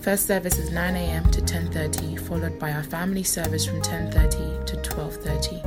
First 0.00 0.26
service 0.26 0.56
is 0.56 0.70
9 0.70 0.96
a.m. 0.96 1.30
to 1.30 1.42
10:30, 1.42 2.18
followed 2.20 2.58
by 2.58 2.72
our 2.72 2.82
family 2.82 3.22
service 3.22 3.66
from 3.66 3.82
10:30 3.82 4.64
to 4.64 4.76
12:30. 4.78 5.60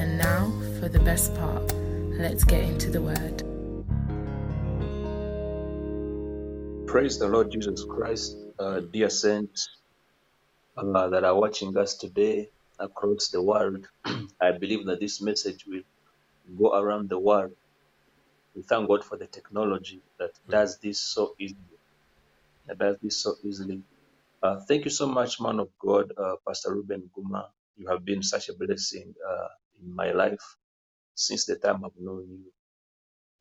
And 0.00 0.18
now 0.18 0.50
for 0.80 0.88
the 0.88 0.98
best 0.98 1.32
part. 1.36 1.72
Let's 2.18 2.42
get 2.42 2.64
into 2.64 2.90
the 2.90 3.00
word. 3.00 3.44
Praise 6.88 7.20
the 7.20 7.28
Lord 7.28 7.52
Jesus 7.52 7.84
Christ, 7.84 8.36
uh, 8.58 8.80
dear 8.80 9.08
saints 9.08 9.68
uh, 10.76 11.08
that 11.08 11.22
are 11.22 11.38
watching 11.38 11.76
us 11.76 11.94
today 11.94 12.50
across 12.80 13.28
the 13.28 13.40
world. 13.40 13.86
I 14.40 14.50
believe 14.50 14.84
that 14.86 14.98
this 14.98 15.20
message 15.22 15.64
will 15.64 15.82
go 16.58 16.74
around 16.74 17.08
the 17.08 17.20
world. 17.20 17.54
We 18.56 18.62
thank 18.62 18.88
God 18.88 19.04
for 19.04 19.16
the 19.16 19.28
technology 19.28 20.00
that 20.18 20.32
does 20.48 20.78
this 20.78 20.98
so 20.98 21.36
easily. 21.38 21.60
Does 22.74 22.96
this 23.02 23.22
so 23.22 23.34
easily. 23.44 23.82
Uh, 24.42 24.60
thank 24.68 24.84
you 24.84 24.90
so 24.90 25.06
much, 25.08 25.40
man 25.40 25.60
of 25.60 25.68
God, 25.80 26.12
uh, 26.18 26.36
Pastor 26.46 26.74
Ruben 26.74 27.10
Guma. 27.16 27.46
You 27.76 27.88
have 27.88 28.04
been 28.04 28.22
such 28.22 28.48
a 28.50 28.54
blessing 28.54 29.14
uh, 29.28 29.48
in 29.80 29.94
my 29.94 30.12
life 30.12 30.56
since 31.14 31.46
the 31.46 31.56
time 31.56 31.84
I've 31.84 31.92
known 32.00 32.26
you 32.30 32.64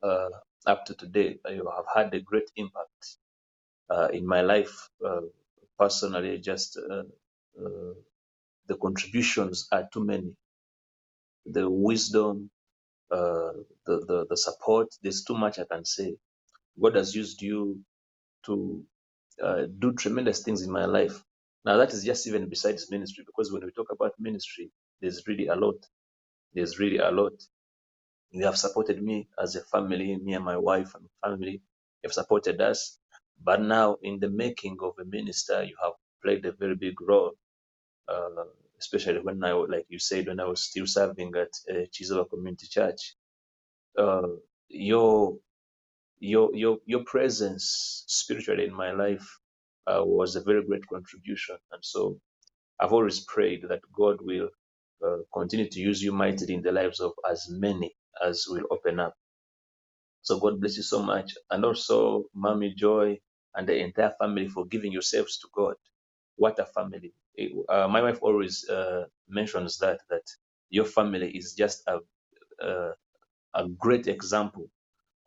uh, 0.09 0.29
up 0.67 0.85
to 0.87 0.95
today. 0.95 1.39
You 1.49 1.71
have 1.75 1.85
had 1.93 2.13
a 2.15 2.21
great 2.21 2.51
impact 2.57 3.17
uh, 3.89 4.09
in 4.13 4.27
my 4.27 4.41
life 4.41 4.89
uh, 5.05 5.21
personally. 5.79 6.39
Just 6.39 6.77
uh, 6.79 7.03
uh, 7.63 7.93
the 8.67 8.75
contributions 8.81 9.67
are 9.71 9.87
too 9.93 10.05
many. 10.05 10.33
The 11.47 11.69
wisdom, 11.69 12.49
uh, 13.11 13.53
the, 13.87 14.05
the 14.07 14.27
the 14.29 14.37
support. 14.37 14.89
There's 15.03 15.23
too 15.23 15.35
much 15.37 15.59
I 15.59 15.65
can 15.65 15.85
say. 15.85 16.15
God 16.81 16.95
has 16.95 17.15
used 17.15 17.41
you 17.41 17.79
to 18.45 18.83
uh, 19.43 19.63
do 19.79 19.93
tremendous 19.93 20.43
things 20.43 20.61
in 20.63 20.71
my 20.71 20.85
life. 20.85 21.23
Now 21.65 21.77
that 21.77 21.93
is 21.93 22.03
just 22.03 22.27
even 22.27 22.49
besides 22.49 22.91
ministry, 22.91 23.23
because 23.25 23.51
when 23.51 23.65
we 23.65 23.71
talk 23.71 23.87
about 23.91 24.13
ministry, 24.19 24.71
there's 25.01 25.23
really 25.27 25.47
a 25.47 25.55
lot. 25.55 25.85
There's 26.53 26.79
really 26.79 26.97
a 26.97 27.11
lot. 27.11 27.33
You 28.31 28.45
have 28.45 28.57
supported 28.57 29.01
me 29.01 29.27
as 29.41 29.55
a 29.55 29.61
family, 29.61 30.17
me 30.17 30.33
and 30.33 30.45
my 30.45 30.57
wife 30.57 30.93
and 30.95 31.07
family. 31.23 31.61
Have 32.03 32.13
supported 32.13 32.61
us. 32.61 32.99
But 33.43 33.61
now, 33.61 33.97
in 34.03 34.19
the 34.19 34.29
making 34.29 34.77
of 34.81 34.93
a 34.99 35.05
minister, 35.05 35.63
you 35.63 35.75
have 35.83 35.93
played 36.23 36.45
a 36.45 36.51
very 36.53 36.75
big 36.75 37.01
role, 37.01 37.33
uh, 38.07 38.45
especially 38.79 39.19
when 39.19 39.43
I, 39.43 39.53
like 39.53 39.85
you 39.89 39.99
said, 39.99 40.27
when 40.27 40.39
I 40.39 40.45
was 40.45 40.61
still 40.61 40.87
serving 40.87 41.33
at 41.35 41.49
uh, 41.69 42.25
Community 42.29 42.67
Church. 42.67 43.15
Uh, 43.97 44.27
your 44.69 45.37
your 46.19 46.55
your 46.55 46.77
your 46.85 47.03
presence 47.05 48.03
spiritually 48.07 48.65
in 48.65 48.73
my 48.75 48.91
life 48.91 49.27
uh, 49.87 50.03
was 50.05 50.35
a 50.35 50.41
very 50.43 50.63
great 50.65 50.87
contribution, 50.87 51.57
and 51.71 51.83
so 51.85 52.19
I've 52.79 52.93
always 52.93 53.21
prayed 53.21 53.63
that 53.69 53.81
God 53.93 54.19
will 54.21 54.49
uh, 55.05 55.17
continue 55.33 55.69
to 55.69 55.81
use 55.81 56.03
you 56.03 56.13
mightily 56.13 56.55
in 56.55 56.63
the 56.63 56.73
lives 56.73 57.01
of 57.01 57.13
as 57.29 57.47
many 57.49 57.95
as 58.25 58.45
will 58.49 58.65
open 58.71 59.01
up. 59.01 59.15
So 60.23 60.39
God 60.39 60.61
bless 60.61 60.77
you 60.77 60.83
so 60.83 61.01
much. 61.03 61.33
And 61.51 61.65
also, 61.65 62.25
Mommy 62.35 62.73
Joy 62.75 63.19
and 63.55 63.67
the 63.67 63.77
entire 63.77 64.13
family 64.19 64.47
for 64.49 64.65
giving 64.65 64.91
yourselves 64.93 65.39
to 65.39 65.47
God. 65.55 65.75
What 66.37 66.59
a 66.59 66.65
family. 66.65 67.13
Eh, 67.39 67.49
Uh, 67.69 67.87
my 67.89 68.01
wife 68.03 68.19
always 68.23 68.67
uh, 68.69 69.05
mentions 69.29 69.77
that, 69.79 69.99
that 70.09 70.25
your 70.69 70.85
family 70.85 71.31
is 71.37 71.53
just 71.53 71.83
a, 71.87 71.99
a, 72.61 72.93
a 73.55 73.69
great 73.69 74.07
example. 74.07 74.67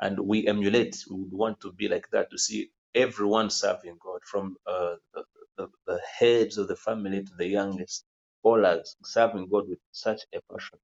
And 0.00 0.20
we 0.20 0.46
emulate, 0.48 1.04
we 1.10 1.16
would 1.16 1.32
want 1.32 1.60
to 1.62 1.72
be 1.72 1.88
like 1.88 2.08
that, 2.12 2.30
to 2.30 2.38
see 2.38 2.70
everyone 2.94 3.50
serving 3.50 3.98
God, 4.04 4.20
from 4.24 4.56
uh, 4.66 4.96
the, 5.14 5.24
the, 5.58 5.68
the 5.86 6.00
heads 6.18 6.58
of 6.58 6.68
the 6.68 6.76
family 6.76 7.22
to 7.24 7.32
the 7.38 7.48
youngest, 7.48 8.04
all 8.42 8.64
are 8.66 8.82
serving 9.04 9.48
God 9.50 9.68
with 9.68 9.78
such 9.92 10.22
a 10.34 10.40
passion. 10.52 10.78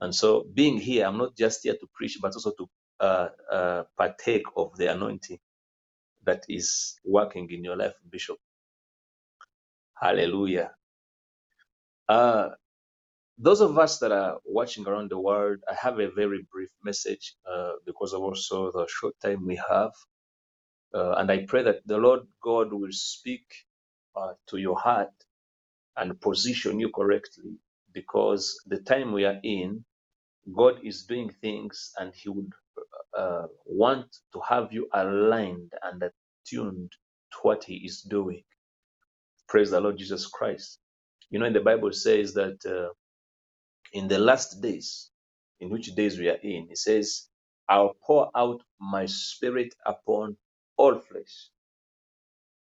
And 0.00 0.14
so, 0.14 0.46
being 0.54 0.78
here, 0.78 1.06
I'm 1.06 1.18
not 1.18 1.36
just 1.36 1.64
here 1.64 1.74
to 1.74 1.88
preach, 1.94 2.18
but 2.22 2.34
also 2.34 2.52
to 2.52 2.68
uh, 3.00 3.28
uh, 3.52 3.84
partake 3.98 4.44
of 4.56 4.76
the 4.78 4.92
anointing 4.92 5.38
that 6.24 6.44
is 6.48 6.98
working 7.04 7.50
in 7.50 7.64
your 7.64 7.76
life, 7.76 7.94
Bishop. 8.10 8.38
Hallelujah. 10.00 10.72
Uh, 12.08 12.50
those 13.38 13.60
of 13.62 13.78
us 13.78 13.98
that 14.00 14.12
are 14.12 14.38
watching 14.46 14.86
around 14.86 15.10
the 15.10 15.18
world, 15.20 15.58
I 15.70 15.74
have 15.74 16.00
a 16.00 16.10
very 16.10 16.46
brief 16.52 16.70
message 16.84 17.34
uh, 17.50 17.72
because 17.86 18.14
of 18.14 18.22
also 18.22 18.72
the 18.72 18.86
short 18.88 19.14
time 19.22 19.46
we 19.46 19.60
have. 19.70 19.92
Uh, 20.94 21.12
and 21.18 21.30
I 21.30 21.46
pray 21.46 21.62
that 21.64 21.86
the 21.86 21.98
Lord 21.98 22.22
God 22.42 22.72
will 22.72 22.92
speak 22.92 23.44
uh, 24.16 24.34
to 24.48 24.58
your 24.58 24.78
heart 24.78 25.12
and 25.96 26.20
position 26.20 26.80
you 26.80 26.90
correctly 26.90 27.58
because 27.92 28.60
the 28.66 28.78
time 28.78 29.12
we 29.12 29.24
are 29.26 29.40
in, 29.44 29.84
God 30.56 30.80
is 30.84 31.04
doing 31.04 31.30
things 31.42 31.92
and 31.98 32.12
He 32.14 32.30
would 32.30 32.52
uh, 33.18 33.46
want 33.66 34.06
to 34.34 34.40
have 34.48 34.72
you 34.72 34.88
aligned 34.94 35.72
and 35.82 36.02
attuned 36.02 36.92
to 37.32 37.38
what 37.42 37.64
He 37.64 37.76
is 37.86 38.02
doing. 38.02 38.42
Praise 39.48 39.70
the 39.72 39.80
Lord 39.80 39.98
Jesus 39.98 40.26
Christ. 40.26 40.80
You 41.30 41.40
know, 41.40 41.46
in 41.46 41.54
the 41.54 41.60
Bible 41.60 41.92
says 41.92 42.34
that 42.34 42.58
uh, 42.66 42.92
in 43.92 44.08
the 44.08 44.18
last 44.18 44.62
days, 44.62 45.10
in 45.60 45.70
which 45.70 45.94
days 45.96 46.18
we 46.18 46.28
are 46.30 46.40
in, 46.42 46.68
it 46.70 46.78
says, 46.78 47.28
I'll 47.68 47.96
pour 48.06 48.30
out 48.36 48.62
my 48.80 49.06
spirit 49.06 49.74
upon 49.86 50.36
all 50.78 51.00
flesh. 51.00 51.48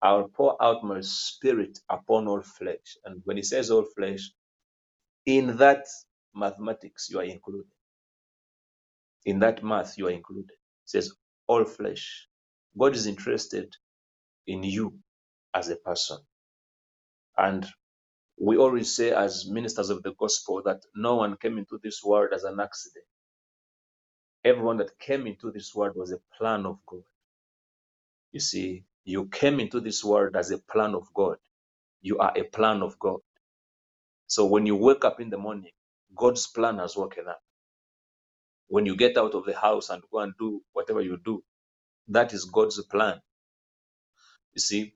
I'll 0.02 0.30
pour 0.30 0.62
out 0.64 0.84
my 0.84 1.02
spirit 1.02 1.80
upon 1.90 2.28
all 2.28 2.42
flesh. 2.44 2.98
And 3.06 3.22
when 3.26 3.38
he 3.38 3.44
says 3.44 3.72
all 3.72 3.86
flesh, 3.98 4.32
in 5.26 5.58
that 5.58 5.86
mathematics, 6.36 7.10
you 7.12 7.20
are 7.20 7.24
included. 7.26 7.68
In 9.26 9.40
that 9.40 9.64
math, 9.64 9.98
you 9.98 10.08
are 10.08 10.12
included. 10.12 10.52
It 10.52 10.90
says 10.90 11.14
all 11.48 11.66
flesh. 11.66 12.28
God 12.80 12.96
is 12.96 13.08
interested 13.08 13.76
in 14.48 14.64
you 14.64 14.96
as 15.56 15.70
a 15.70 15.78
person. 15.78 16.20
And 17.38 17.68
we 18.42 18.58
always 18.58 18.96
say, 18.96 19.12
as 19.12 19.48
ministers 19.50 19.90
of 19.92 20.04
the 20.04 20.14
gospel, 20.20 20.62
that 20.66 20.82
no 20.96 21.16
one 21.16 21.38
came 21.38 21.58
into 21.60 21.80
this 21.84 22.04
world 22.04 22.32
as 22.36 22.44
an 22.46 22.60
accident. 22.60 23.06
Everyone 24.46 24.78
that 24.78 25.00
came 25.00 25.28
into 25.28 25.52
this 25.52 25.76
world 25.76 25.96
was 25.96 26.12
a 26.12 26.20
plan 26.38 26.66
of 26.66 26.80
God. 26.88 27.04
You 28.34 28.42
see, 28.42 28.86
you 29.06 29.28
came 29.28 29.60
into 29.60 29.82
this 29.82 30.04
world 30.04 30.36
as 30.38 30.52
a 30.52 30.60
plan 30.60 30.96
of 30.96 31.08
God. 31.16 31.38
You 32.02 32.20
are 32.20 32.34
a 32.38 32.44
plan 32.44 32.84
of 32.84 33.00
God. 33.00 33.20
So 34.28 34.46
when 34.46 34.66
you 34.66 34.76
wake 34.76 35.06
up 35.06 35.22
in 35.22 35.30
the 35.30 35.38
morning, 35.38 35.72
God's 36.16 36.48
plan 36.48 36.80
has 36.80 36.98
woken 36.98 37.28
up. 37.30 37.42
When 38.68 38.86
you 38.86 38.96
get 38.98 39.18
out 39.18 39.36
of 39.36 39.46
the 39.46 39.56
house 39.58 39.90
and 39.90 40.04
go 40.12 40.20
and 40.20 40.34
do 40.40 40.62
whatever 40.74 41.02
you 41.02 41.18
do, 41.26 41.44
that 42.10 42.34
is 42.34 42.46
God's 42.46 42.84
plan. 42.86 43.22
You 44.54 44.62
see, 44.62 44.96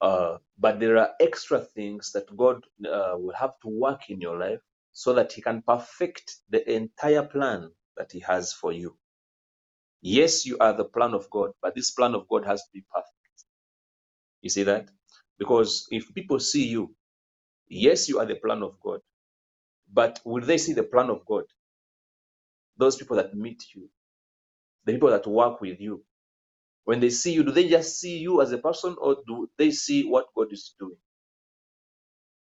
uh, 0.00 0.38
but 0.58 0.80
there 0.80 0.98
are 0.98 1.10
extra 1.20 1.60
things 1.60 2.12
that 2.12 2.36
God 2.36 2.64
uh, 2.86 3.14
will 3.16 3.34
have 3.38 3.52
to 3.62 3.68
work 3.68 4.10
in 4.10 4.20
your 4.20 4.38
life 4.38 4.60
so 4.92 5.14
that 5.14 5.32
He 5.32 5.42
can 5.42 5.62
perfect 5.66 6.36
the 6.50 6.68
entire 6.72 7.24
plan 7.24 7.70
that 7.96 8.12
He 8.12 8.20
has 8.20 8.52
for 8.52 8.72
you. 8.72 8.96
Yes, 10.02 10.46
you 10.46 10.58
are 10.60 10.74
the 10.76 10.84
plan 10.84 11.14
of 11.14 11.30
God, 11.30 11.52
but 11.62 11.74
this 11.74 11.90
plan 11.92 12.14
of 12.14 12.28
God 12.28 12.46
has 12.46 12.62
to 12.62 12.68
be 12.74 12.84
perfect. 12.94 13.10
You 14.42 14.50
see 14.50 14.64
that? 14.64 14.90
Because 15.38 15.86
if 15.90 16.14
people 16.14 16.40
see 16.40 16.68
you, 16.68 16.94
yes, 17.68 18.08
you 18.08 18.18
are 18.20 18.26
the 18.26 18.36
plan 18.36 18.62
of 18.62 18.80
God, 18.80 19.00
but 19.92 20.20
will 20.24 20.44
they 20.44 20.58
see 20.58 20.74
the 20.74 20.84
plan 20.84 21.10
of 21.10 21.24
God? 21.26 21.44
Those 22.78 22.96
people 22.96 23.16
that 23.16 23.34
meet 23.34 23.62
you, 23.74 23.88
the 24.86 24.92
people 24.94 25.10
that 25.10 25.26
work 25.26 25.60
with 25.60 25.80
you, 25.80 26.04
when 26.84 27.00
they 27.00 27.10
see 27.10 27.32
you, 27.32 27.44
do 27.44 27.52
they 27.52 27.68
just 27.68 28.00
see 28.00 28.18
you 28.18 28.42
as 28.42 28.52
a 28.52 28.58
person 28.58 28.96
or 29.00 29.18
do 29.26 29.48
they 29.58 29.70
see 29.70 30.04
what 30.08 30.26
God 30.36 30.52
is 30.52 30.74
doing? 30.78 30.96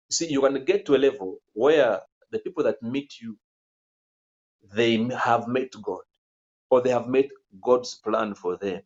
You 0.09 0.15
see, 0.15 0.31
you 0.31 0.41
can 0.41 0.65
get 0.65 0.85
to 0.87 0.95
a 0.95 0.99
level 0.99 1.39
where 1.53 2.01
the 2.31 2.39
people 2.39 2.63
that 2.65 2.81
meet 2.83 3.13
you, 3.21 3.37
they 4.73 4.97
have 5.09 5.47
met 5.47 5.71
God 5.83 6.01
or 6.71 6.81
they 6.81 6.91
have 6.91 7.07
met 7.07 7.27
God's 7.63 7.95
plan 7.95 8.35
for 8.35 8.57
them. 8.57 8.81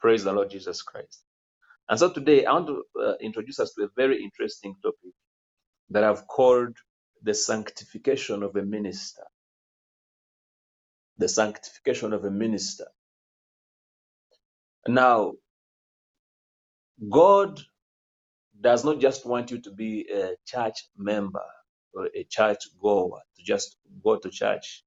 Praise 0.00 0.24
the 0.24 0.32
Lord 0.32 0.50
Jesus 0.50 0.82
Christ. 0.82 1.24
And 1.88 1.98
so 1.98 2.10
today 2.12 2.46
I 2.46 2.52
want 2.54 2.68
to 2.68 2.84
uh, 3.00 3.14
introduce 3.20 3.60
us 3.60 3.74
to 3.74 3.84
a 3.84 3.88
very 3.96 4.22
interesting 4.22 4.76
topic 4.82 5.12
that 5.90 6.04
I've 6.04 6.26
called 6.28 6.76
the 7.22 7.34
sanctification 7.34 8.42
of 8.42 8.56
a 8.56 8.62
minister. 8.62 9.24
The 11.18 11.28
sanctification 11.28 12.12
of 12.12 12.24
a 12.24 12.30
minister. 12.30 12.86
Now, 14.88 15.34
God 17.10 17.60
does 18.60 18.84
not 18.84 19.00
just 19.00 19.26
want 19.26 19.50
you 19.50 19.60
to 19.62 19.70
be 19.72 20.08
a 20.10 20.34
church 20.46 20.88
member 20.96 21.44
or 21.94 22.08
a 22.14 22.24
church 22.24 22.64
goer, 22.82 23.20
to 23.36 23.44
just 23.44 23.76
go 24.04 24.16
to 24.18 24.30
church. 24.30 24.84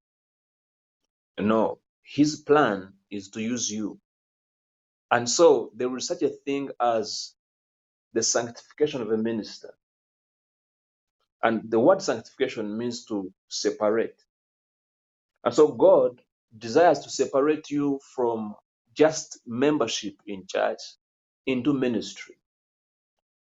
No, 1.39 1.80
His 2.03 2.38
plan 2.38 2.94
is 3.12 3.30
to 3.31 3.42
use 3.42 3.71
you. 3.71 4.00
And 5.12 5.30
so 5.30 5.71
there 5.75 5.95
is 5.98 6.07
such 6.07 6.24
a 6.24 6.30
thing 6.30 6.69
as 6.81 7.33
the 8.13 8.24
sanctification 8.24 9.01
of 9.01 9.12
a 9.12 9.18
minister. 9.18 9.74
And 11.44 11.69
the 11.71 11.80
word 11.80 12.01
sanctification 12.01 12.77
means 12.77 13.06
to 13.07 13.33
separate. 13.50 14.21
And 15.45 15.53
so 15.53 15.69
God 15.69 16.21
desires 16.57 17.00
to 17.01 17.09
separate 17.12 17.71
you 17.71 18.00
from 18.15 18.56
just 18.95 19.39
membership 19.47 20.15
in 20.27 20.45
church 20.47 20.80
into 21.47 21.74
ministry. 21.74 22.38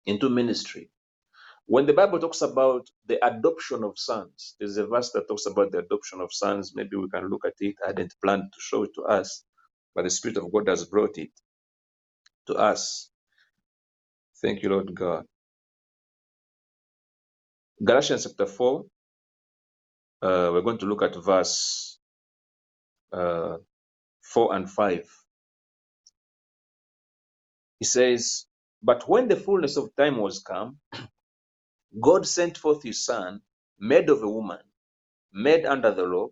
Into 0.07 0.31
ministry. 0.31 0.91
When 1.67 1.87
the 1.87 1.95
Bible 1.95 2.21
talks 2.21 2.43
about 2.43 2.89
the 3.07 3.25
adoption 3.27 3.85
of 3.85 3.99
sons, 3.99 4.57
there's 4.61 4.77
a 4.79 4.87
verse 4.87 5.13
that 5.13 5.29
talks 5.29 5.47
about 5.47 5.73
the 5.73 5.79
adoption 5.81 6.21
of 6.21 6.33
sons. 6.35 6.75
Maybe 6.77 6.97
we 6.97 7.09
can 7.11 7.29
look 7.31 7.47
at 7.47 7.55
it. 7.61 7.77
I 7.87 7.93
didn't 7.93 8.17
plan 8.23 8.41
to 8.41 8.61
show 8.61 8.85
it 8.85 8.91
to 8.97 9.05
us, 9.05 9.45
but 9.95 10.05
the 10.05 10.11
Spirit 10.11 10.39
of 10.39 10.53
God 10.53 10.69
has 10.69 10.85
brought 10.85 11.19
it 11.19 11.31
to 12.49 12.55
us. 12.55 13.11
Thank 14.43 14.63
you, 14.63 14.71
Lord 14.71 14.95
God. 14.95 15.27
Galatians 17.85 18.25
chapter 18.27 18.47
4, 18.47 18.81
uh, 20.23 20.51
we're 20.53 20.63
going 20.63 20.79
to 20.79 20.87
look 20.87 21.03
at 21.03 21.17
verse 21.17 21.99
uh, 23.13 23.59
4 24.23 24.57
and 24.57 24.71
5. 24.71 25.05
He 27.81 27.85
says, 27.87 28.47
But 28.83 29.09
when 29.09 29.29
the 29.29 29.37
fullness 29.37 29.77
of 29.77 29.95
time 29.97 30.19
was 30.19 30.41
come, 30.41 30.79
God 32.01 32.27
sent 32.27 32.59
forth 32.59 32.83
his 32.83 33.05
Son, 33.05 33.43
made 33.79 34.11
of 34.11 34.23
a 34.23 34.31
woman, 34.31 34.61
made 35.33 35.67
under 35.67 35.93
the 35.95 36.05
law, 36.05 36.29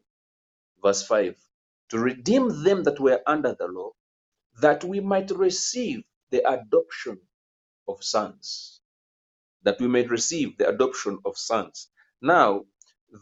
verse 0.82 1.06
5, 1.06 1.36
to 1.90 1.98
redeem 2.00 2.64
them 2.64 2.84
that 2.84 3.00
were 3.00 3.22
under 3.26 3.54
the 3.58 3.68
law, 3.68 3.92
that 4.60 4.84
we 4.84 5.00
might 5.00 5.30
receive 5.32 6.04
the 6.30 6.48
adoption 6.48 7.20
of 7.88 8.04
sons. 8.04 8.80
That 9.64 9.80
we 9.80 9.88
might 9.88 10.10
receive 10.10 10.58
the 10.58 10.68
adoption 10.68 11.18
of 11.24 11.38
sons. 11.38 11.88
Now, 12.22 12.66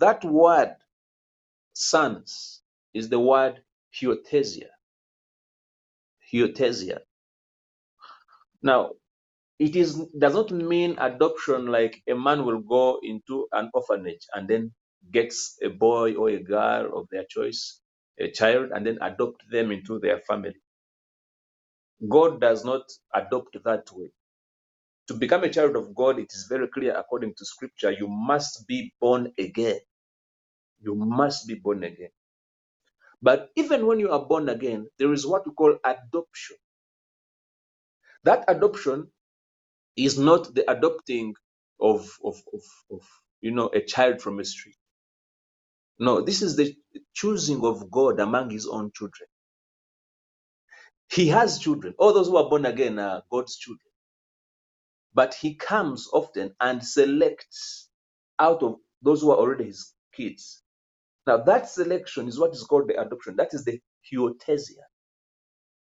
that 0.01 0.25
word 0.25 0.77
sons 1.75 2.63
is 2.95 3.09
the 3.11 3.21
word 3.21 3.63
huiothesia. 3.95 4.69
Huiothesia. 6.33 7.01
Now, 8.63 8.93
it 9.59 9.77
is 9.77 9.97
does 10.19 10.35
not 10.35 10.51
mean 10.53 10.97
adoption 10.99 11.67
like 11.67 12.03
a 12.09 12.15
man 12.15 12.45
will 12.47 12.61
go 12.61 13.01
into 13.03 13.49
an 13.53 13.71
orphanage 13.75 14.27
and 14.35 14.49
then 14.49 14.73
gets 15.13 15.59
a 15.63 15.69
boy 15.71 16.15
or 16.15 16.31
a 16.31 16.43
girl 16.43 16.99
of 16.99 17.09
their 17.11 17.25
choice, 17.29 17.81
a 18.21 18.31
child, 18.31 18.71
and 18.75 18.87
then 18.87 18.99
adopt 19.03 19.43
them 19.51 19.73
into 19.73 19.99
their 20.01 20.21
family. 20.21 20.57
God 22.09 22.41
does 22.41 22.65
not 22.65 22.83
adopt 23.15 23.57
that 23.65 23.91
way. 23.93 24.11
To 25.09 25.15
become 25.15 25.45
a 25.45 25.51
child 25.51 25.77
of 25.77 25.95
God, 25.95 26.19
it 26.19 26.33
is 26.33 26.47
very 26.49 26.69
clear 26.69 26.97
according 26.97 27.35
to 27.39 27.45
scripture, 27.47 27.93
you 27.93 28.09
must 28.09 28.67
be 28.69 28.95
born 29.01 29.33
again. 29.39 29.81
You 30.81 30.95
must 30.97 31.49
be 31.49 31.55
born 31.57 31.85
again. 31.85 32.11
But 33.23 33.51
even 33.57 33.87
when 33.87 34.01
you 34.01 34.11
are 34.11 34.25
born 34.27 34.49
again, 34.49 34.89
there 34.99 35.13
is 35.13 35.27
what 35.27 35.47
we 35.47 35.53
call 35.55 35.77
adoption. 35.85 36.57
That 38.25 38.45
adoption 38.49 39.09
is 39.97 40.19
not 40.19 40.55
the 40.55 40.71
adopting 40.71 41.35
of, 41.81 42.11
of, 42.25 42.37
of, 42.55 42.63
of 42.93 43.03
you 43.43 43.53
know 43.53 43.71
a 43.75 43.83
child 43.83 44.23
from 44.23 44.41
a 44.41 44.45
street. 44.47 44.77
No, 45.99 46.23
this 46.23 46.43
is 46.43 46.57
the 46.57 46.77
choosing 47.15 47.65
of 47.65 47.91
God 47.91 48.21
among 48.21 48.51
his 48.51 48.67
own 48.69 48.93
children. 48.95 49.29
He 51.13 51.29
has 51.29 51.59
children. 51.61 51.95
All 51.99 52.15
those 52.15 52.29
who 52.29 52.37
are 52.39 52.51
born 52.51 52.67
again 52.67 52.99
are 52.99 53.23
God's 53.31 53.57
children. 53.57 53.91
But 55.15 55.35
he 55.35 55.55
comes 55.57 56.09
often 56.13 56.55
and 56.61 56.85
selects 56.85 57.89
out 58.39 58.63
of 58.63 58.77
those 59.03 59.23
who 59.23 59.33
are 59.33 59.39
already 59.39 59.67
his 59.67 59.93
kids. 60.15 60.63
Now, 61.27 61.39
that 61.39 61.69
selection 61.71 62.29
is 62.29 62.39
what 62.39 62.53
is 62.55 62.65
called 62.65 62.89
the 62.89 63.01
adoption. 63.01 63.37
That 63.37 63.55
is 63.55 63.65
the 63.65 63.81
huiothesia. 64.13 64.83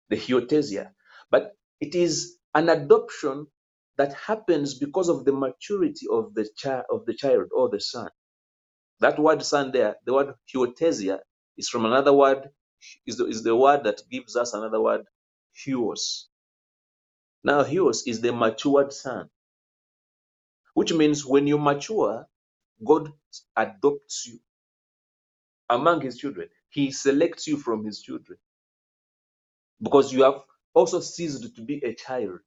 The 0.09 0.17
huiothesia. 0.17 0.91
But 1.31 1.53
it 1.81 1.95
is 1.95 2.37
an 2.55 2.69
adoption 2.69 3.47
that 3.97 4.13
happens 4.13 4.75
because 4.75 5.09
of 5.09 5.25
the 5.25 5.33
maturity 5.33 6.07
of 6.11 6.33
the 6.35 6.47
child 6.57 6.85
of 6.91 7.05
the 7.05 7.13
child 7.13 7.47
or 7.55 7.69
the 7.69 7.79
son. 7.81 8.09
That 9.01 9.19
word 9.19 9.43
son 9.43 9.71
there, 9.73 9.97
the 10.05 10.13
word 10.13 10.33
huiothesia, 10.53 11.19
is 11.57 11.69
from 11.69 11.85
another 11.85 12.13
word, 12.13 12.49
is 13.07 13.17
the, 13.17 13.27
is 13.27 13.43
the 13.43 13.55
word 13.55 13.85
that 13.85 14.01
gives 14.11 14.35
us 14.37 14.53
another 14.53 14.81
word, 14.81 15.03
huios. 15.65 16.25
Now, 17.43 17.63
huios 17.63 18.03
is 18.07 18.21
the 18.21 18.33
matured 18.33 18.93
son, 18.93 19.29
which 20.75 20.93
means 20.93 21.25
when 21.25 21.47
you 21.47 21.57
mature, 21.59 22.27
God 22.85 23.11
adopts 23.57 24.27
you 24.27 24.39
among 25.69 26.01
his 26.01 26.17
children. 26.17 26.49
He 26.69 26.91
selects 26.91 27.47
you 27.47 27.57
from 27.57 27.85
his 27.85 28.01
children 28.01 28.39
because 29.81 30.13
you 30.13 30.23
have 30.23 30.41
also 30.73 30.99
ceased 31.01 31.55
to 31.55 31.61
be 31.63 31.83
a 31.85 31.95
child. 31.95 32.39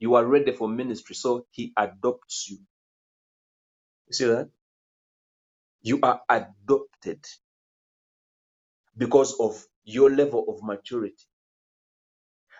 You 0.00 0.14
are 0.16 0.26
ready 0.26 0.52
for 0.52 0.68
ministry, 0.68 1.16
so 1.16 1.46
he 1.52 1.72
adopts 1.76 2.48
you. 2.50 2.58
You 4.08 4.14
see 4.14 4.26
that? 4.26 4.50
You 5.82 6.00
are 6.02 6.22
adopted 6.28 7.24
because 8.96 9.38
of 9.40 9.64
your 9.84 10.10
level 10.10 10.46
of 10.48 10.62
maturity. 10.62 11.24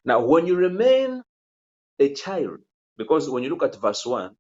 Now, 0.05 0.25
when 0.25 0.47
you 0.47 0.57
remain 0.57 1.23
a 2.01 2.15
child, 2.15 2.61
because 2.99 3.31
when 3.31 3.45
you 3.45 3.51
look 3.51 3.65
at 3.65 3.77
verse 3.81 4.07
1 4.07 4.37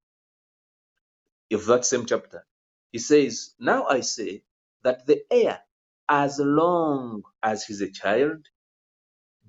of 1.52 1.66
that 1.66 1.84
same 1.86 2.06
chapter, 2.06 2.46
he 2.92 2.98
says, 3.00 3.54
Now 3.60 3.86
I 3.86 4.00
say 4.00 4.42
that 4.84 5.06
the 5.06 5.22
heir, 5.30 5.60
as 6.08 6.38
long 6.40 7.22
as 7.42 7.64
he's 7.64 7.82
a 7.82 7.90
child, 7.90 8.46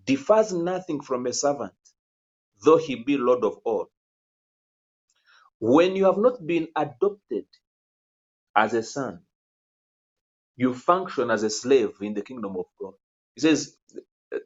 differs 0.05 0.53
nothing 0.53 1.01
from 1.01 1.27
a 1.27 1.34
servant, 1.34 1.74
though 2.65 2.77
he 2.77 2.96
be 2.96 3.17
Lord 3.17 3.43
of 3.46 3.60
all. 3.65 3.88
When 5.60 5.96
you 5.96 6.05
have 6.05 6.17
not 6.17 6.46
been 6.46 6.70
adopted 6.75 7.46
as 8.55 8.74
a 8.74 8.84
son, 8.84 9.22
you 10.58 10.74
function 10.74 11.31
as 11.31 11.43
a 11.43 11.50
slave 11.51 11.91
in 12.01 12.13
the 12.13 12.22
kingdom 12.22 12.58
of 12.58 12.65
God. 12.79 12.93
He 13.36 13.41
says, 13.41 13.75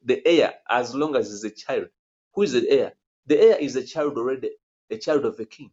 the 0.06 0.22
heir, 0.28 0.56
as 0.70 0.96
long 0.96 1.16
as 1.16 1.30
he's 1.30 1.44
a 1.46 1.52
child. 1.56 1.88
Who 2.36 2.44
is 2.44 2.54
the 2.54 2.70
heir? 2.70 2.94
The 3.28 3.40
heir 3.40 3.58
is 3.58 3.76
a 3.76 3.86
child 3.86 4.18
already, 4.18 4.52
a 4.92 4.98
child 4.98 5.26
of 5.26 5.40
a 5.40 5.46
king, 5.46 5.72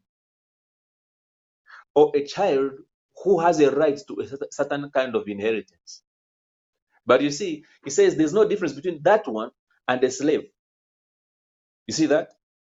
or 1.94 2.12
a 2.14 2.24
child 2.26 2.72
who 3.24 3.40
has 3.40 3.60
a 3.60 3.70
right 3.70 4.00
to 4.08 4.20
a 4.20 4.52
certain 4.52 4.90
kind 4.90 5.16
of 5.16 5.28
inheritance. 5.28 6.02
But 7.06 7.22
you 7.22 7.30
see, 7.30 7.64
he 7.84 7.90
says 7.90 8.16
there's 8.16 8.34
no 8.34 8.48
difference 8.48 8.74
between 8.74 9.02
that 9.04 9.28
one 9.28 9.50
and 9.88 10.04
a 10.04 10.10
slave. 10.10 10.44
You 11.88 11.94
see 11.94 12.06
that? 12.06 12.30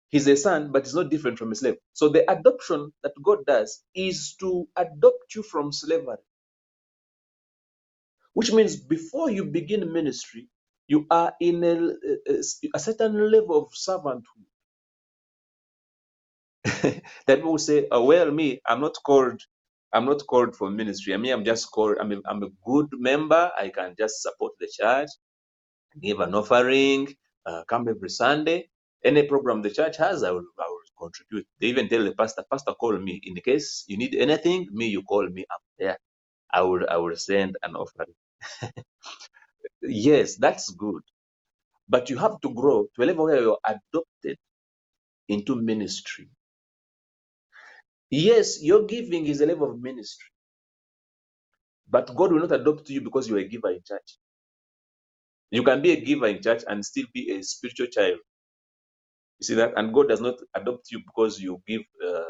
He's 0.09 0.27
a 0.27 0.37
son, 0.37 0.71
but 0.71 0.85
he's 0.85 0.95
not 0.95 1.09
different 1.11 1.39
from 1.39 1.51
a 1.51 1.55
slave. 1.55 1.75
So 1.93 2.09
the 2.09 2.29
adoption 2.31 2.93
that 3.03 3.13
God 3.23 3.45
does 3.47 3.83
is 3.95 4.35
to 4.41 4.67
adopt 4.77 5.35
you 5.35 5.43
from 5.43 5.71
slavery. 5.73 6.17
Which 8.33 8.53
means 8.53 8.77
before 8.77 9.29
you 9.31 9.45
begin 9.45 9.93
ministry, 9.93 10.49
you 10.87 11.07
are 11.11 11.33
in 11.41 11.63
a, 11.63 11.75
a, 12.31 12.39
a 12.75 12.79
certain 12.79 13.31
level 13.31 13.57
of 13.65 13.73
servanthood. 13.73 14.23
that 17.27 17.37
people 17.37 17.57
say, 17.59 17.87
oh, 17.91 18.05
well, 18.05 18.31
me, 18.31 18.61
I'm 18.67 18.81
not 18.81 18.95
called, 19.05 19.41
I'm 19.93 20.05
not 20.05 20.25
called 20.27 20.55
for 20.55 20.71
ministry. 20.71 21.13
I 21.13 21.17
mean, 21.17 21.33
I'm 21.33 21.45
just 21.45 21.71
called, 21.71 21.97
I'm 21.99 22.11
a, 22.13 22.17
I'm 22.27 22.43
a 22.43 22.49
good 22.65 22.87
member. 22.93 23.51
I 23.57 23.69
can 23.69 23.95
just 23.97 24.21
support 24.23 24.53
the 24.59 24.69
church, 24.73 25.09
give 26.01 26.19
an 26.19 26.35
offering, 26.35 27.07
uh, 27.45 27.63
come 27.67 27.87
every 27.89 28.09
Sunday. 28.09 28.69
Any 29.03 29.23
program 29.23 29.61
the 29.61 29.69
church 29.69 29.97
has, 29.97 30.23
I 30.23 30.31
will, 30.31 30.45
I 30.59 30.65
will 30.67 30.81
contribute. 31.07 31.47
They 31.59 31.67
even 31.67 31.89
tell 31.89 32.03
the 32.03 32.13
pastor, 32.13 32.43
pastor, 32.51 32.73
call 32.73 32.97
me. 32.99 33.21
In 33.23 33.35
the 33.35 33.41
case 33.41 33.85
you 33.87 33.97
need 33.97 34.15
anything, 34.15 34.67
me, 34.71 34.87
you 34.87 35.03
call 35.03 35.27
me. 35.29 35.45
I'm 35.51 35.59
there. 35.79 35.97
I 36.53 36.61
will, 36.61 36.85
I 36.89 36.97
will 36.97 37.15
send 37.17 37.57
an 37.63 37.75
offering. 37.75 38.15
yes, 39.81 40.37
that's 40.37 40.71
good. 40.71 41.03
But 41.89 42.09
you 42.09 42.17
have 42.17 42.41
to 42.41 42.53
grow 42.53 42.87
to 42.95 43.03
a 43.03 43.05
level 43.05 43.25
where 43.25 43.41
you're 43.41 43.59
adopted 43.65 44.37
into 45.29 45.55
ministry. 45.55 46.29
Yes, 48.11 48.63
your 48.63 48.85
giving 48.85 49.27
is 49.27 49.41
a 49.41 49.45
level 49.47 49.71
of 49.71 49.81
ministry, 49.81 50.29
but 51.89 52.15
God 52.15 52.33
will 52.33 52.41
not 52.41 52.53
adopt 52.53 52.89
you 52.89 53.01
because 53.01 53.29
you 53.29 53.37
are 53.37 53.41
a 53.41 53.47
giver 53.47 53.71
in 53.71 53.81
church. 53.87 54.17
You 55.53 55.63
can 55.63 55.83
be 55.83 55.93
a 55.93 56.01
giver 56.01 56.27
in 56.27 56.43
church 56.43 56.63
and 56.67 56.85
still 56.85 57.07
be 57.13 57.31
a 57.33 57.43
spiritual 57.43 57.87
child. 57.87 58.19
You 59.39 59.45
see 59.45 59.55
that? 59.55 59.73
And 59.77 59.93
God 59.93 60.09
does 60.09 60.21
not 60.21 60.35
adopt 60.55 60.91
you 60.91 60.99
because 61.05 61.39
you 61.41 61.61
give 61.67 61.83
uh, 62.07 62.23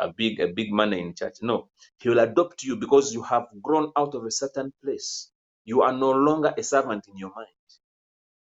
a 0.00 0.12
big 0.16 0.40
a 0.40 0.48
big 0.48 0.72
money 0.72 1.00
in 1.00 1.14
church. 1.14 1.36
No, 1.42 1.70
He 2.00 2.10
will 2.10 2.20
adopt 2.20 2.64
you 2.64 2.76
because 2.76 3.14
you 3.14 3.22
have 3.24 3.46
grown 3.62 3.92
out 3.98 4.14
of 4.14 4.24
a 4.26 4.32
certain 4.32 4.72
place. 4.84 5.30
You 5.64 5.82
are 5.82 5.92
no 5.92 6.12
longer 6.12 6.54
a 6.56 6.62
servant 6.64 7.06
in 7.08 7.18
your 7.18 7.32
mind. 7.36 7.48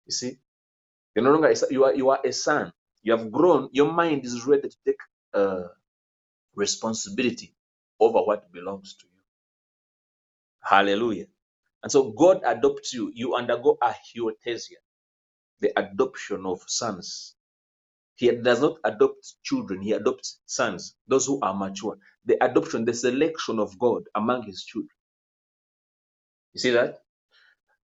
You 0.07 0.13
see, 0.13 0.37
you're 1.15 1.25
no 1.25 1.31
longer 1.33 1.49
a, 1.49 1.55
you 1.71 1.85
are 1.85 1.95
you 1.95 2.09
are 2.11 2.19
a 2.25 2.33
son. 2.33 2.73
You 3.03 3.13
have 3.17 3.31
grown. 3.31 3.69
Your 3.73 3.91
mind 3.91 4.25
is 4.25 4.45
ready 4.45 4.69
to 4.69 4.77
take 4.85 4.99
uh, 5.33 5.63
responsibility 6.55 7.55
over 7.99 8.19
what 8.19 8.51
belongs 8.53 8.95
to 8.97 9.07
you. 9.07 9.21
Hallelujah. 10.63 11.27
And 11.87 11.91
so 11.93 12.11
God 12.11 12.41
adopts 12.45 12.93
you. 12.93 13.13
You 13.15 13.35
undergo 13.35 13.77
a 13.81 13.93
huiothesia, 14.13 14.81
the 15.61 15.71
adoption 15.79 16.45
of 16.45 16.59
sons. 16.67 17.35
He 18.17 18.31
does 18.31 18.61
not 18.61 18.77
adopt 18.83 19.35
children, 19.43 19.81
he 19.81 19.93
adopts 19.93 20.41
sons, 20.47 20.95
those 21.07 21.25
who 21.27 21.39
are 21.41 21.55
mature. 21.55 21.97
The 22.25 22.43
adoption, 22.43 22.85
the 22.85 22.93
selection 22.93 23.59
of 23.59 23.79
God 23.79 24.03
among 24.15 24.43
his 24.43 24.63
children. 24.65 24.89
You 26.53 26.59
see 26.61 26.71
that? 26.71 26.99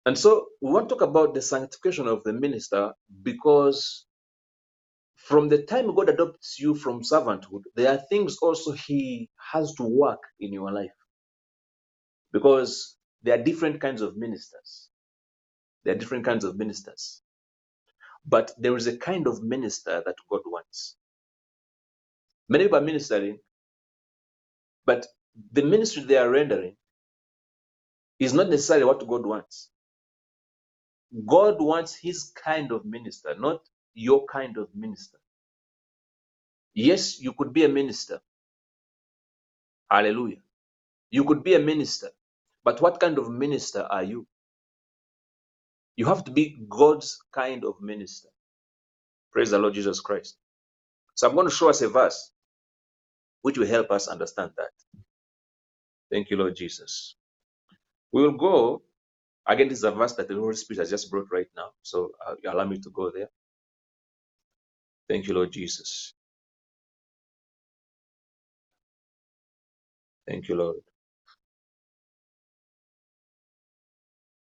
And 0.07 0.19
so 0.19 0.49
we 0.63 0.73
want 0.73 0.89
to 0.91 0.97
talk 0.97 1.03
about 1.03 1.35
the 1.35 1.43
sanctification 1.43 2.09
of 2.09 2.25
the 2.25 2.33
minister 2.35 2.93
because 3.23 4.07
from 5.17 5.49
the 5.49 5.63
time 5.65 5.95
God 5.95 6.11
adopts 6.11 6.59
you 6.61 6.75
from 6.75 7.03
servanthood, 7.03 7.63
there 7.77 7.91
are 7.93 8.03
things 8.11 8.39
also 8.43 8.73
He 8.73 9.31
has 9.53 9.75
to 9.77 9.85
work 9.85 10.21
in 10.41 10.53
your 10.53 10.73
life 10.73 10.93
because 12.33 12.96
there 13.27 13.39
are 13.41 13.45
different 13.45 13.83
kinds 13.83 14.03
of 14.03 14.17
ministers. 14.19 14.91
There 15.85 15.95
are 15.95 15.99
different 15.99 16.25
kinds 16.27 16.45
of 16.45 16.59
ministers. 16.59 17.23
But 18.27 18.53
there 18.59 18.77
is 18.77 18.87
a 18.87 18.97
kind 18.99 19.27
of 19.27 19.43
minister 19.43 20.03
that 20.07 20.17
God 20.31 20.43
wants. 20.47 20.97
Many 22.49 22.65
people 22.65 22.79
are 22.79 22.83
ministering, 22.83 23.39
but 24.87 25.07
the 25.53 25.63
ministry 25.65 26.05
they 26.05 26.19
are 26.19 26.31
rendering 26.31 26.77
is 28.21 28.35
not 28.35 28.51
necessarily 28.51 28.87
what 28.87 29.07
God 29.09 29.27
wants. 29.27 29.71
God 31.27 31.61
wants 31.61 31.95
His 31.97 32.33
kind 32.45 32.73
of 32.73 32.85
minister, 32.87 33.35
not 33.39 33.63
your 33.95 34.27
kind 34.27 34.59
of 34.59 34.69
minister. 34.75 35.19
Yes, 36.75 37.21
you 37.21 37.33
could 37.35 37.53
be 37.53 37.65
a 37.65 37.71
minister. 37.71 38.21
Hallelujah. 39.91 40.39
You 41.11 41.25
could 41.25 41.45
be 41.45 41.55
a 41.55 41.61
minister, 41.61 42.11
but 42.67 42.83
what 42.83 43.01
kind 43.01 43.19
of 43.19 43.31
minister 43.31 43.85
are 43.91 44.05
you? 44.05 44.27
You 45.97 46.07
have 46.07 46.25
to 46.25 46.33
be 46.33 46.59
God's 46.69 47.19
kind 47.35 47.65
of 47.65 47.77
minister. 47.83 48.31
Praise 49.33 49.51
the 49.51 49.59
Lord 49.59 49.75
Jesus 49.75 50.01
Christ. 50.01 50.37
So 51.15 51.29
I'm 51.29 51.35
going 51.37 51.49
to 51.49 51.55
show 51.55 51.71
us 51.71 51.83
a 51.83 51.89
verse 51.89 52.33
which 53.43 53.59
will 53.59 53.67
help 53.69 53.91
us 53.93 54.09
understand 54.09 54.53
that. 54.59 54.71
Thank 56.13 56.31
you, 56.31 56.39
Lord 56.39 56.57
Jesus. 56.57 57.17
We 58.13 58.23
will 58.23 58.39
go 58.39 58.83
again. 59.49 59.69
This 59.69 59.79
is 59.81 59.85
a 59.85 59.93
verse 59.93 60.15
that 60.15 60.29
the 60.29 60.35
Holy 60.35 60.57
Spirit 60.57 60.81
has 60.81 60.91
just 60.91 61.11
brought 61.11 61.29
right 61.33 61.49
now. 61.57 61.71
So 61.83 62.13
uh, 62.27 62.35
allow 62.51 62.65
me 62.67 62.79
to 62.81 62.91
go 62.91 63.11
there. 63.15 63.31
Thank 65.09 65.29
you, 65.29 65.35
Lord 65.35 65.53
Jesus. 65.53 66.15
Thank 70.29 70.49
you, 70.49 70.57
Lord. 70.57 70.77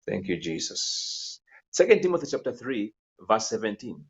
Thank 0.09 0.29
you, 0.29 0.39
Jesus. 0.39 1.41
Second 1.73 2.03
Timothy 2.03 2.29
chapter 2.31 2.53
3, 2.53 2.93
verse 3.29 3.49
17. 3.51 4.05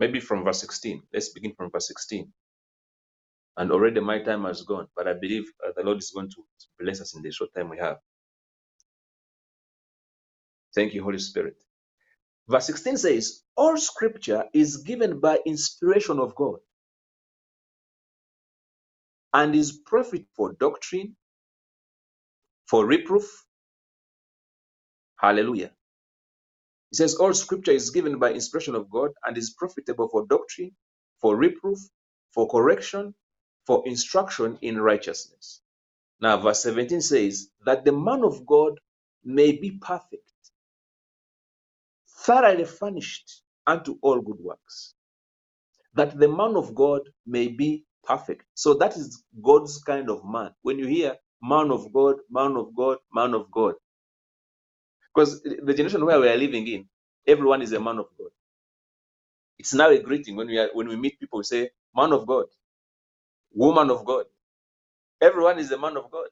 Maybe 0.00 0.20
from 0.20 0.44
verse 0.44 0.60
16. 0.60 1.02
Let's 1.14 1.30
begin 1.30 1.54
from 1.56 1.70
verse 1.72 1.88
16. 1.88 2.32
And 3.58 3.72
already 3.72 4.00
my 4.00 4.22
time 4.22 4.44
has 4.44 4.62
gone, 4.62 4.88
but 4.96 5.08
I 5.08 5.14
believe 5.14 5.44
uh, 5.66 5.72
the 5.76 5.84
Lord 5.84 5.98
is 5.98 6.12
going 6.14 6.30
to 6.30 6.42
bless 6.80 7.00
us 7.00 7.16
in 7.16 7.22
the 7.22 7.32
short 7.32 7.50
time 7.56 7.70
we 7.70 7.78
have. 7.78 7.98
Thank 10.74 10.94
you, 10.94 11.02
Holy 11.04 11.18
Spirit. 11.18 11.56
Verse 12.48 12.66
16 12.66 12.98
says, 12.98 13.42
All 13.56 13.76
scripture 13.78 14.44
is 14.54 14.78
given 14.78 15.20
by 15.20 15.38
inspiration 15.46 16.18
of 16.20 16.34
God 16.36 16.58
and 19.34 19.54
is 19.54 19.72
profit 19.86 20.26
for 20.36 20.54
doctrine, 20.60 21.16
for 22.72 22.86
reproof. 22.86 23.26
Hallelujah. 25.18 25.72
It 26.92 26.96
says, 26.96 27.16
All 27.16 27.34
scripture 27.34 27.72
is 27.72 27.90
given 27.90 28.18
by 28.18 28.32
inspiration 28.32 28.74
of 28.74 28.90
God 28.90 29.10
and 29.26 29.38
is 29.38 29.50
profitable 29.58 30.08
for 30.08 30.26
doctrine, 30.26 30.72
for 31.20 31.36
reproof, 31.36 31.78
for 32.32 32.48
correction, 32.48 33.14
for 33.66 33.82
instruction 33.86 34.58
in 34.62 34.80
righteousness. 34.80 35.62
Now, 36.20 36.38
verse 36.38 36.62
17 36.64 37.02
says, 37.02 37.48
That 37.66 37.84
the 37.84 37.92
man 37.92 38.24
of 38.24 38.46
God 38.46 38.80
may 39.24 39.52
be 39.52 39.72
perfect, 39.82 40.30
thoroughly 42.26 42.64
furnished 42.66 43.42
unto 43.66 43.98
all 44.02 44.20
good 44.22 44.38
works. 44.40 44.94
That 45.94 46.18
the 46.18 46.28
man 46.28 46.56
of 46.56 46.74
God 46.74 47.02
may 47.26 47.48
be 47.48 47.84
perfect. 48.04 48.44
So 48.54 48.74
that 48.74 48.96
is 48.96 49.24
God's 49.42 49.82
kind 49.82 50.10
of 50.10 50.24
man. 50.24 50.52
When 50.62 50.78
you 50.78 50.86
hear 50.86 51.16
man 51.42 51.70
of 51.72 51.92
God, 51.92 52.16
man 52.30 52.56
of 52.56 52.74
God, 52.76 52.98
man 53.14 53.34
of 53.34 53.50
God, 53.50 53.74
because 55.14 55.42
the 55.42 55.74
generation 55.74 56.04
where 56.06 56.20
we 56.20 56.28
are 56.28 56.36
living 56.36 56.66
in, 56.68 56.86
everyone 57.26 57.62
is 57.62 57.72
a 57.72 57.80
man 57.80 57.98
of 57.98 58.06
God. 58.18 58.30
It's 59.58 59.74
now 59.74 59.90
a 59.90 59.98
greeting 60.00 60.36
when 60.36 60.48
we 60.48 60.58
are 60.58 60.70
when 60.74 60.88
we 60.88 60.96
meet 60.96 61.20
people, 61.20 61.38
we 61.40 61.44
say, 61.44 61.70
man 61.96 62.12
of 62.12 62.26
God, 62.26 62.46
woman 63.54 63.90
of 63.90 64.04
God. 64.04 64.26
Everyone 65.22 65.58
is 65.58 65.72
a 65.72 65.78
man 65.78 65.96
of 65.98 66.10
God. 66.10 66.28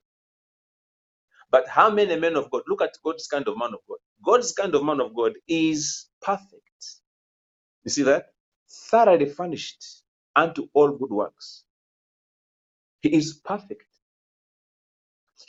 But 1.50 1.68
how 1.68 1.90
many 1.90 2.16
men 2.18 2.36
of 2.36 2.50
God? 2.50 2.62
Look 2.68 2.82
at 2.82 2.96
God's 3.04 3.26
kind 3.28 3.48
of 3.48 3.58
man 3.58 3.74
of 3.74 3.80
God. 3.88 3.98
God's 4.24 4.52
kind 4.52 4.74
of 4.74 4.84
man 4.84 5.00
of 5.00 5.14
God 5.14 5.34
is 5.48 6.06
perfect. 6.22 6.62
You 7.84 7.90
see 7.90 8.04
that? 8.04 8.28
Thoroughly 8.90 9.26
furnished 9.26 9.84
unto 10.36 10.68
all 10.74 10.92
good 10.92 11.10
works. 11.10 11.64
He 13.02 13.14
is 13.14 13.34
perfect. 13.44 13.84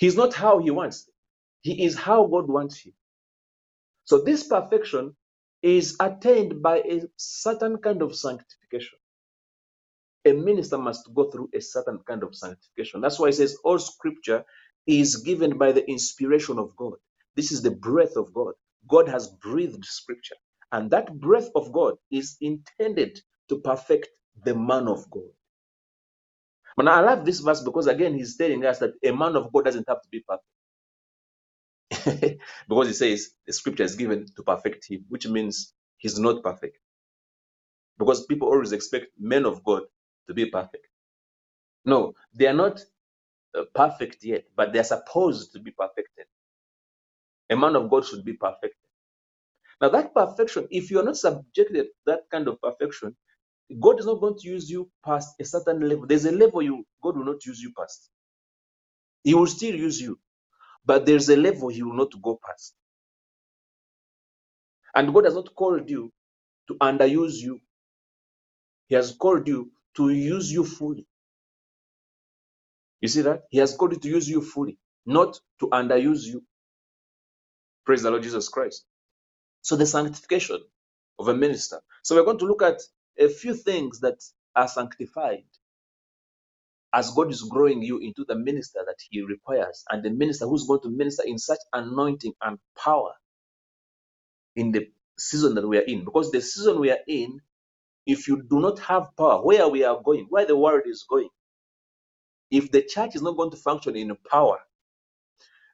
He's 0.01 0.17
not 0.17 0.35
how 0.35 0.59
he 0.59 0.71
wants. 0.71 1.09
He 1.63 1.85
is 1.85 1.95
how 1.97 2.27
God 2.27 2.49
wants 2.49 2.79
him. 2.81 2.93
So 4.05 4.21
this 4.21 4.47
perfection 4.47 5.15
is 5.63 5.97
attained 5.99 6.61
by 6.61 6.79
a 6.79 7.01
certain 7.17 7.77
kind 7.79 8.01
of 8.03 8.15
sanctification. 8.15 8.99
A 10.25 10.33
minister 10.33 10.77
must 10.77 11.09
go 11.15 11.31
through 11.31 11.49
a 11.55 11.61
certain 11.61 11.99
kind 12.07 12.23
of 12.23 12.35
sanctification. 12.35 13.01
That's 13.01 13.19
why 13.19 13.29
he 13.29 13.33
says 13.33 13.57
all 13.63 13.79
scripture 13.79 14.45
is 14.87 15.17
given 15.17 15.57
by 15.57 15.71
the 15.73 15.89
inspiration 15.89 16.59
of 16.59 16.75
God. 16.77 16.95
This 17.35 17.51
is 17.51 17.61
the 17.63 17.71
breath 17.71 18.17
of 18.17 18.33
God. 18.33 18.53
God 18.89 19.09
has 19.09 19.29
breathed 19.29 19.85
scripture. 19.85 20.35
And 20.73 20.91
that 20.91 21.19
breath 21.19 21.49
of 21.55 21.71
God 21.73 21.95
is 22.11 22.37
intended 22.41 23.19
to 23.49 23.57
perfect 23.59 24.09
the 24.45 24.55
man 24.55 24.87
of 24.87 25.09
God. 25.11 25.31
But 26.77 26.87
I 26.89 27.01
love 27.01 27.25
this 27.25 27.39
verse 27.41 27.61
because 27.63 27.87
again, 27.87 28.15
he's 28.15 28.37
telling 28.37 28.65
us 28.65 28.79
that 28.79 28.93
a 29.05 29.11
man 29.11 29.35
of 29.37 29.53
God 29.53 29.65
doesn't 29.65 29.87
have 29.89 30.01
to 30.01 30.09
be 30.09 30.23
perfect. 31.87 32.39
because 32.69 32.87
he 32.87 32.93
says 32.93 33.31
the 33.47 33.53
scripture 33.53 33.83
is 33.83 33.95
given 33.95 34.27
to 34.37 34.43
perfect 34.43 34.87
him, 34.89 35.05
which 35.09 35.27
means 35.27 35.73
he's 35.97 36.19
not 36.19 36.43
perfect. 36.43 36.77
Because 37.99 38.25
people 38.27 38.49
always 38.49 38.73
expect 38.73 39.07
men 39.19 39.45
of 39.45 39.63
God 39.63 39.83
to 40.27 40.33
be 40.35 40.47
perfect. 40.47 40.87
No, 41.85 42.13
they 42.33 42.47
are 42.47 42.53
not 42.53 42.81
uh, 43.57 43.63
perfect 43.75 44.23
yet, 44.23 44.45
but 44.55 44.73
they 44.73 44.79
are 44.79 44.83
supposed 44.85 45.53
to 45.53 45.59
be 45.59 45.71
perfected. 45.71 46.25
A 47.49 47.57
man 47.57 47.75
of 47.75 47.89
God 47.89 48.05
should 48.05 48.25
be 48.25 48.33
perfected. 48.33 48.71
Now, 49.81 49.89
that 49.89 50.13
perfection, 50.13 50.67
if 50.71 50.91
you 50.91 50.99
are 50.99 51.03
not 51.03 51.17
subjected 51.17 51.85
to 51.85 51.89
that 52.07 52.21
kind 52.31 52.47
of 52.47 52.61
perfection, 52.61 53.15
God 53.79 53.99
is 53.99 54.05
not 54.05 54.21
going 54.21 54.37
to 54.39 54.47
use 54.49 54.69
you 54.69 54.89
past 55.05 55.35
a 55.39 55.45
certain 55.45 55.87
level. 55.87 56.07
There's 56.07 56.25
a 56.25 56.31
level 56.31 56.61
you 56.61 56.85
God 57.03 57.17
will 57.17 57.25
not 57.25 57.45
use 57.45 57.61
you 57.61 57.73
past. 57.77 58.09
He 59.23 59.33
will 59.35 59.47
still 59.47 59.75
use 59.75 60.01
you, 60.01 60.19
but 60.85 61.05
there's 61.05 61.29
a 61.29 61.37
level 61.37 61.69
He 61.69 61.83
will 61.83 61.95
not 61.95 62.11
go 62.21 62.39
past. 62.45 62.75
And 64.95 65.13
God 65.13 65.25
has 65.25 65.35
not 65.35 65.55
called 65.55 65.89
you 65.89 66.11
to 66.69 66.75
underuse 66.75 67.35
you. 67.35 67.59
He 68.87 68.95
has 68.95 69.13
called 69.13 69.47
you 69.47 69.71
to 69.97 70.09
use 70.09 70.51
you 70.51 70.65
fully. 70.65 71.07
You 73.01 73.09
see 73.09 73.21
that? 73.23 73.43
He 73.51 73.59
has 73.59 73.75
called 73.75 73.93
you 73.93 73.99
to 73.99 74.09
use 74.09 74.29
you 74.29 74.41
fully, 74.41 74.77
not 75.05 75.39
to 75.61 75.67
underuse 75.69 76.25
you. 76.25 76.43
Praise 77.85 78.03
the 78.03 78.11
Lord 78.11 78.23
Jesus 78.23 78.49
Christ. 78.49 78.85
So 79.61 79.75
the 79.77 79.85
sanctification 79.87 80.59
of 81.19 81.29
a 81.29 81.35
minister. 81.35 81.81
So 82.03 82.15
we're 82.15 82.25
going 82.25 82.39
to 82.39 82.45
look 82.47 82.63
at 82.63 82.81
a 83.19 83.29
few 83.29 83.55
things 83.55 84.01
that 84.01 84.17
are 84.55 84.67
sanctified 84.67 85.43
as 86.93 87.11
God 87.11 87.31
is 87.31 87.43
growing 87.43 87.83
you 87.83 87.99
into 87.99 88.25
the 88.27 88.35
minister 88.35 88.79
that 88.85 88.97
He 89.09 89.21
requires, 89.23 89.83
and 89.89 90.03
the 90.03 90.09
minister 90.11 90.47
who's 90.47 90.67
going 90.67 90.81
to 90.83 90.89
minister 90.89 91.23
in 91.25 91.37
such 91.39 91.59
anointing 91.73 92.33
and 92.41 92.59
power 92.77 93.13
in 94.55 94.71
the 94.73 94.89
season 95.19 95.55
that 95.55 95.67
we 95.67 95.79
are 95.79 95.83
in. 95.83 96.05
Because 96.05 96.31
the 96.31 96.41
season 96.41 96.79
we 96.81 96.91
are 96.91 96.99
in, 97.07 97.41
if 98.07 98.27
you 98.27 98.43
do 98.43 98.59
not 98.61 98.79
have 98.79 99.09
power, 99.17 99.43
where 99.45 99.67
we 99.69 99.83
are 99.85 100.01
going, 100.03 100.27
where 100.29 100.45
the 100.45 100.57
world 100.57 100.83
is 100.85 101.05
going, 101.09 101.29
if 102.51 102.71
the 102.71 102.83
church 102.83 103.15
is 103.15 103.21
not 103.23 103.37
going 103.37 103.51
to 103.51 103.57
function 103.57 103.95
in 103.95 104.15
power, 104.29 104.59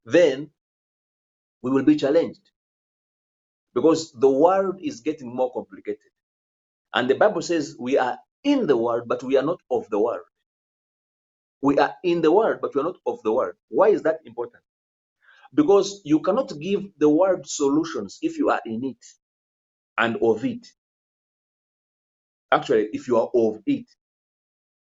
then 0.05 0.51
we 1.63 1.71
will 1.71 1.83
be 1.85 1.97
challenged 1.97 2.51
because 3.75 4.11
the 4.13 4.29
world 4.29 4.79
is 4.81 5.01
getting 5.01 5.35
more 5.35 5.51
complicated. 5.53 5.99
And 6.93 7.09
the 7.09 7.15
Bible 7.15 7.41
says 7.41 7.75
we 7.79 7.97
are 7.97 8.17
in 8.43 8.67
the 8.67 8.77
world, 8.77 9.03
but 9.07 9.23
we 9.23 9.37
are 9.37 9.43
not 9.43 9.61
of 9.71 9.89
the 9.89 9.99
world. 9.99 10.25
We 11.61 11.79
are 11.79 11.95
in 12.03 12.21
the 12.21 12.31
world, 12.31 12.59
but 12.61 12.75
we 12.75 12.81
are 12.81 12.85
not 12.85 12.97
of 13.07 13.21
the 13.23 13.33
world. 13.33 13.55
Why 13.69 13.89
is 13.89 14.03
that 14.03 14.19
important? 14.25 14.63
Because 15.53 16.01
you 16.05 16.21
cannot 16.21 16.51
give 16.59 16.83
the 16.99 17.09
world 17.09 17.47
solutions 17.47 18.19
if 18.21 18.37
you 18.37 18.49
are 18.49 18.61
in 18.65 18.83
it 18.85 19.05
and 19.97 20.17
of 20.21 20.45
it. 20.45 20.67
Actually, 22.51 22.89
if 22.93 23.07
you 23.07 23.17
are 23.17 23.29
of 23.35 23.61
it. 23.65 23.85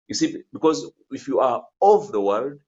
You 0.09 0.15
see, 0.15 0.43
because 0.53 0.91
if 1.11 1.29
you 1.29 1.41
are 1.41 1.65
of 1.83 2.13
the 2.13 2.21
world, 2.21 2.61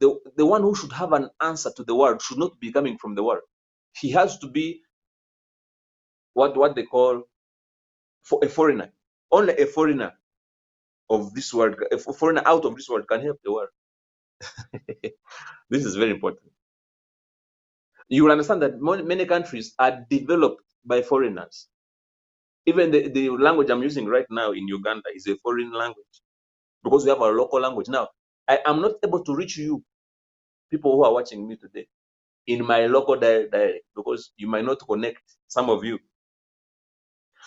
the, 0.00 0.18
the 0.36 0.46
one 0.46 0.62
who 0.62 0.74
should 0.74 0.92
have 0.92 1.12
an 1.12 1.30
answer 1.42 1.70
to 1.76 1.84
the 1.84 1.94
world 1.94 2.22
should 2.22 2.38
not 2.38 2.60
be 2.60 2.72
coming 2.72 2.98
from 2.98 3.14
the 3.14 3.22
world. 3.24 3.42
He 3.94 4.10
has 4.12 4.38
to 4.40 4.48
be 4.48 4.82
what, 6.34 6.56
what 6.56 6.74
they 6.76 6.84
call 6.84 7.24
for 8.24 8.40
a 8.44 8.48
foreigner. 8.48 8.92
Only 9.32 9.56
a 9.58 9.66
foreigner 9.66 10.12
of 11.10 11.34
this 11.34 11.54
world, 11.54 11.76
a 11.92 11.98
foreigner 11.98 12.42
out 12.46 12.64
of 12.64 12.76
this 12.76 12.88
world 12.88 13.06
can 13.08 13.22
help 13.22 13.38
the 13.44 13.52
world. 13.52 13.68
this 15.70 15.84
is 15.84 15.96
very 15.96 16.10
important. 16.12 16.52
You 18.08 18.24
will 18.24 18.32
understand 18.32 18.62
that 18.62 18.80
many 19.04 19.26
countries 19.26 19.74
are 19.78 20.06
developed 20.10 20.62
by 20.84 21.02
foreigners. 21.02 21.68
Even 22.66 22.90
the, 22.92 23.08
the 23.08 23.30
language 23.30 23.70
I'm 23.70 23.82
using 23.82 24.06
right 24.06 24.26
now 24.30 24.52
in 24.52 24.68
Uganda 24.68 25.04
is 25.14 25.26
a 25.28 25.36
foreign 25.36 25.72
language 25.72 26.06
because 26.84 27.04
we 27.04 27.10
have 27.10 27.22
our 27.22 27.32
local 27.32 27.60
language. 27.60 27.88
Now, 27.88 28.08
I 28.48 28.60
am 28.66 28.82
not 28.82 28.92
able 29.04 29.24
to 29.24 29.34
reach 29.36 29.56
you, 29.58 29.84
people 30.70 30.96
who 30.96 31.04
are 31.04 31.12
watching 31.12 31.48
me 31.48 31.56
today, 31.56 31.88
in 32.46 32.66
my 32.66 32.86
local 32.86 33.16
dialect 33.16 33.84
because 33.96 34.32
you 34.36 34.48
might 34.48 34.64
not 34.66 34.80
connect, 34.88 35.22
some 35.48 35.70
of 35.70 35.84
you. 35.84 35.98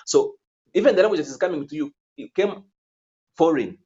So 0.06 0.36
even 0.76 0.96
the 0.96 1.02
language 1.04 1.20
that 1.22 1.28
is 1.28 1.38
coming 1.38 1.68
to 1.68 1.76
you, 1.76 1.94
it 2.18 2.34
came 2.36 2.64
foreign. 3.38 3.78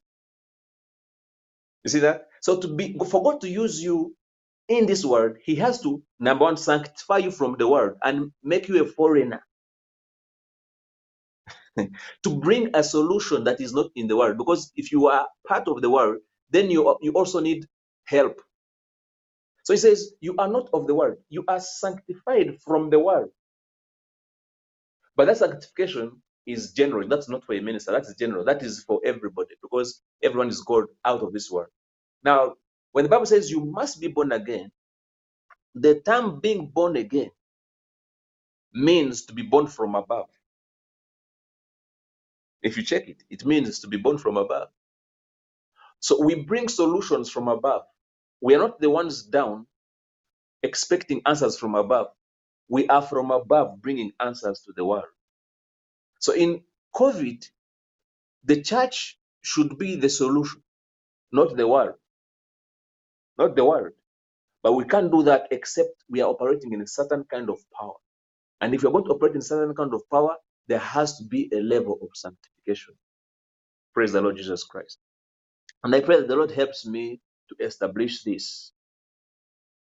You 1.85 1.89
see 1.91 1.99
that? 2.01 2.27
So 2.41 2.59
to 2.61 2.67
be 2.69 2.97
for 3.09 3.23
God 3.23 3.41
to 3.41 3.49
use 3.49 3.81
you 3.83 4.15
in 4.69 4.85
this 4.87 5.05
world, 5.05 5.37
He 5.43 5.55
has 5.57 5.81
to 5.83 6.03
number 6.19 6.45
one 6.45 6.57
sanctify 6.57 7.19
you 7.19 7.31
from 7.31 7.57
the 7.59 7.67
world 7.67 7.97
and 8.03 8.31
make 8.43 8.67
you 8.69 8.83
a 8.83 8.87
foreigner. 8.87 9.41
to 12.23 12.29
bring 12.39 12.71
a 12.75 12.83
solution 12.83 13.43
that 13.45 13.61
is 13.61 13.73
not 13.73 13.87
in 13.95 14.07
the 14.07 14.17
world. 14.17 14.37
Because 14.37 14.71
if 14.75 14.91
you 14.91 15.07
are 15.07 15.27
part 15.47 15.67
of 15.67 15.81
the 15.81 15.89
world, 15.89 16.17
then 16.51 16.71
you, 16.71 16.97
you 17.01 17.11
also 17.13 17.39
need 17.39 17.67
help. 18.05 18.41
So 19.63 19.73
he 19.73 19.77
says, 19.79 20.13
You 20.21 20.35
are 20.39 20.49
not 20.49 20.69
of 20.73 20.87
the 20.87 20.95
world, 20.95 21.17
you 21.29 21.43
are 21.47 21.59
sanctified 21.59 22.57
from 22.65 22.89
the 22.89 22.99
world. 22.99 23.29
But 25.15 25.25
that 25.27 25.37
sanctification 25.37 26.21
is 26.47 26.73
general. 26.73 27.07
That's 27.09 27.29
not 27.29 27.45
for 27.45 27.55
a 27.55 27.61
minister, 27.61 27.93
that 27.93 28.03
is 28.03 28.15
general. 28.17 28.45
That 28.45 28.63
is 28.63 28.83
for 28.83 29.01
everybody 29.05 29.55
because 29.61 30.01
everyone 30.23 30.49
is 30.49 30.61
called 30.61 30.87
out 31.05 31.23
of 31.23 31.33
this 31.33 31.51
world. 31.51 31.69
Now, 32.23 32.55
when 32.93 33.05
the 33.05 33.09
Bible 33.09 33.27
says 33.27 33.51
you 33.51 33.65
must 33.65 34.01
be 34.01 34.09
born 34.09 34.31
again, 34.33 34.71
the 35.75 36.01
term 36.01 36.39
being 36.41 36.67
born 36.67 36.97
again 36.97 37.31
means 38.73 39.25
to 39.27 39.33
be 39.33 39.43
born 39.43 39.67
from 39.67 39.95
above. 39.95 40.27
If 42.63 42.77
you 42.77 42.83
check 42.83 43.09
it, 43.09 43.23
it 43.29 43.45
means 43.45 43.79
to 43.81 43.87
be 43.87 43.97
born 43.97 44.17
from 44.17 44.37
above. 44.37 44.69
So 46.01 46.23
we 46.23 46.35
bring 46.43 46.69
solutions 46.69 47.29
from 47.29 47.47
above. 47.49 47.83
We 48.41 48.55
are 48.55 48.59
not 48.59 48.79
the 48.81 48.89
ones 48.89 49.23
down 49.23 49.67
expecting 50.63 51.21
answers 51.25 51.57
from 51.57 51.75
above. 51.75 52.07
We 52.69 52.87
are 52.89 53.01
from 53.03 53.31
above 53.31 53.81
bringing 53.81 54.13
answers 54.21 54.61
to 54.61 54.73
the 54.75 54.85
world. 54.85 55.05
So 56.19 56.33
in 56.33 56.63
COVID, 56.95 57.45
the 58.45 58.61
church 58.63 59.19
should 59.43 59.77
be 59.77 59.95
the 59.95 60.09
solution, 60.09 60.63
not 61.31 61.55
the 61.57 61.67
world. 61.67 61.95
Not 63.37 63.55
the 63.55 63.65
world. 63.65 63.93
But 64.63 64.73
we 64.73 64.85
can't 64.85 65.11
do 65.11 65.23
that 65.23 65.49
except 65.51 65.91
we 66.09 66.21
are 66.21 66.29
operating 66.29 66.73
in 66.73 66.81
a 66.81 66.87
certain 66.87 67.25
kind 67.25 67.49
of 67.49 67.59
power. 67.77 67.95
And 68.61 68.75
if 68.75 68.83
you're 68.83 68.91
going 68.91 69.05
to 69.05 69.11
operate 69.11 69.33
in 69.33 69.39
a 69.39 69.43
certain 69.43 69.75
kind 69.75 69.93
of 69.93 70.01
power, 70.11 70.35
there 70.67 70.79
has 70.79 71.17
to 71.19 71.25
be 71.25 71.49
a 71.53 71.57
level 71.61 71.99
of 72.01 72.09
sanctification. 72.15 72.95
Praise 73.93 74.13
the 74.13 74.21
Lord 74.21 74.37
Jesus 74.37 74.63
Christ. 74.63 74.99
And 75.83 75.95
I 75.95 76.01
pray 76.01 76.17
that 76.17 76.27
the 76.27 76.35
Lord 76.35 76.51
helps 76.51 76.85
me 76.85 77.21
to 77.49 77.65
establish 77.65 78.23
this. 78.23 78.71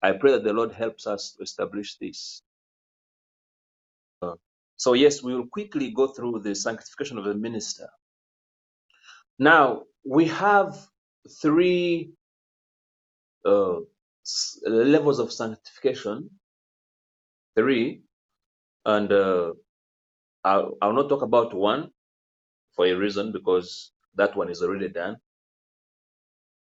I 0.02 0.12
pray 0.12 0.32
that 0.32 0.44
the 0.44 0.52
Lord 0.54 0.72
helps 0.72 1.06
us 1.06 1.34
to 1.36 1.42
establish 1.44 1.96
this. 1.96 2.42
So, 4.78 4.94
yes, 4.94 5.22
we 5.24 5.34
will 5.36 5.48
quickly 5.48 5.92
go 5.92 6.08
through 6.08 6.40
the 6.42 6.56
sanctification 6.56 7.18
of 7.18 7.26
a 7.26 7.34
minister. 7.34 7.88
Now, 9.38 9.84
we 10.04 10.26
have 10.26 10.76
three 11.42 12.12
uh, 13.44 13.76
levels 14.66 15.18
of 15.20 15.32
sanctification, 15.32 16.30
three, 17.56 18.02
and 18.86 19.12
uh, 19.12 19.54
I'll, 20.44 20.76
I'll 20.82 20.94
not 20.94 21.08
talk 21.08 21.22
about 21.22 21.54
one 21.54 21.90
for 22.76 22.86
a 22.86 22.94
reason 22.94 23.32
because 23.32 23.92
that 24.16 24.36
one 24.36 24.50
is 24.50 24.62
already 24.62 24.88
done, 24.90 25.16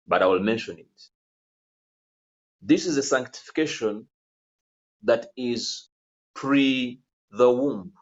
but 0.07 0.23
I 0.23 0.27
will 0.27 0.39
mention 0.41 0.79
it. 0.79 0.87
This 2.61 2.85
is 2.87 2.97
a 2.97 3.03
sanctification 3.03 4.07
that 5.03 5.27
is 5.37 5.89
pre 6.35 7.01
the 7.31 7.51
womb. 7.51 7.93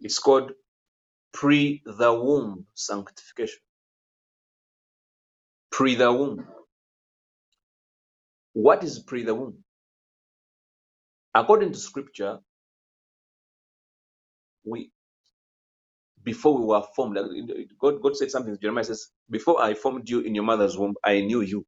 It's 0.00 0.18
called 0.20 0.52
pre 1.34 1.82
the 1.86 2.12
womb 2.14 2.66
sanctification. 2.74 3.60
Pre 5.72 5.96
the 5.96 6.12
womb. 6.12 6.46
What 8.54 8.84
is 8.84 9.00
pre 9.00 9.24
the 9.24 9.34
womb? 9.34 9.64
According 11.34 11.72
to 11.72 11.78
scripture, 11.78 12.40
we 14.64 14.92
before 16.24 16.58
we 16.58 16.66
were 16.66 16.82
formed, 16.96 17.18
God, 17.80 18.02
God 18.02 18.16
said 18.16 18.30
something. 18.30 18.58
Jeremiah 18.60 18.84
says, 18.84 19.08
Before 19.30 19.62
I 19.62 19.74
formed 19.74 20.08
you 20.10 20.20
in 20.20 20.34
your 20.34 20.44
mother's 20.44 20.78
womb, 20.78 20.94
I 21.04 21.20
knew 21.22 21.42
you. 21.42 21.66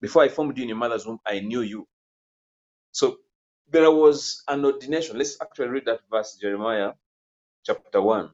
Before 0.00 0.22
I 0.24 0.28
formed 0.28 0.56
you 0.58 0.64
in 0.64 0.70
your 0.70 0.78
mother's 0.78 1.06
womb, 1.06 1.20
I 1.26 1.40
knew 1.40 1.62
you. 1.62 1.88
So 2.92 3.18
there 3.70 3.90
was 3.90 4.42
an 4.48 4.64
ordination. 4.64 5.18
Let's 5.18 5.38
actually 5.42 5.68
read 5.68 5.84
that 5.86 6.00
verse, 6.10 6.38
Jeremiah 6.40 6.92
chapter 7.64 8.02
1. 8.02 8.30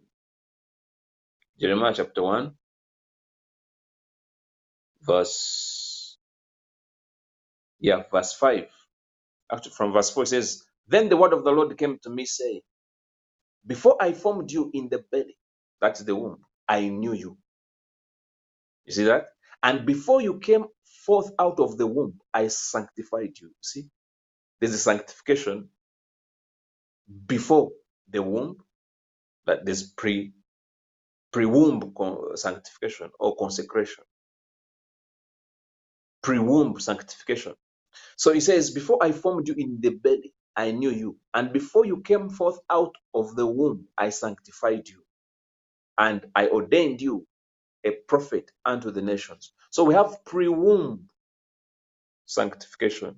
Jeremiah 1.61 1.95
chapter 1.95 2.23
1, 2.23 2.53
verse, 5.03 6.19
yeah, 7.81 8.03
verse 8.13 8.35
5. 8.35 8.67
Actually, 9.53 9.73
from 9.73 9.93
verse 9.93 10.11
4, 10.11 10.25
it 10.25 10.29
says, 10.29 10.65
Then 10.89 11.09
the 11.09 11.17
word 11.17 11.33
of 11.35 11.45
the 11.45 11.51
Lord 11.53 11.77
came 11.79 11.99
to 12.05 12.11
me, 12.11 12.27
saying, 12.27 12.63
before 13.67 13.97
I 14.01 14.13
formed 14.15 14.51
you 14.53 14.71
in 14.75 14.89
the 14.91 15.05
belly, 15.13 15.37
that's 15.81 16.01
the 16.03 16.17
womb, 16.17 16.39
I 16.69 16.89
knew 16.89 17.15
you. 17.15 17.39
You 18.87 18.93
see 18.95 19.05
that? 19.05 19.27
And 19.63 19.87
before 19.87 20.23
you 20.23 20.39
came 20.41 20.67
forth 21.07 21.33
out 21.39 21.61
of 21.61 21.79
the 21.79 21.87
womb, 21.87 22.21
I 22.35 22.49
sanctified 22.49 23.33
you. 23.41 23.53
See? 23.63 23.89
There's 24.61 24.75
a 24.75 24.79
sanctification 24.79 25.71
before 27.27 27.73
the 28.11 28.23
womb, 28.23 28.59
but 29.49 29.67
there's 29.67 29.85
pre 29.85 30.33
pre-womb 31.33 31.95
sanctification 32.37 33.11
or 33.21 33.37
consecration. 33.37 34.05
Pre-womb 36.23 36.81
sanctification. 36.81 37.55
So 38.17 38.33
he 38.33 38.41
says, 38.41 38.71
Before 38.73 38.99
I 39.03 39.13
formed 39.13 39.49
you 39.49 39.55
in 39.59 39.79
the 39.81 39.91
belly, 39.91 40.35
I 40.57 40.73
knew 40.73 40.91
you. 40.91 41.19
And 41.35 41.53
before 41.53 41.87
you 41.87 42.03
came 42.03 42.31
forth 42.31 42.59
out 42.71 42.95
of 43.15 43.37
the 43.37 43.47
womb, 43.47 43.87
I 43.99 44.11
sanctified 44.11 44.89
you. 44.89 45.03
And 45.99 46.27
I 46.35 46.49
ordained 46.49 47.03
you 47.03 47.27
a 47.85 47.93
prophet 47.93 48.51
unto 48.65 48.91
the 48.91 49.03
nations. 49.03 49.53
So 49.71 49.85
we 49.85 49.95
have 49.95 50.25
pre 50.25 50.49
womb 50.49 51.09
sanctification. 52.27 53.17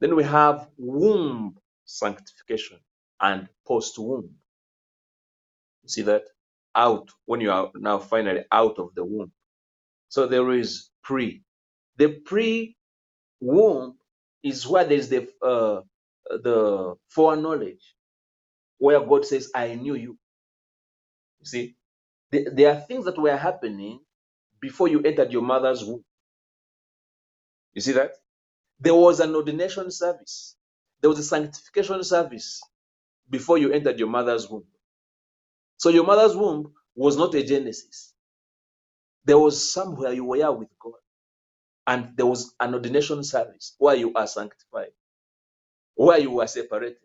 Then 0.00 0.16
we 0.16 0.24
have 0.24 0.68
womb 0.78 1.56
sanctification 1.86 2.78
and 3.20 3.48
post 3.66 3.98
womb. 3.98 4.36
See 5.86 6.02
that? 6.02 6.24
Out, 6.74 7.10
when 7.26 7.40
you 7.40 7.50
are 7.52 7.70
now 7.74 7.98
finally 7.98 8.44
out 8.52 8.78
of 8.78 8.94
the 8.94 9.04
womb. 9.04 9.32
So 10.08 10.26
there 10.26 10.50
is 10.52 10.90
pre. 11.02 11.42
The 11.98 12.08
pre 12.10 12.76
womb 13.40 13.96
is 14.42 14.66
where 14.66 14.84
there's 14.84 15.08
the 15.08 15.28
uh, 15.42 15.82
the 16.30 16.96
foreknowledge, 17.08 17.94
where 18.78 19.00
God 19.00 19.26
says, 19.26 19.50
I 19.54 19.74
knew 19.76 19.94
you. 19.94 20.18
You 21.40 21.46
see, 21.46 21.76
there 22.32 22.50
there 22.52 22.72
are 22.74 22.80
things 22.80 23.06
that 23.06 23.18
were 23.18 23.36
happening 23.36 24.00
before 24.60 24.88
you 24.88 25.02
entered 25.02 25.32
your 25.32 25.42
mother's 25.42 25.84
womb. 25.84 26.04
You 27.74 27.80
see 27.82 27.92
that? 27.92 28.12
There 28.80 28.94
was 28.94 29.20
an 29.20 29.34
ordination 29.36 29.90
service, 29.90 30.56
there 31.00 31.10
was 31.10 31.18
a 31.20 31.24
sanctification 31.24 32.04
service 32.04 32.62
before 33.30 33.58
you 33.58 33.72
entered 33.72 33.98
your 33.98 34.08
mother's 34.08 34.48
womb. 34.50 34.64
So 35.80 35.90
your 35.90 36.06
mother's 36.06 36.36
womb 36.36 36.74
was 36.96 37.18
not 37.18 37.34
a 37.36 37.44
Genesis. 37.44 38.14
There 39.26 39.38
was 39.38 39.72
somewhere 39.72 40.12
you 40.12 40.24
were 40.26 40.52
with 40.52 40.68
God, 40.80 40.94
and 41.86 42.16
there 42.16 42.26
was 42.26 42.54
an 42.60 42.74
ordination 42.74 43.24
service 43.24 43.74
where 43.78 43.96
you 43.96 44.12
are 44.14 44.26
sanctified, 44.26 44.92
where 45.96 46.18
you 46.20 46.32
were 46.32 46.46
separated, 46.48 46.98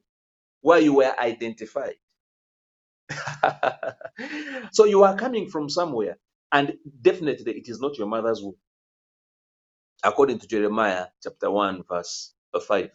where 0.61 0.79
you 0.79 0.95
were 0.95 1.13
identified. 1.19 1.95
so 4.73 4.85
you 4.85 5.03
are 5.03 5.17
coming 5.17 5.49
from 5.49 5.69
somewhere, 5.69 6.17
and 6.51 6.75
definitely 7.01 7.53
it 7.57 7.69
is 7.69 7.81
not 7.81 7.97
your 7.97 8.07
mother's 8.07 8.41
womb, 8.43 8.57
according 10.03 10.39
to 10.39 10.47
Jeremiah 10.47 11.07
chapter 11.23 11.51
1, 11.51 11.83
verse 11.89 12.33
5. 12.67 12.89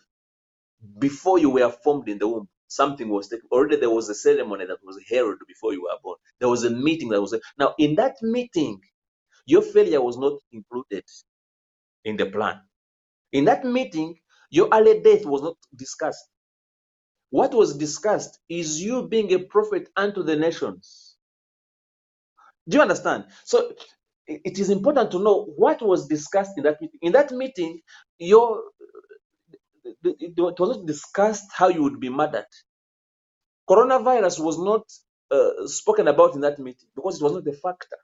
Before 0.99 1.39
you 1.39 1.51
were 1.51 1.71
formed 1.71 2.09
in 2.09 2.19
the 2.19 2.29
womb, 2.29 2.49
something 2.71 3.11
was 3.11 3.29
taken. 3.29 3.49
Already 3.53 3.77
there 3.79 3.91
was 3.91 4.11
a 4.11 4.17
ceremony 4.17 4.67
that 4.67 4.79
was 4.85 4.99
heralded 5.11 5.47
before 5.49 5.75
you 5.75 5.85
were 5.85 5.99
born. 6.05 6.19
There 6.41 6.51
was 6.51 6.65
a 6.65 6.71
meeting 6.71 7.11
that 7.11 7.23
was 7.23 7.35
now 7.59 7.75
in 7.79 7.97
that 7.97 8.17
meeting, 8.23 8.81
your 9.47 9.63
failure 9.63 10.03
was 10.03 10.19
not 10.19 10.41
included 10.53 11.05
in 12.05 12.17
the 12.17 12.27
plan. 12.27 12.61
In 13.33 13.47
that 13.47 13.65
meeting, 13.65 14.19
your 14.51 14.69
early 14.73 15.01
death 15.03 15.27
was 15.27 15.43
not 15.43 15.57
discussed. 15.77 16.27
What 17.31 17.55
was 17.55 17.77
discussed 17.77 18.41
is 18.49 18.83
you 18.83 19.09
being 19.09 19.33
a 19.35 19.41
prophet 19.41 19.91
unto 19.97 20.23
the 20.25 20.37
nations. 20.37 21.17
Do 22.69 22.79
you 22.79 22.83
understand? 22.83 23.27
So 23.45 23.75
it 24.27 24.59
is 24.59 24.71
important 24.71 25.11
to 25.13 25.19
know 25.21 25.45
what 25.57 25.83
was 25.83 26.09
discussed 26.09 26.53
in 26.57 26.65
that 26.65 26.81
meeting. 26.81 26.99
In 27.03 27.13
that 27.13 27.33
meeting, 27.33 27.81
your 28.19 28.63
it 30.05 30.35
was 30.39 30.77
not 30.79 30.87
discussed 30.87 31.47
how 31.55 31.69
you 31.69 31.83
would 31.85 32.01
be 32.01 32.11
murdered. 32.11 32.47
Coronavirus 33.71 34.45
was 34.45 34.59
not 34.59 34.83
uh, 35.31 35.67
spoken 35.67 36.09
about 36.09 36.35
in 36.35 36.43
that 36.43 36.59
meeting 36.59 36.89
because 36.97 37.21
it 37.21 37.25
was 37.25 37.35
not 37.35 37.47
a 37.49 37.53
factor. 37.57 37.97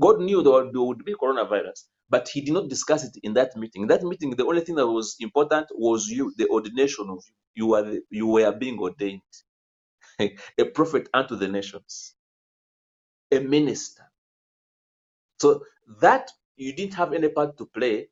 God 0.00 0.20
knew 0.20 0.42
there 0.42 0.52
would, 0.52 0.72
there 0.74 0.82
would 0.82 1.04
be 1.04 1.14
coronavirus, 1.14 1.84
but 2.10 2.28
He 2.28 2.42
did 2.42 2.54
not 2.54 2.68
discuss 2.68 3.04
it 3.04 3.18
in 3.22 3.34
that 3.34 3.56
meeting. 3.56 3.82
In 3.82 3.88
that 3.88 4.02
meeting, 4.04 4.30
the 4.32 4.46
only 4.46 4.62
thing 4.62 4.76
that 4.76 4.86
was 4.88 5.16
important 5.20 5.68
was 5.72 6.08
you, 6.08 6.32
the 6.38 6.48
ordination 6.48 7.06
of 7.10 7.22
you. 7.28 7.34
You 7.54 7.66
were 7.68 7.82
the, 7.82 8.02
you 8.10 8.26
were 8.28 8.52
being 8.52 8.78
ordained 8.80 9.22
a 10.20 10.64
prophet 10.74 11.08
unto 11.14 11.36
the 11.36 11.48
nations, 11.48 12.14
a 13.32 13.40
minister. 13.40 14.04
So 15.40 15.64
that 16.00 16.30
you 16.56 16.74
didn't 16.74 16.94
have 16.94 17.12
any 17.14 17.28
part 17.28 17.58
to 17.58 17.66
play. 17.66 18.08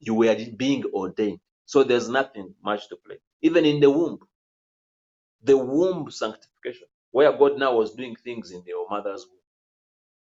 You 0.00 0.14
were 0.14 0.36
being 0.56 0.84
ordained. 0.94 1.40
So 1.66 1.84
there's 1.84 2.08
nothing 2.08 2.54
much 2.64 2.88
to 2.90 2.96
play. 3.06 3.18
Even 3.42 3.64
in 3.66 3.80
the 3.80 3.90
womb, 3.90 4.18
the 5.42 5.56
womb 5.58 6.10
sanctification, 6.10 6.88
where 7.12 7.32
God 7.36 7.58
now 7.58 7.76
was 7.76 7.94
doing 7.94 8.16
things 8.24 8.52
in 8.52 8.62
your 8.66 8.88
mother's 8.90 9.26
womb. 9.26 9.40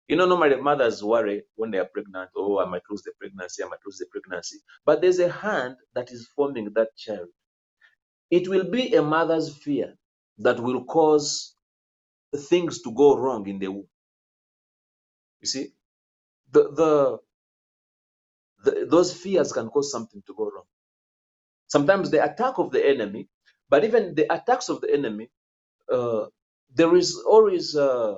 You 0.09 0.17
know, 0.17 0.27
normally 0.27 0.57
mothers 0.57 1.03
worry 1.05 1.45
when 1.57 1.71
they 1.71 1.79
are 1.79 1.87
pregnant, 1.93 2.31
oh, 2.37 2.61
I 2.61 2.67
might 2.67 2.83
lose 2.91 3.03
the 3.03 3.13
pregnancy, 3.19 3.65
I 3.65 3.69
might 3.69 3.81
lose 3.87 3.99
the 3.99 4.07
pregnancy. 4.13 4.59
But 4.87 5.01
there's 5.03 5.19
a 5.21 5.31
hand 5.31 5.77
that 5.95 6.13
is 6.13 6.29
forming 6.37 6.73
that 6.75 6.97
child. 6.97 7.29
It 8.31 8.49
will 8.49 8.65
be 8.71 8.95
a 8.95 9.03
mother's 9.03 9.57
fear 9.57 9.95
that 10.39 10.61
will 10.61 10.85
cause 10.85 11.57
things 12.37 12.83
to 12.83 12.93
go 12.93 13.17
wrong 13.19 13.49
in 13.49 13.59
the 13.59 13.69
womb. 13.69 13.89
You 15.41 15.49
see, 15.49 15.69
the, 16.53 16.65
the, 16.73 17.19
the 18.65 18.87
those 18.91 19.13
fears 19.15 19.53
can 19.53 19.69
cause 19.71 19.93
something 19.93 20.23
to 20.27 20.35
go 20.37 20.45
wrong. 20.51 20.65
Sometimes 21.75 22.11
the 22.11 22.25
attack 22.25 22.59
of 22.59 22.73
the 22.73 22.87
enemy, 22.87 23.29
but 23.71 23.85
even 23.85 24.15
the 24.17 24.33
attacks 24.33 24.69
of 24.71 24.83
the 24.83 24.93
enemy, 24.93 25.31
uh, 25.93 26.27
there 26.75 26.95
is 26.97 27.17
always 27.27 27.77
uh, 27.77 28.17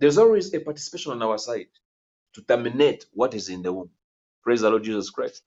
there's 0.00 0.18
always 0.18 0.54
a 0.54 0.60
participation 0.60 1.12
on 1.12 1.22
our 1.22 1.38
side 1.38 1.72
to 2.34 2.42
terminate 2.42 3.06
what 3.12 3.34
is 3.34 3.48
in 3.50 3.62
the 3.62 3.72
womb. 3.72 3.90
Praise 4.44 4.62
the 4.62 4.70
Lord 4.70 4.84
Jesus 4.84 5.10
Christ. 5.10 5.42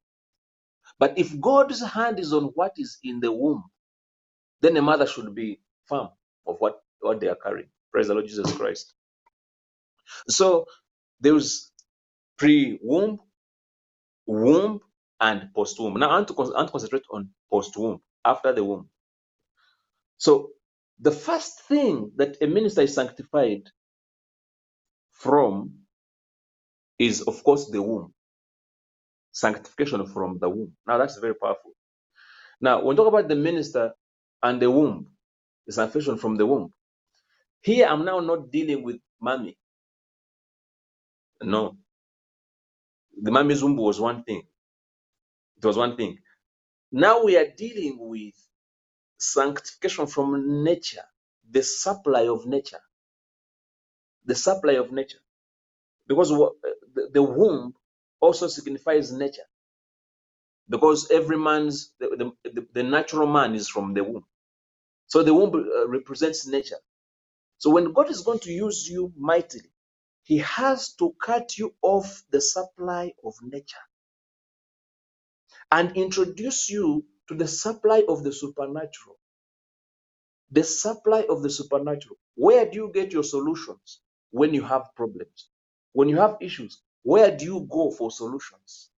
But 0.99 1.17
if 1.19 1.39
God's 1.41 1.83
hand 1.83 2.19
is 2.19 2.33
on 2.33 2.45
what 2.55 2.73
is 2.77 2.99
in 3.03 3.19
the 3.21 3.31
womb, 3.31 3.65
then 4.61 4.77
a 4.77 4.83
mother 4.83 5.07
should 5.07 5.35
be 5.35 5.59
firm 5.87 6.09
of 6.47 6.57
what, 6.59 6.81
what 7.01 7.21
they 7.21 7.27
are 7.29 7.35
carrying. 7.43 7.69
Praise 7.91 8.07
the 8.09 8.15
Lord 8.15 8.27
Jesus 8.27 8.51
Christ. 8.53 8.93
So 10.29 10.67
there's 11.21 11.71
pre 12.37 12.79
womb, 12.83 13.19
womb, 14.27 14.81
and 15.21 15.49
post 15.55 15.79
womb. 15.79 15.95
Now 15.95 16.09
I 16.11 16.13
want, 16.15 16.27
to, 16.29 16.35
I 16.35 16.57
want 16.57 16.67
to 16.69 16.73
concentrate 16.73 17.03
on 17.11 17.29
post 17.51 17.77
womb, 17.77 18.01
after 18.25 18.53
the 18.53 18.63
womb. 18.63 18.89
So 20.17 20.51
the 20.99 21.11
first 21.11 21.63
thing 21.63 22.11
that 22.17 22.37
a 22.41 22.47
minister 22.47 22.81
is 22.81 22.95
sanctified 22.95 23.63
from 25.13 25.73
is, 26.99 27.21
of 27.23 27.43
course, 27.43 27.69
the 27.69 27.81
womb. 27.81 28.13
Sanctification 29.33 30.05
from 30.07 30.39
the 30.39 30.49
womb. 30.49 30.73
Now 30.87 30.97
that's 30.99 31.17
very 31.19 31.35
powerful. 31.35 31.71
Now, 32.61 32.79
when 32.79 32.89
we 32.89 32.97
talk 32.97 33.07
about 33.07 33.27
the 33.29 33.35
minister 33.35 33.93
and 34.43 34.61
the 34.61 34.71
womb, 34.71 35.07
the 35.67 35.73
sanctification 35.73 36.17
from 36.17 36.37
the 36.37 36.45
womb, 36.45 36.71
here 37.61 37.87
I'm 37.87 38.05
now 38.05 38.19
not 38.21 38.51
dealing 38.51 38.83
with 38.83 38.97
mommy. 39.21 39.57
No, 41.43 41.77
the 43.21 43.31
mommy's 43.31 43.63
womb 43.63 43.77
was 43.77 43.99
one 43.99 44.23
thing. 44.23 44.43
It 45.57 45.65
was 45.65 45.77
one 45.77 45.97
thing. 45.97 46.19
Now 46.91 47.23
we 47.23 47.37
are 47.37 47.47
dealing 47.57 47.97
with 47.99 48.35
sanctification 49.19 50.07
from 50.07 50.63
nature, 50.63 51.05
the 51.49 51.63
supply 51.63 52.27
of 52.27 52.45
nature, 52.47 52.81
the 54.25 54.35
supply 54.35 54.73
of 54.73 54.91
nature. 54.91 55.19
Because 56.07 56.29
the, 56.29 56.51
womb 57.23 57.73
also 58.21 58.47
signifies 58.47 59.11
nature. 59.11 59.47
Because 60.69 61.11
every 61.11 61.37
man's, 61.37 61.93
the, 61.99 62.33
the, 62.43 62.51
the, 62.51 62.67
the 62.73 62.83
natural 62.83 63.27
man 63.27 63.55
is 63.55 63.69
from 63.69 63.93
the 63.93 64.03
womb. 64.03 64.25
So 65.07 65.23
the 65.23 65.33
womb 65.33 65.53
uh, 65.55 65.87
represents 65.89 66.47
nature. 66.47 66.79
So 67.59 67.71
when 67.71 67.93
God 67.93 68.11
is 68.11 68.21
going 68.21 68.39
to 68.41 68.51
use 68.51 68.87
you 68.89 69.13
mightily, 69.17 69.71
He 70.23 70.39
has 70.39 70.93
to 70.95 71.13
cut 71.23 71.57
you 71.57 71.75
off 71.83 72.23
the 72.31 72.41
supply 72.41 73.13
of 73.25 73.35
nature 73.43 73.77
and 75.71 75.95
introduce 75.97 76.69
you 76.69 77.05
to 77.29 77.35
the 77.35 77.47
supply 77.47 78.03
of 78.09 78.23
the 78.23 78.33
supernatural. 78.33 79.17
The 80.51 80.63
supply 80.63 81.25
of 81.29 81.43
the 81.43 81.49
supernatural. 81.49 82.17
Where 82.35 82.65
do 82.69 82.77
you 82.77 82.91
get 82.93 83.13
your 83.13 83.23
solutions 83.23 84.01
when 84.31 84.53
you 84.53 84.63
have 84.63 84.83
problems? 84.95 85.49
When 85.93 86.09
you 86.09 86.17
have 86.17 86.37
issues, 86.41 86.81
where 87.03 87.35
do 87.35 87.45
you 87.45 87.67
go 87.71 87.91
for 87.91 88.11
solutions? 88.11 88.89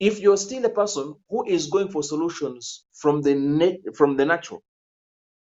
If 0.00 0.20
you're 0.20 0.36
still 0.36 0.64
a 0.66 0.70
person 0.70 1.16
who 1.30 1.46
is 1.46 1.68
going 1.68 1.88
for 1.90 2.02
solutions 2.02 2.84
from 2.94 3.22
the 3.22 3.34
from 3.96 4.16
the 4.16 4.26
natural, 4.26 4.62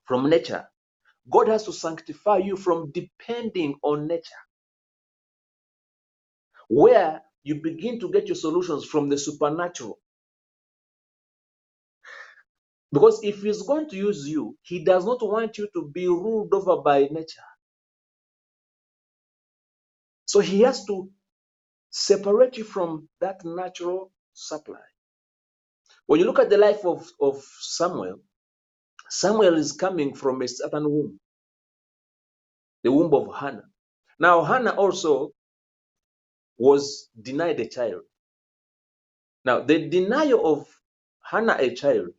from 0.07 0.31
nature, 0.31 0.67
God 1.31 1.49
has 1.49 1.65
to 1.65 1.73
sanctify 1.73 2.39
you 2.39 2.57
from 2.57 2.93
depending 2.93 3.77
on 3.83 4.09
nature, 4.09 4.43
where 6.69 7.23
you 7.45 7.57
begin 7.63 8.01
to 8.01 8.11
get 8.11 8.29
your 8.29 8.37
solutions 8.37 8.85
from 8.85 9.09
the 9.09 9.19
supernatural. 9.19 9.99
Because 12.93 13.21
if 13.23 13.43
He's 13.43 13.63
going 13.63 13.89
to 13.91 13.97
use 13.97 14.29
you, 14.29 14.57
He 14.63 14.85
does 14.85 15.05
not 15.05 15.19
want 15.23 15.59
you 15.59 15.69
to 15.75 15.91
be 15.93 16.07
ruled 16.09 16.55
over 16.55 16.79
by 16.83 17.09
nature. 17.11 17.43
So 20.27 20.41
He 20.41 20.61
has 20.63 20.85
to 20.87 21.11
separate 21.91 22.57
you 22.57 22.65
from 22.65 23.09
that 23.21 23.45
natural 23.45 24.13
supply. 24.35 24.81
When 26.07 26.21
you 26.21 26.27
look 26.27 26.39
at 26.39 26.51
the 26.51 26.59
life 26.59 26.85
of, 26.85 27.09
of 27.21 27.43
Samuel, 27.61 28.21
Samuel 29.11 29.57
is 29.57 29.73
coming 29.73 30.15
from 30.15 30.43
a 30.43 30.49
certain 30.49 30.85
womb, 30.91 31.21
the 32.83 32.93
womb 32.93 33.13
of 33.15 33.35
Hannah. 33.35 33.69
Now, 34.19 34.45
Hannah 34.45 34.75
also 34.75 35.33
was 36.59 37.09
denied 37.21 37.61
a 37.61 37.69
child. 37.69 38.03
Now, 39.45 39.61
the 39.61 39.89
denial 39.89 40.47
of 40.47 40.69
Hannah 41.23 41.57
a 41.59 41.75
child 41.75 42.11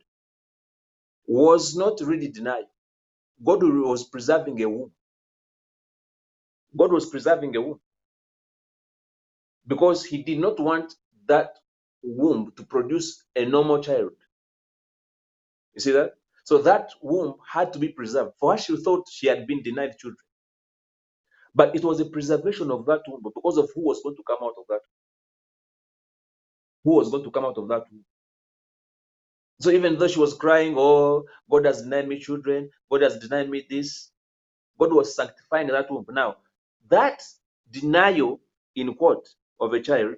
was 1.28 1.76
not 1.76 2.00
really 2.02 2.28
denied. 2.30 2.66
God 3.44 3.62
was 3.64 4.04
preserving 4.04 4.62
a 4.62 4.68
womb. 4.68 4.92
God 6.76 6.92
was 6.92 7.06
preserving 7.06 7.56
a 7.56 7.62
womb 7.62 7.80
because 9.66 10.04
He 10.04 10.22
did 10.24 10.40
not 10.40 10.60
want 10.60 10.94
that 11.28 11.58
womb 12.02 12.52
to 12.56 12.64
produce 12.64 13.24
a 13.36 13.44
normal 13.46 13.82
child. 13.82 14.12
You 15.74 15.82
see 15.82 15.92
that? 15.92 16.14
So 16.44 16.58
that 16.60 16.90
womb 17.02 17.36
had 17.50 17.72
to 17.74 17.80
be 17.80 17.90
preserved. 17.90 18.32
For 18.40 18.52
her, 18.52 18.58
she 18.58 18.76
thought 18.78 19.08
she 19.10 19.28
had 19.28 19.46
been 19.46 19.62
denied 19.62 19.98
children. 19.98 20.18
But 21.54 21.76
it 21.76 21.84
was 21.84 22.00
a 22.00 22.06
preservation 22.06 22.70
of 22.70 22.86
that 22.86 23.02
womb 23.08 23.22
because 23.24 23.58
of 23.58 23.70
who 23.74 23.82
was 23.82 24.00
going 24.02 24.16
to 24.16 24.24
come 24.26 24.38
out 24.42 24.54
of 24.58 24.64
that. 24.70 24.80
Who 26.84 26.96
was 26.96 27.10
going 27.10 27.24
to 27.24 27.32
come 27.32 27.46
out 27.46 27.58
of 27.58 27.68
that 27.68 27.84
womb. 27.92 28.04
So 29.60 29.70
even 29.70 29.98
though 29.98 30.08
she 30.08 30.20
was 30.20 30.34
crying, 30.34 30.74
Oh, 30.78 31.26
God 31.50 31.66
has 31.66 31.82
denied 31.82 32.08
me 32.08 32.20
children, 32.20 32.70
God 32.90 33.02
has 33.02 33.18
denied 33.18 33.50
me 33.50 33.66
this, 33.70 34.10
God 34.78 34.92
was 34.92 35.16
sanctifying 35.16 35.68
that 35.68 35.90
womb. 35.90 36.06
Now, 36.10 36.38
that 36.90 37.22
denial, 37.70 38.40
in 38.76 38.94
quote, 38.94 39.28
of 39.60 39.72
a 39.74 39.80
child 39.80 40.16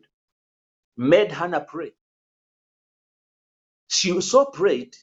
made 0.96 1.32
Hannah 1.32 1.60
pray. 1.68 1.92
She 3.88 4.20
so 4.22 4.46
prayed 4.46 4.96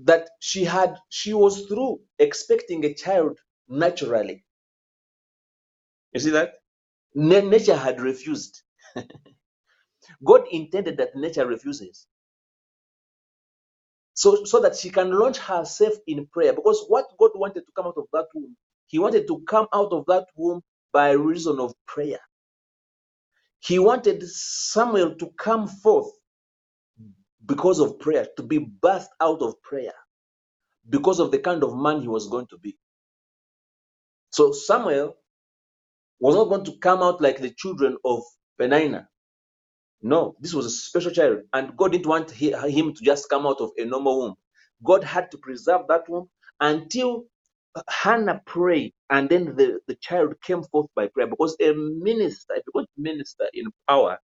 that 0.00 0.30
she 0.40 0.64
had 0.64 0.96
she 1.10 1.34
was 1.34 1.66
through 1.66 2.00
expecting 2.18 2.84
a 2.84 2.94
child 2.94 3.38
naturally. 3.68 4.44
You 6.12 6.20
see 6.20 6.30
that? 6.30 6.54
nature 7.42 7.76
had 7.76 8.00
refused. 8.00 8.62
God 10.24 10.42
intended 10.52 10.98
that 10.98 11.16
nature 11.16 11.46
refuses. 11.46 12.06
So, 14.14 14.44
so 14.44 14.60
that 14.60 14.76
she 14.76 14.90
can 14.90 15.12
launch 15.12 15.38
herself 15.38 15.94
in 16.06 16.26
prayer. 16.28 16.54
Because 16.54 16.84
what 16.88 17.06
God 17.18 17.32
wanted 17.36 17.62
to 17.66 17.72
come 17.76 17.86
out 17.86 17.98
of 17.98 18.06
that 18.12 18.26
womb, 18.34 18.56
He 18.88 18.98
wanted 18.98 19.26
to 19.28 19.42
come 19.48 19.68
out 19.74 19.92
of 19.92 20.06
that 20.08 20.26
womb 20.36 20.62
by 20.92 21.12
reason 21.12 21.60
of 21.60 21.74
prayer. 21.86 22.20
He 23.60 23.78
wanted 23.80 24.22
Samuel 24.28 25.16
to 25.16 25.30
come 25.38 25.68
forth 25.68 26.12
because 27.46 27.80
of 27.80 27.98
prayer, 28.00 28.26
to 28.38 28.44
be 28.44 28.58
birthed 28.60 29.08
out 29.20 29.42
of 29.42 29.60
prayer, 29.62 29.94
because 30.90 31.20
of 31.20 31.32
the 31.32 31.38
kind 31.40 31.64
of 31.64 31.76
man 31.76 32.02
he 32.02 32.08
was 32.08 32.28
going 32.28 32.46
to 32.48 32.58
be. 32.58 32.78
So 34.32 34.52
Samuel 34.52 35.16
was 36.20 36.36
not 36.36 36.50
going 36.50 36.64
to 36.66 36.78
come 36.80 37.02
out 37.02 37.22
like 37.22 37.40
the 37.40 37.50
children 37.52 37.98
of 38.06 38.22
Peninnah. 38.58 39.09
No, 40.02 40.36
this 40.40 40.54
was 40.54 40.66
a 40.66 40.70
special 40.70 41.12
child, 41.12 41.40
and 41.52 41.76
God 41.76 41.92
didn't 41.92 42.06
want 42.06 42.30
him 42.32 42.94
to 42.94 43.04
just 43.04 43.28
come 43.28 43.46
out 43.46 43.60
of 43.60 43.72
a 43.78 43.84
normal 43.84 44.20
womb. 44.20 44.36
God 44.84 45.04
had 45.04 45.30
to 45.32 45.38
preserve 45.38 45.82
that 45.88 46.08
womb 46.08 46.30
until 46.60 47.26
Hannah 47.88 48.42
prayed, 48.46 48.94
and 49.10 49.28
then 49.28 49.56
the, 49.56 49.80
the 49.88 49.96
child 49.96 50.34
came 50.42 50.62
forth 50.64 50.88
by 50.96 51.08
prayer. 51.08 51.26
Because 51.28 51.56
a 51.60 51.74
minister, 51.74 52.54
if 52.54 52.64
going 52.72 52.86
to 52.86 53.02
minister 53.02 53.46
in 53.54 53.66
power, 53.88 54.18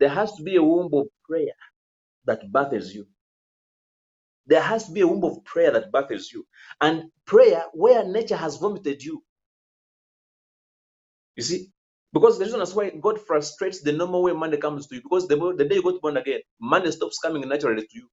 there 0.00 0.10
has 0.10 0.34
to 0.36 0.44
be 0.44 0.56
a 0.56 0.62
womb 0.64 0.90
of 0.94 1.06
prayer 1.28 1.54
that 2.26 2.52
births 2.52 2.94
you. 2.94 3.06
There 4.46 4.62
has 4.62 4.86
to 4.86 4.92
be 4.92 5.02
a 5.02 5.08
womb 5.08 5.24
of 5.24 5.44
prayer 5.44 5.72
that 5.72 5.92
births 5.92 6.32
you. 6.32 6.46
And 6.80 7.04
prayer 7.26 7.64
where 7.74 8.04
nature 8.06 8.36
has 8.36 8.58
vomited 8.58 9.02
you. 9.04 9.24
You 11.36 11.44
see, 11.44 11.70
because 12.14 12.38
the 12.38 12.46
reason 12.46 12.60
that's 12.60 12.74
why 12.76 12.90
God 12.92 13.20
frustrates 13.20 13.82
the 13.82 13.92
normal 13.92 14.24
way 14.24 14.32
money 14.34 14.58
comes 14.58 14.88
to 14.88 14.96
you. 14.96 15.02
Because 15.02 15.28
the, 15.28 15.36
the 15.58 15.66
day 15.66 15.76
you 15.76 15.84
got 15.84 16.02
born 16.02 16.18
again, 16.18 16.42
money 16.60 16.92
stops 16.92 17.20
coming 17.20 17.48
naturally 17.48 17.82
to 17.82 17.88
you. 17.94 18.08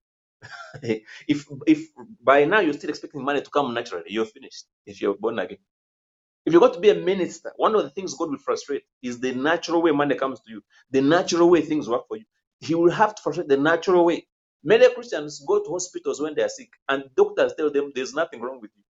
if 1.27 1.47
if 1.67 1.89
by 2.23 2.45
now 2.45 2.61
you're 2.61 2.73
still 2.73 2.91
expecting 2.91 3.23
money 3.23 3.41
to 3.41 3.51
come 3.51 3.73
naturally, 3.73 4.05
you're 4.09 4.25
finished. 4.25 4.65
If 4.85 5.01
you're 5.01 5.15
born 5.17 5.39
again. 5.39 5.59
If 6.45 6.53
you're 6.53 6.61
going 6.61 6.73
to 6.73 6.81
be 6.81 6.89
a 6.91 6.95
minister, 6.95 7.53
one 7.57 7.75
of 7.75 7.83
the 7.83 7.91
things 7.91 8.15
God 8.15 8.31
will 8.31 8.39
frustrate 8.39 8.83
is 9.03 9.19
the 9.21 9.33
natural 9.33 9.81
way 9.83 9.91
money 9.91 10.15
comes 10.15 10.41
to 10.41 10.51
you, 10.51 10.63
the 10.91 11.01
natural 11.01 11.49
way 11.49 11.61
things 11.61 11.89
work 11.89 12.07
for 12.09 12.17
you. 12.17 12.25
He 12.61 12.75
will 12.75 12.91
have 12.91 13.15
to 13.15 13.23
frustrate 13.23 13.49
the 13.49 13.57
natural 13.57 14.05
way. 14.05 14.27
Many 14.63 14.93
Christians 14.93 15.43
go 15.47 15.63
to 15.63 15.71
hospitals 15.71 16.21
when 16.21 16.35
they 16.35 16.43
are 16.43 16.49
sick, 16.49 16.69
and 16.89 17.05
doctors 17.17 17.53
tell 17.57 17.71
them 17.71 17.93
there's 17.95 18.13
nothing 18.13 18.41
wrong 18.41 18.61
with 18.61 18.71
you. 18.77 18.83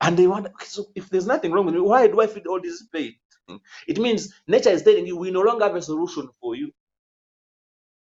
And 0.00 0.16
they 0.16 0.26
wonder, 0.26 0.52
so 0.64 0.86
if 0.94 1.10
there's 1.10 1.26
nothing 1.26 1.52
wrong 1.52 1.66
with 1.66 1.74
me, 1.76 1.82
why 1.82 2.08
do 2.08 2.20
I 2.20 2.28
feel 2.28 2.44
all 2.48 2.60
this 2.62 2.84
pain? 2.92 3.14
It 3.88 3.98
means 3.98 4.34
nature 4.48 4.70
is 4.70 4.82
telling 4.82 5.06
you 5.06 5.16
we 5.16 5.30
no 5.32 5.42
longer 5.42 5.64
have 5.66 5.76
a 5.76 5.82
solution 5.82 6.28
for 6.40 6.56
you. 6.56 6.72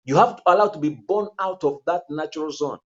You 0.05 0.17
have 0.17 0.37
to 0.37 0.43
allow 0.47 0.69
to 0.69 0.79
be 0.79 0.89
born 0.89 1.29
out 1.39 1.63
of 1.63 1.79
that 1.87 2.03
natural 2.09 2.51
zone 2.51 2.79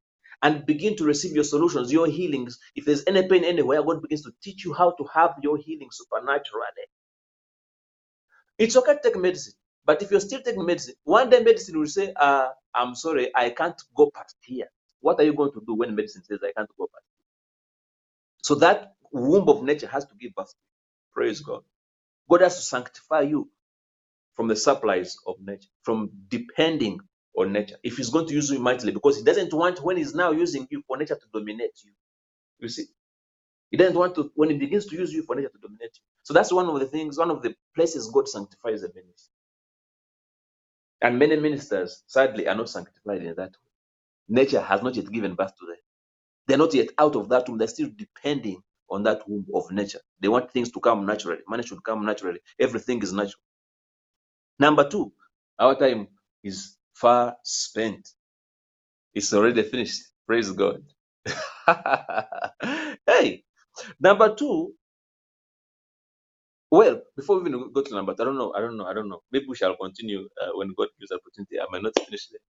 and 0.43 0.65
begin 0.65 0.95
to 0.97 1.05
receive 1.05 1.33
your 1.33 1.45
solutions, 1.45 1.91
your 1.91 2.07
healings. 2.07 2.59
If 2.75 2.85
there's 2.85 3.03
any 3.07 3.27
pain 3.27 3.43
anywhere, 3.45 3.83
God 3.83 4.01
begins 4.03 4.23
to 4.23 4.33
teach 4.43 4.65
you 4.65 4.73
how 4.73 4.91
to 4.91 5.05
have 5.13 5.35
your 5.43 5.57
healing 5.57 5.89
supernaturally. 5.91 6.87
It's 8.57 8.77
okay 8.77 8.93
to 8.95 8.99
take 9.03 9.17
medicine, 9.17 9.53
but 9.85 10.01
if 10.01 10.11
you're 10.11 10.21
still 10.21 10.41
taking 10.41 10.65
medicine, 10.65 10.95
one 11.03 11.29
day 11.29 11.41
medicine 11.43 11.79
will 11.79 11.87
say, 11.87 12.13
uh, 12.15 12.49
I'm 12.75 12.95
sorry, 12.95 13.31
I 13.35 13.51
can't 13.51 13.81
go 13.95 14.11
past 14.15 14.37
here. 14.41 14.67
What 15.01 15.19
are 15.19 15.23
you 15.23 15.33
going 15.33 15.51
to 15.53 15.63
do 15.67 15.75
when 15.75 15.95
medicine 15.95 16.23
says 16.23 16.39
I 16.43 16.53
can't 16.57 16.69
go 16.77 16.87
past? 16.93 17.05
So 18.43 18.55
that 18.55 18.95
womb 19.11 19.49
of 19.49 19.63
nature 19.63 19.87
has 19.87 20.05
to 20.05 20.15
give 20.19 20.35
birth. 20.35 20.53
Praise 21.13 21.41
God. 21.41 21.63
God 22.31 22.41
has 22.43 22.57
to 22.57 22.63
sanctify 22.63 23.23
you 23.23 23.49
from 24.35 24.47
the 24.49 24.57
supplies 24.57 25.17
of 25.27 25.35
nature, 25.41 25.69
from 25.83 26.11
depending 26.29 26.99
on 27.37 27.53
nature. 27.53 27.77
If 27.83 27.97
he's 27.97 28.09
going 28.11 28.27
to 28.27 28.33
use 28.33 28.51
you 28.51 28.59
mightily, 28.59 28.93
because 28.93 29.17
he 29.17 29.23
doesn't 29.23 29.53
want 29.53 29.83
when 29.83 29.97
he's 29.97 30.15
now 30.15 30.31
using 30.31 30.67
you 30.71 30.83
for 30.87 30.97
nature 30.97 31.15
to 31.15 31.27
dominate 31.39 31.79
you. 31.85 31.91
You 32.59 32.69
see, 32.69 32.85
he 33.71 33.77
doesn't 33.77 33.97
want 33.97 34.15
to 34.15 34.31
when 34.35 34.49
he 34.51 34.57
begins 34.57 34.87
to 34.87 34.97
use 34.97 35.13
you 35.13 35.23
for 35.23 35.35
nature 35.35 35.49
to 35.49 35.59
dominate 35.61 35.91
you. 35.95 36.01
So 36.23 36.33
that's 36.33 36.53
one 36.53 36.67
of 36.67 36.79
the 36.79 36.87
things, 36.87 37.17
one 37.17 37.31
of 37.31 37.41
the 37.43 37.55
places 37.75 38.09
God 38.13 38.29
sanctifies 38.29 38.81
the 38.81 38.89
ministry. 38.89 39.33
And 41.01 41.19
many 41.19 41.37
ministers, 41.37 42.03
sadly, 42.07 42.47
are 42.47 42.55
not 42.55 42.69
sanctified 42.69 43.23
in 43.23 43.35
that 43.35 43.51
way. 43.51 43.69
Nature 44.29 44.61
has 44.61 44.83
not 44.83 44.95
yet 44.95 45.11
given 45.11 45.35
birth 45.35 45.53
to 45.59 45.67
them. 45.67 45.77
They're 46.47 46.57
not 46.59 46.73
yet 46.73 46.89
out 46.99 47.15
of 47.15 47.29
that 47.29 47.49
womb. 47.49 47.57
They're 47.59 47.67
still 47.69 47.89
depending 47.95 48.61
on 48.91 49.03
that 49.05 49.27
womb 49.29 49.47
of 49.55 49.71
nature. 49.71 50.01
They 50.21 50.29
want 50.29 50.51
things 50.51 50.71
to 50.73 50.81
come 50.81 51.05
naturally. 51.07 51.41
Money 51.49 51.63
should 51.63 51.83
come 51.83 52.05
naturally. 52.05 52.41
Everything 52.59 53.03
is 53.03 53.13
natural. 53.13 53.41
Number 54.59 54.89
two, 54.89 55.13
our 55.59 55.75
time 55.75 56.07
is 56.43 56.77
far 56.95 57.37
spent. 57.43 58.09
It's 59.13 59.33
already 59.33 59.63
finished. 59.63 60.03
Praise 60.27 60.51
God. 60.51 60.83
hey, 63.07 63.43
number 63.99 64.35
two. 64.35 64.73
Well, 66.71 67.01
before 67.17 67.39
we 67.41 67.49
even 67.49 67.71
go 67.73 67.81
to 67.81 67.95
number, 67.95 68.13
I 68.19 68.23
don't 68.25 68.37
know. 68.37 68.53
I 68.55 68.61
don't 68.61 68.77
know. 68.77 68.85
I 68.85 68.93
don't 68.93 69.09
know. 69.09 69.21
Maybe 69.31 69.45
we 69.47 69.55
shall 69.55 69.75
continue 69.77 70.27
uh, 70.41 70.51
when 70.55 70.73
God 70.77 70.89
gives 70.99 71.11
opportunity. 71.11 71.59
I 71.59 71.65
might 71.71 71.83
not 71.83 71.93
finish 72.05 72.27
there. 72.27 72.41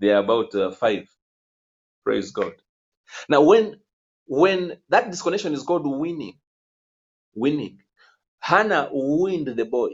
They 0.00 0.10
are 0.14 0.22
about 0.22 0.54
uh, 0.54 0.72
five. 0.72 1.08
Praise 2.04 2.32
God. 2.32 2.54
Now, 3.28 3.42
when 3.42 3.80
when 4.30 4.78
that 4.90 5.10
disconnection 5.12 5.54
is 5.54 5.64
called 5.64 5.86
winning, 5.86 6.38
winning, 7.34 7.80
Hannah 8.40 8.88
winned 8.92 9.48
the 9.48 9.66
boy. 9.66 9.90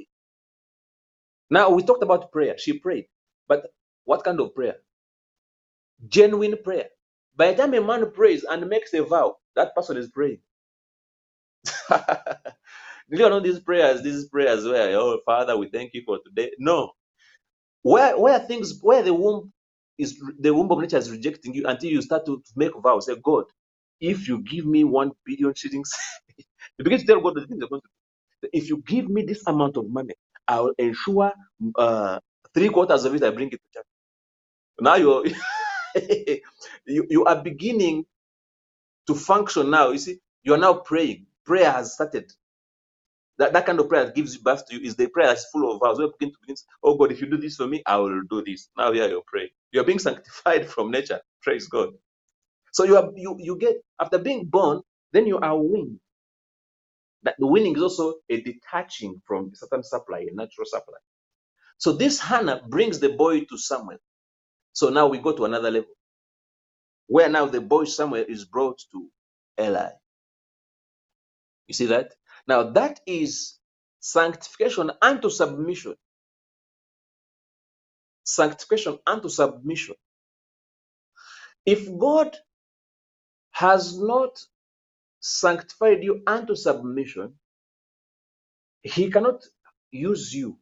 Now 1.51 1.71
we 1.71 1.83
talked 1.85 2.03
about 2.05 2.33
prayer. 2.33 2.59
She 2.59 2.79
prayed, 2.79 3.07
but 3.49 3.67
what 4.05 4.25
kind 4.25 4.41
of 4.41 4.55
prayer? 4.55 4.77
Genuine 6.09 6.57
prayer. 6.65 6.87
By 7.37 7.53
the 7.53 7.59
time 7.63 7.75
a 7.75 7.83
man 7.83 8.11
prays 8.13 8.45
and 8.45 8.69
makes 8.69 8.95
a 8.95 9.05
vow, 9.05 9.37
that 9.57 9.75
person 9.75 9.97
is 9.99 10.11
praying. 10.11 10.41
You 13.09 13.19
know 13.19 13.41
these 13.41 13.61
prayers? 13.61 14.03
These 14.03 14.29
prayers 14.29 14.65
where, 14.67 14.97
oh 14.99 15.21
Father, 15.27 15.57
we 15.57 15.69
thank 15.71 15.95
you 15.95 16.03
for 16.07 16.19
today. 16.27 16.53
No, 16.59 16.93
where 17.83 18.19
where 18.19 18.39
things 18.41 18.79
where 18.83 19.03
the 19.03 19.15
womb 19.15 19.53
is 19.99 20.21
the 20.41 20.55
womb 20.55 20.71
of 20.73 20.81
nature 20.81 20.99
is 20.99 21.11
rejecting 21.11 21.55
you 21.55 21.65
until 21.67 21.91
you 21.91 22.03
start 22.03 22.27
to 22.27 22.43
make 22.57 22.73
vows. 22.83 23.07
Say, 23.07 23.17
God, 23.23 23.45
if 24.01 24.29
you 24.29 24.41
give 24.43 24.67
me 24.67 24.85
one 24.85 25.13
billion 25.27 25.55
shillings, 25.55 25.93
you 26.79 26.85
begin 26.85 27.01
to 27.01 27.07
tell 27.07 27.21
God 27.23 27.37
the 27.37 27.47
things 27.47 27.59
you're 27.61 27.69
going 27.69 27.83
to 27.83 27.89
do. 28.43 28.51
If 28.53 28.69
you 28.71 28.83
give 28.87 29.09
me 29.09 29.23
this 29.25 29.45
amount 29.47 29.77
of 29.79 29.91
money, 29.91 30.15
I 30.49 30.61
will 30.61 30.75
ensure 30.79 31.33
uh, 31.77 32.21
three 32.55 32.71
quarters 32.71 33.05
of 33.05 33.15
it 33.15 33.25
I 33.25 33.31
bring 33.31 33.49
it 33.49 33.53
to 33.53 33.59
church. 33.75 33.87
Now 34.81 34.97
you're 34.97 35.25
you, 36.87 37.07
you 37.11 37.25
are 37.27 37.43
beginning 37.43 38.07
to 39.09 39.15
function 39.15 39.71
now. 39.71 39.91
You 39.91 39.99
see, 39.99 40.19
you 40.45 40.55
are 40.55 40.59
now 40.59 40.75
praying. 40.75 41.27
Prayer 41.47 41.73
has 41.73 41.95
started. 41.95 42.33
That, 43.39 43.53
that 43.55 43.67
kind 43.67 43.81
of 43.81 43.89
prayer 43.89 44.07
that 44.07 44.15
gives 44.15 44.37
birth 44.39 44.67
to 44.69 44.77
you 44.77 44.87
is 44.87 44.97
the 44.97 45.09
prayer 45.09 45.29
that's 45.29 45.47
full 45.51 45.73
of 45.73 45.81
vows. 45.81 45.99
Begin 45.99 46.33
to 46.33 46.39
begin, 46.43 46.57
oh 46.85 46.97
God, 46.97 47.13
if 47.13 47.21
you 47.21 47.29
do 47.29 47.37
this 47.39 47.57
for 47.57 47.67
me, 47.67 47.83
I 47.87 47.97
will 47.97 48.23
do 48.31 48.45
this. 48.45 48.69
Now 48.79 48.93
here 48.93 49.09
you're 49.09 49.25
praying. 49.27 49.51
You're 49.73 49.85
being 49.85 49.99
sanctified 49.99 50.67
from 50.71 50.91
nature. 50.93 51.21
Praise 51.43 51.69
God. 51.69 51.91
So 52.77 52.85
you 52.85 52.99
are 52.99 53.11
you 53.17 53.37
you 53.41 53.57
get 53.59 53.77
after 54.01 54.19
being 54.19 54.47
born, 54.47 54.83
then 55.15 55.27
you 55.27 55.39
are 55.41 55.59
winning. 55.59 56.01
That 57.25 57.37
the 57.39 57.49
winning 57.49 57.77
is 57.77 57.83
also 57.83 58.17
a 58.31 58.41
detaching 58.43 59.23
from 59.27 59.53
certain 59.55 59.85
supply, 59.85 60.21
a 60.31 60.35
natural 60.35 60.67
supply. 60.67 60.99
So 61.79 61.93
this 61.93 62.21
Hannah 62.21 62.63
brings 62.69 63.01
the 63.01 63.11
boy 63.11 63.43
to 63.43 63.59
Samuel. 63.59 63.99
So 64.75 64.91
now 64.91 65.09
we 65.09 65.19
go 65.19 65.33
to 65.37 65.47
another 65.47 65.71
level. 65.71 65.89
where 67.09 67.31
now 67.31 67.47
the 67.47 67.63
boy 67.63 67.85
Samuel 67.85 68.27
is 68.29 68.47
brought 68.47 68.81
to 68.93 69.09
Eli. 69.61 69.91
You 71.69 71.75
see 71.75 71.87
that? 71.87 72.15
Now 72.49 72.65
that 72.73 73.01
is 73.07 73.59
sanctification 74.01 74.91
unto 75.03 75.31
submission. 75.31 75.97
Sanctification 78.25 78.99
unto 79.07 79.29
submission. 79.29 79.97
If 81.67 81.87
God 81.99 82.37
has 83.57 83.99
not 83.99 84.41
sanctified 85.21 86.05
you 86.05 86.23
unto 86.27 86.57
submission, 86.57 87.35
he 88.83 89.11
cannot 89.11 89.45
use 89.93 90.35
you. 90.35 90.59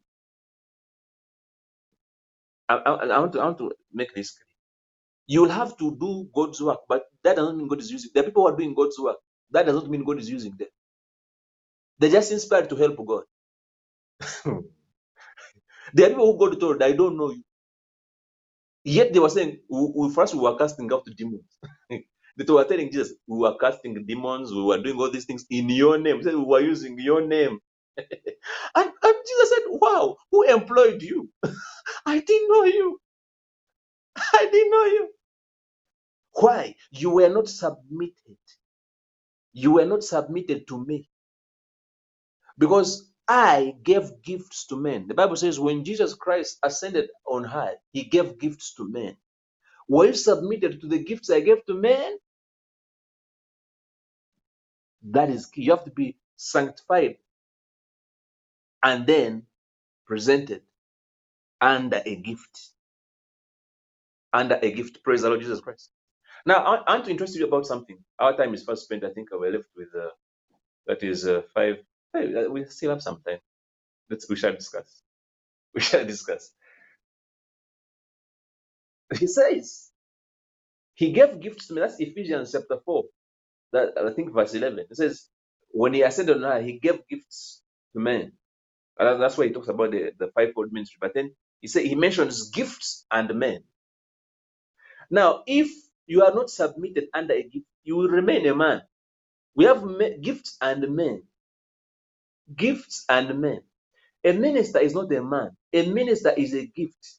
I, 2.69 2.77
I, 2.77 2.93
I 3.07 3.21
want 3.21 3.35
to, 3.35 3.41
I 3.41 3.45
want 3.47 3.59
to 3.59 3.73
make 3.93 4.15
this 4.15 4.33
clear. 4.33 4.47
You 5.29 5.43
will 5.43 5.51
have 5.51 5.77
to 5.79 5.97
do 5.97 6.29
God's 6.35 6.61
work, 6.63 6.81
but 6.89 7.05
that 7.25 7.37
doesn't 7.37 7.57
mean 7.59 7.69
God 7.69 7.81
is 7.81 7.91
using. 7.93 8.11
Are 8.17 8.23
people 8.25 8.45
who 8.49 8.55
are 8.55 8.57
doing 8.57 8.75
God's 8.75 8.99
work. 8.99 9.19
That 9.53 9.67
doesn't 9.67 9.91
mean 9.91 10.05
God 10.05 10.19
is 10.21 10.31
using 10.31 10.55
them. 10.59 10.69
They're 11.99 12.11
just 12.11 12.33
inspired 12.33 12.71
to 12.71 12.77
help 12.77 12.97
God. 13.07 13.25
there 15.95 16.07
are 16.07 16.11
people 16.11 16.33
who 16.33 16.39
God 16.39 16.61
told, 16.61 16.83
I 16.83 16.93
don't 16.93 17.17
know 17.19 17.31
you. 17.33 17.43
Yet 18.85 19.13
they 19.13 19.21
were 19.21 19.31
saying, 19.31 19.61
we, 19.71 19.93
we, 19.97 20.15
first 20.15 20.35
we 20.35 20.41
were 20.43 20.57
casting 20.59 20.93
out 20.93 21.07
demons. 21.17 21.45
they 22.37 22.53
were 22.53 22.65
telling 22.65 22.91
Jesus, 22.93 23.15
we 23.29 23.39
were 23.39 23.57
casting 23.59 24.05
demons, 24.07 24.53
we 24.53 24.63
were 24.63 24.79
doing 24.83 24.99
all 24.99 25.11
these 25.11 25.27
things 25.27 25.47
in 25.51 25.69
your 25.71 25.99
name. 25.99 26.23
Said, 26.23 26.35
we 26.37 26.45
were 26.45 26.61
using 26.61 26.99
your 26.99 27.27
name. 27.27 27.61
and, 27.99 28.09
and 28.77 29.15
Jesus 29.29 29.51
said, 29.51 29.65
Wow, 29.69 30.17
who 30.33 30.45
employed 30.45 31.03
you? 31.03 31.31
I 32.07 32.21
didn't 32.21 32.49
know 32.51 32.65
you. 32.65 33.01
I 34.19 34.49
didn't 34.53 34.71
know 34.73 34.85
you. 34.87 35.09
Why? 36.35 36.77
You 36.93 37.11
were 37.11 37.31
not 37.31 37.49
submitted. 37.49 38.39
You 39.53 39.73
were 39.73 39.87
not 39.87 40.05
submitted 40.05 40.69
to 40.69 40.85
me. 40.85 41.09
Because 42.59 43.11
I 43.29 43.75
gave 43.85 44.23
gifts 44.23 44.67
to 44.69 44.77
men. 44.77 45.09
The 45.09 45.15
Bible 45.15 45.37
says 45.37 45.61
when 45.61 45.85
Jesus 45.85 46.15
Christ 46.15 46.59
ascended 46.65 47.11
on 47.27 47.45
high, 47.45 47.75
he 47.93 48.05
gave 48.05 48.39
gifts 48.39 48.75
to 48.77 48.89
men. 48.89 49.17
Were 49.89 50.07
you 50.07 50.15
submitted 50.15 50.81
to 50.83 50.89
the 50.89 50.99
gifts 51.05 51.31
I 51.31 51.41
gave 51.41 51.65
to 51.67 51.75
men? 51.75 52.19
That 55.05 55.31
is 55.31 55.47
key. 55.47 55.63
You 55.65 55.73
have 55.73 55.85
to 55.87 55.93
be 55.93 56.17
sanctified 56.37 57.19
and 58.85 59.07
then 59.07 59.45
presented 60.07 60.63
under 61.61 62.03
a 62.07 62.17
gift. 62.17 62.71
Under 64.33 64.59
a 64.63 64.73
gift. 64.73 65.03
Praise 65.05 65.23
the 65.23 65.29
Lord 65.31 65.41
Jesus 65.43 65.61
Christ. 65.61 65.91
Now, 66.47 66.59
I, 66.87 66.93
want 66.95 67.05
to 67.07 67.11
interest 67.13 67.37
you 67.37 67.47
about 67.47 67.67
something. 67.67 67.99
Our 68.19 68.37
time 68.37 68.55
is 68.55 68.65
first 68.65 68.85
spent. 68.85 69.05
I 69.05 69.11
think 69.11 69.29
we're 69.33 69.53
left 69.53 69.69
with 69.77 69.89
uh, 69.95 70.09
that 70.87 71.03
is 71.03 71.27
uh, 71.27 71.43
five. 71.55 71.77
Hey, 72.15 72.35
uh, 72.35 72.51
we 72.51 72.65
still 72.67 72.91
have 72.91 73.03
some 73.03 73.23
time. 73.27 73.39
Let's 74.11 74.29
we 74.29 74.37
shall 74.37 74.55
discuss. 74.55 75.03
We 75.75 75.83
shall 75.83 76.05
discuss. 76.07 76.53
He 79.19 79.27
says 79.29 79.91
he 80.95 81.13
gave 81.13 81.41
gifts 81.41 81.69
to 81.69 81.75
me. 81.75 81.81
That's 81.83 82.01
Ephesians 82.01 82.53
chapter 82.53 82.79
four. 82.85 83.05
That 83.75 83.95
I 83.99 84.13
think 84.15 84.35
verse 84.35 84.55
eleven. 84.55 84.87
It 84.91 84.97
says 84.97 85.29
when 85.73 85.95
he 85.95 86.03
ascended 86.03 86.39
on 86.39 86.45
high, 86.53 86.63
he 86.63 86.81
gave 86.81 87.09
gifts 87.09 87.63
to 87.95 88.01
men. 88.01 88.33
And 88.99 89.23
that's 89.23 89.39
why 89.39 89.47
he 89.49 89.53
talks 89.53 89.69
about 89.69 89.93
the, 89.93 90.13
the 90.19 90.29
fivefold 90.35 90.73
ministry. 90.73 90.99
But 91.01 91.15
then 91.15 91.35
he 91.61 91.69
said 91.69 91.85
he 91.87 91.97
mentions 91.97 92.51
gifts 92.51 93.07
and 93.11 93.35
men. 93.37 93.65
Now, 95.11 95.45
if 95.47 95.71
you 96.07 96.25
are 96.25 96.35
not 96.35 96.51
submitted 96.51 97.07
under 97.15 97.35
a 97.35 97.43
gift, 97.45 97.67
you 97.85 97.97
will 97.97 98.09
remain 98.09 98.47
a 98.47 98.55
man. 98.57 98.83
We 99.57 99.67
have 99.67 99.85
gifts 100.23 100.57
and 100.61 100.97
men. 100.97 101.25
Gifts 102.57 103.05
and 103.09 103.41
men. 103.41 103.61
A 104.25 104.33
minister 104.33 104.81
is 104.81 104.95
not 104.95 105.13
a 105.13 105.23
man. 105.23 105.51
A 105.73 105.87
minister 105.91 106.33
is 106.37 106.55
a 106.55 106.67
gift. 106.67 107.15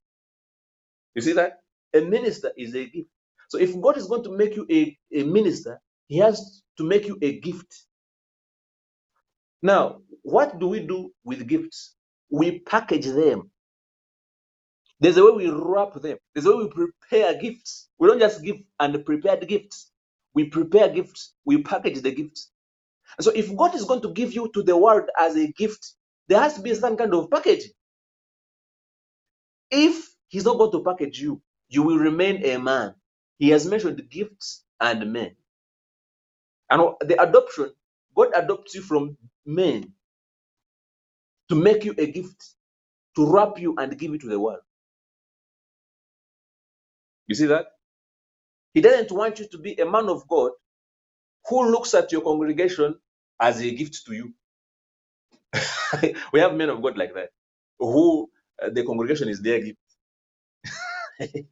You 1.15 1.21
see 1.21 1.33
that? 1.33 1.59
A 1.93 2.01
minister 2.01 2.51
is 2.57 2.75
a 2.75 2.85
gift. 2.85 3.09
So 3.49 3.59
if 3.59 3.79
God 3.81 3.97
is 3.97 4.07
going 4.07 4.23
to 4.23 4.37
make 4.37 4.55
you 4.55 4.67
a, 4.71 4.97
a 5.13 5.23
minister, 5.23 5.81
he 6.07 6.19
has 6.19 6.63
to 6.77 6.83
make 6.85 7.07
you 7.07 7.17
a 7.21 7.39
gift. 7.39 7.83
Now, 9.61 10.01
what 10.23 10.59
do 10.59 10.67
we 10.67 10.81
do 10.81 11.11
with 11.25 11.47
gifts? 11.47 11.95
We 12.31 12.59
package 12.59 13.07
them. 13.07 13.51
There's 14.99 15.17
a 15.17 15.25
way 15.25 15.31
we 15.31 15.51
wrap 15.51 15.93
them. 15.95 16.17
There's 16.33 16.45
a 16.47 16.55
way 16.57 16.65
we 16.65 16.69
prepare 16.69 17.35
gifts. 17.39 17.89
We 17.99 18.07
don't 18.07 18.19
just 18.19 18.43
give 18.43 18.57
and 18.79 19.05
prepare 19.05 19.37
the 19.37 19.45
gifts. 19.45 19.91
We 20.33 20.45
prepare 20.45 20.89
gifts. 20.89 21.33
We 21.45 21.63
package 21.63 22.01
the 22.01 22.11
gifts. 22.11 22.51
And 23.17 23.25
so 23.25 23.31
if 23.35 23.55
God 23.55 23.75
is 23.75 23.85
going 23.85 24.01
to 24.03 24.13
give 24.13 24.33
you 24.33 24.51
to 24.53 24.63
the 24.63 24.77
world 24.77 25.09
as 25.19 25.35
a 25.37 25.47
gift, 25.53 25.93
there 26.27 26.39
has 26.41 26.55
to 26.55 26.61
be 26.61 26.73
some 26.75 26.97
kind 26.97 27.13
of 27.13 27.31
packaging. 27.31 27.71
If 29.71 30.09
he's 30.29 30.45
not 30.45 30.57
going 30.57 30.71
to 30.73 30.83
package 30.83 31.19
you, 31.21 31.41
you 31.69 31.83
will 31.83 31.97
remain 31.99 32.45
a 32.45 32.57
man. 32.59 32.95
He 33.39 33.49
has 33.49 33.67
mentioned 33.67 34.01
gifts 34.09 34.63
and 34.81 35.13
men. 35.13 35.35
And 36.69 36.81
the 37.01 37.21
adoption, 37.21 37.71
God 38.15 38.29
adopts 38.35 38.75
you 38.75 38.81
from 38.83 39.17
men 39.45 39.93
to 41.49 41.55
make 41.55 41.85
you 41.85 41.95
a 41.97 42.11
gift, 42.11 42.55
to 43.17 43.31
wrap 43.31 43.59
you 43.59 43.75
and 43.79 43.97
give 43.99 44.13
it 44.13 44.21
to 44.21 44.27
the 44.29 44.39
world. 44.39 44.61
You 47.27 47.35
see 47.35 47.47
that? 47.47 47.67
He 48.73 48.81
doesn't 48.81 49.11
want 49.11 49.39
you 49.39 49.47
to 49.49 49.57
be 49.59 49.73
a 49.75 49.85
man 49.89 50.09
of 50.09 50.27
God 50.27 50.51
who 51.47 51.71
looks 51.71 51.93
at 51.95 52.11
your 52.11 52.21
congregation 52.21 52.95
as 53.41 53.61
a 53.61 53.71
gift 53.71 54.05
to 54.07 54.13
you. 54.15 54.33
we 56.33 56.39
have 56.41 56.55
men 56.55 56.69
of 56.69 56.81
God 56.81 56.97
like 56.97 57.13
that, 57.15 57.29
who 57.79 58.29
uh, 58.63 58.69
the 58.71 58.83
congregation 58.85 59.29
is 59.29 59.41
their 59.41 59.61
gift. 59.61 59.79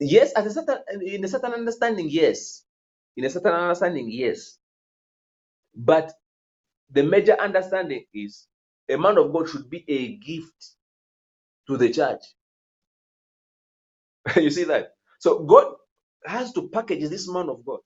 yes, 0.00 0.32
at 0.36 0.46
a 0.46 0.50
certain, 0.50 0.78
in 1.02 1.24
a 1.24 1.28
certain 1.28 1.54
understanding, 1.54 2.08
yes. 2.10 2.64
In 3.16 3.24
a 3.26 3.30
certain 3.30 3.52
understanding, 3.54 4.10
yes. 4.10 4.58
But 5.76 6.12
the 6.90 7.04
major 7.04 7.36
understanding 7.40 8.04
is 8.14 8.46
a 8.90 8.98
man 8.98 9.18
of 9.18 9.32
God 9.32 9.48
should 9.48 9.70
be 9.70 9.84
a 9.88 10.16
gift 10.18 10.72
to 11.68 11.76
the 11.78 11.90
church. 11.92 12.22
you 14.36 14.50
see 14.50 14.64
that? 14.64 14.94
So 15.20 15.40
God 15.44 15.74
has 16.26 16.52
to 16.54 16.68
package 16.70 17.08
this 17.10 17.28
man 17.28 17.48
of 17.50 17.64
God. 17.66 17.80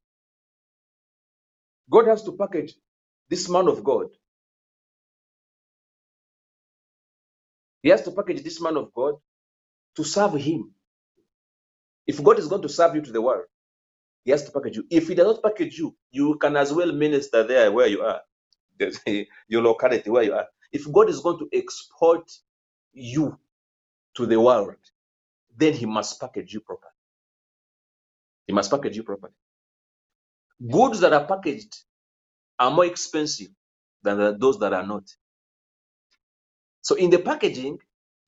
God 1.90 2.09
has 2.09 2.24
to 2.24 2.33
package 2.33 2.74
this 3.31 3.48
man 3.50 3.68
of 3.68 3.85
God. 3.85 4.09
He 7.83 7.90
has 7.90 8.03
to 8.05 8.12
package 8.12 8.42
this 8.44 8.61
man 8.61 8.77
of 8.77 8.92
God 8.94 9.16
to 9.96 10.05
serve 10.05 10.35
him. 10.35 10.72
If 12.07 12.23
God 12.23 12.38
is 12.38 12.49
going 12.49 12.62
to 12.62 12.71
serve 12.71 12.97
you 12.97 13.03
to 13.03 13.12
the 13.12 13.23
world, 13.23 13.47
he 14.25 14.33
has 14.33 14.45
to 14.45 14.53
package 14.53 14.77
you. 14.77 14.87
If 14.90 15.09
he 15.09 15.14
does 15.17 15.27
not 15.27 15.43
package 15.43 15.79
you, 15.79 15.97
you 16.12 16.37
can 16.38 16.57
as 16.57 16.73
well 16.73 16.93
minister 16.93 17.45
there 17.45 17.73
where 17.73 17.88
you 17.88 18.03
are, 18.03 18.21
your 19.49 19.62
locality 19.62 20.11
where 20.11 20.25
you 20.25 20.35
are. 20.35 20.47
If 20.73 20.90
God 20.93 21.09
is 21.11 21.21
going 21.21 21.38
to 21.40 21.49
export 21.53 22.31
you 22.93 23.38
to 24.17 24.27
the 24.27 24.40
world, 24.40 24.77
then 25.57 25.75
he 25.75 25.87
must 25.87 26.21
package 26.21 26.55
you 26.55 26.61
properly. 26.61 26.93
He 28.47 28.53
must 28.55 28.71
package 28.71 28.97
you 28.97 29.05
properly. 29.05 29.35
Goods 30.71 31.01
that 31.01 31.12
are 31.14 31.27
packaged 31.27 31.77
are 32.59 32.71
more 32.71 32.87
expensive 32.87 33.49
than 34.03 34.38
those 34.38 34.59
that 34.61 34.73
are 34.75 34.87
not. 34.87 35.05
So 36.83 36.97
in 36.97 37.11
the 37.11 37.19
packaging, 37.21 37.79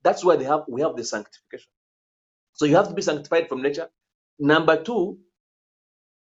that's 0.03 0.25
why 0.25 0.37
they 0.37 0.45
have 0.45 0.65
we 0.69 0.83
have 0.83 0.97
the 0.97 1.05
sanctification. 1.05 1.71
So 2.57 2.67
you 2.67 2.77
have 2.77 2.89
to 2.91 2.95
be 2.95 3.03
sanctified 3.03 3.49
from 3.51 3.63
nature. 3.63 3.91
Number 4.41 4.83
two, 4.83 5.21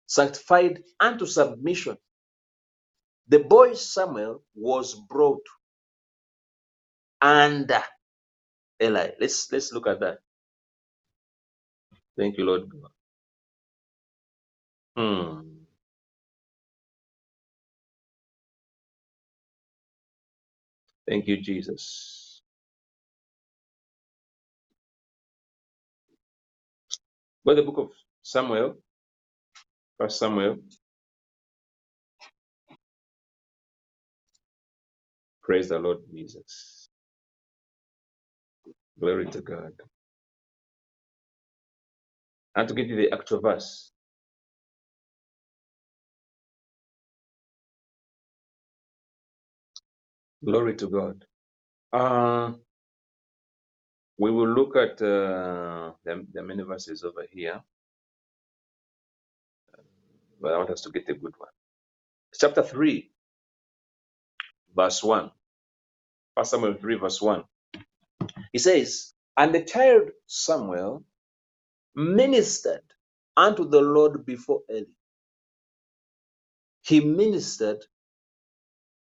sanctified 0.08 0.84
unto 1.00 1.26
submission. 1.28 1.98
The 3.30 3.40
boy 3.40 3.74
Samuel 3.76 4.44
was 4.56 4.96
brought 4.96 5.44
under 7.22 7.84
Eli. 8.82 9.12
Let's 9.20 9.52
let's 9.52 9.74
look 9.74 9.88
at 9.88 10.02
that. 10.02 10.20
Thank 12.18 12.38
you, 12.38 12.46
Lord 12.46 12.64
God. 12.70 12.92
Hmm. 14.98 15.42
Thank 21.08 21.28
you, 21.28 21.38
Jesus. 21.42 22.27
But 27.48 27.58
the 27.58 27.64
book 27.64 27.80
of 27.80 27.92
Samuel, 28.24 28.76
First 30.00 30.20
Samuel. 30.20 30.58
Praise 35.44 35.70
the 35.70 35.80
Lord 35.80 36.00
Jesus. 36.14 36.90
Glory 39.00 39.28
to 39.28 39.42
God. 39.42 39.74
And 42.56 42.68
to 42.68 42.74
give 42.76 42.88
you 42.88 42.98
the 42.98 43.14
actual 43.14 43.42
verse. 43.42 43.92
Glory 50.46 50.76
to 50.78 50.90
God. 50.90 51.26
Uh, 51.94 52.54
we 54.18 54.32
will 54.32 54.50
look 54.50 54.76
at 54.78 55.02
uh, 55.02 55.94
the, 56.06 56.26
the 56.34 56.44
many 56.44 56.64
verses 56.64 57.04
over 57.04 57.26
here, 57.32 57.62
but 60.42 60.54
I 60.54 60.58
want 60.58 60.72
us 60.72 60.82
to 60.82 60.92
get 60.92 61.10
a 61.10 61.14
good 61.16 61.36
one. 61.38 61.50
Chapter 62.40 62.64
3, 62.64 63.12
verse 64.76 65.04
1. 65.04 65.32
First 66.38 66.52
Samuel 66.52 66.76
3, 66.76 66.96
verse 66.98 67.22
1. 67.22 67.44
He 68.54 68.60
says, 68.60 69.14
And 69.38 69.56
the 69.56 69.64
child 69.64 70.10
Samuel 70.28 71.04
ministered 71.96 72.84
unto 73.38 73.70
the 73.70 73.82
Lord 73.82 74.26
before 74.26 74.62
Eli. 74.72 74.86
He 76.84 77.02
ministered 77.02 77.86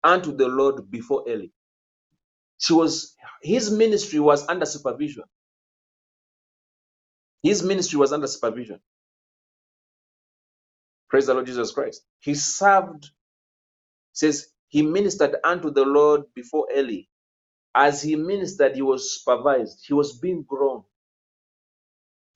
unto 0.04 0.36
the 0.36 0.48
Lord 0.48 0.90
before 0.90 1.28
Eli. 1.28 1.48
She 2.60 2.74
was 2.74 3.16
his 3.42 3.72
ministry 3.72 4.20
was 4.20 4.48
under 4.48 4.66
supervision. 4.66 5.24
His 7.42 7.62
ministry 7.64 7.98
was 7.98 8.12
under 8.12 8.28
supervision. 8.28 8.80
Praise 11.10 11.26
the 11.26 11.34
Lord 11.34 11.46
Jesus 11.46 11.72
Christ. 11.72 12.02
He 12.20 12.34
served, 12.34 13.10
says 14.12 14.48
he 14.68 14.82
ministered 14.82 15.36
unto 15.44 15.70
the 15.72 15.84
Lord 15.84 16.22
before 16.34 16.68
Eli. 16.76 17.02
As 17.74 18.02
he 18.02 18.16
ministered, 18.16 18.76
he 18.76 18.82
was 18.82 19.16
supervised. 19.16 19.84
He 19.86 19.94
was 19.94 20.18
being 20.18 20.44
grown. 20.44 20.84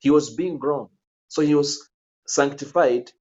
He 0.00 0.10
was 0.10 0.30
being 0.34 0.58
grown. 0.58 0.88
So 1.28 1.42
he 1.42 1.54
was 1.54 1.90
sanctified 2.26 3.12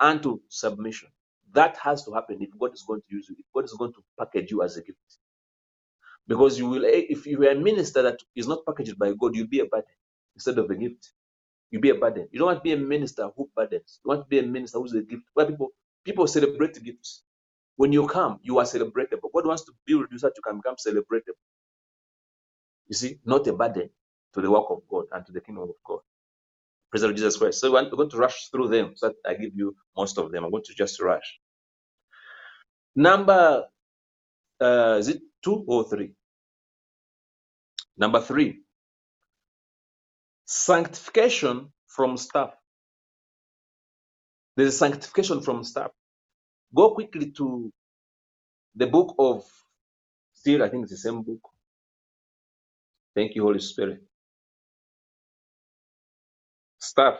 unto 0.00 0.40
submission. 0.48 1.08
That 1.54 1.76
has 1.78 2.04
to 2.06 2.12
happen 2.12 2.38
if 2.42 2.50
God 2.58 2.74
is 2.74 2.84
going 2.86 3.02
to 3.02 3.16
use 3.16 3.28
you, 3.30 3.36
if 3.38 3.46
God 3.54 3.64
is 3.64 3.74
going 3.78 3.92
to 3.94 4.04
package 4.18 4.50
you 4.52 4.62
as 4.62 4.76
a 4.76 4.82
gift. 4.82 4.98
Because 6.28 6.58
you 6.58 6.68
will, 6.68 6.84
if 6.86 7.26
you 7.26 7.42
are 7.44 7.52
a 7.52 7.56
minister 7.56 8.02
that 8.02 8.18
is 8.36 8.48
not 8.48 8.66
packaged 8.66 8.98
by 8.98 9.12
God, 9.18 9.36
you'll 9.36 9.48
be 9.48 9.60
a 9.60 9.66
burden 9.66 9.94
instead 10.36 10.58
of 10.58 10.70
a 10.70 10.76
gift. 10.76 11.12
You'll 11.70 11.82
be 11.82 11.90
a 11.90 11.96
burden. 11.96 12.28
You 12.32 12.40
don't 12.40 12.46
want 12.46 12.58
to 12.60 12.64
be 12.64 12.72
a 12.72 12.78
minister 12.78 13.30
who 13.36 13.50
burdens. 13.56 14.00
You 14.04 14.10
want 14.10 14.22
to 14.22 14.28
be 14.28 14.40
a 14.40 14.42
minister 14.44 14.78
who's 14.78 14.94
a 14.94 15.02
gift. 15.02 15.24
Where 15.34 15.46
people 15.46 15.70
people 16.04 16.26
celebrate 16.28 16.82
gifts. 16.84 17.24
When 17.76 17.92
you 17.92 18.06
come, 18.08 18.40
you 18.42 18.58
are 18.58 18.64
celebratable. 18.66 19.30
God 19.34 19.46
wants 19.46 19.64
to 19.66 19.72
build 19.86 20.06
you 20.12 20.18
so 20.18 20.28
that 20.28 20.34
you 20.36 20.42
can 20.42 20.58
become 20.58 20.76
celebratable. 20.76 21.40
You 22.88 22.94
see, 22.96 23.18
not 23.24 23.46
a 23.48 23.54
burden 23.54 23.90
to 24.34 24.40
the 24.42 24.50
work 24.50 24.66
of 24.70 24.82
God 24.90 25.06
and 25.12 25.26
to 25.26 25.32
the 25.32 25.40
kingdom 25.40 25.64
of 25.64 25.70
God. 25.86 26.00
Praise 26.90 27.02
the 27.02 27.12
Jesus 27.14 27.36
Christ. 27.36 27.60
So 27.60 27.72
we're 27.72 27.90
going 27.90 28.10
to 28.10 28.18
rush 28.18 28.48
through 28.50 28.68
them 28.68 28.94
so 28.96 29.08
that 29.08 29.16
I 29.30 29.34
give 29.34 29.52
you 29.56 29.76
most 29.96 30.18
of 30.18 30.32
them. 30.32 30.44
I'm 30.44 30.50
going 30.50 30.64
to 30.64 30.74
just 30.74 31.00
rush. 31.00 31.40
Number, 32.96 33.66
uh, 34.60 34.96
is 35.00 35.08
it 35.08 35.22
two 35.44 35.64
or 35.68 35.88
three? 35.88 36.12
Number 37.98 38.20
three, 38.22 38.62
sanctification 40.46 41.72
from 41.88 42.16
staff. 42.18 42.50
There's 44.56 44.78
sanctification 44.78 45.42
from 45.42 45.64
staff. 45.64 45.90
Go 46.74 46.94
quickly 46.94 47.32
to 47.32 47.72
the 48.76 48.86
book 48.86 49.14
of, 49.18 49.44
still, 50.34 50.62
I 50.62 50.70
think 50.70 50.84
it's 50.84 50.92
the 50.92 50.98
same 50.98 51.22
book. 51.22 51.40
Thank 53.14 53.34
you, 53.36 53.44
Holy 53.44 53.60
Spirit. 53.60 54.02
Staff. 56.80 57.16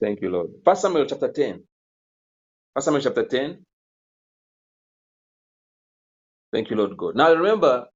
Thank 0.00 0.22
you, 0.22 0.30
Lord. 0.30 0.50
First 0.64 0.82
Samuel 0.82 1.06
chapter 1.06 1.32
10. 1.32 1.64
First 2.74 2.86
Samuel 2.86 3.02
chapter 3.02 3.24
10. 3.26 3.64
Thank 6.52 6.70
you, 6.70 6.76
Lord 6.76 6.96
God. 6.96 7.16
Now 7.16 7.32
remember, 7.34 7.86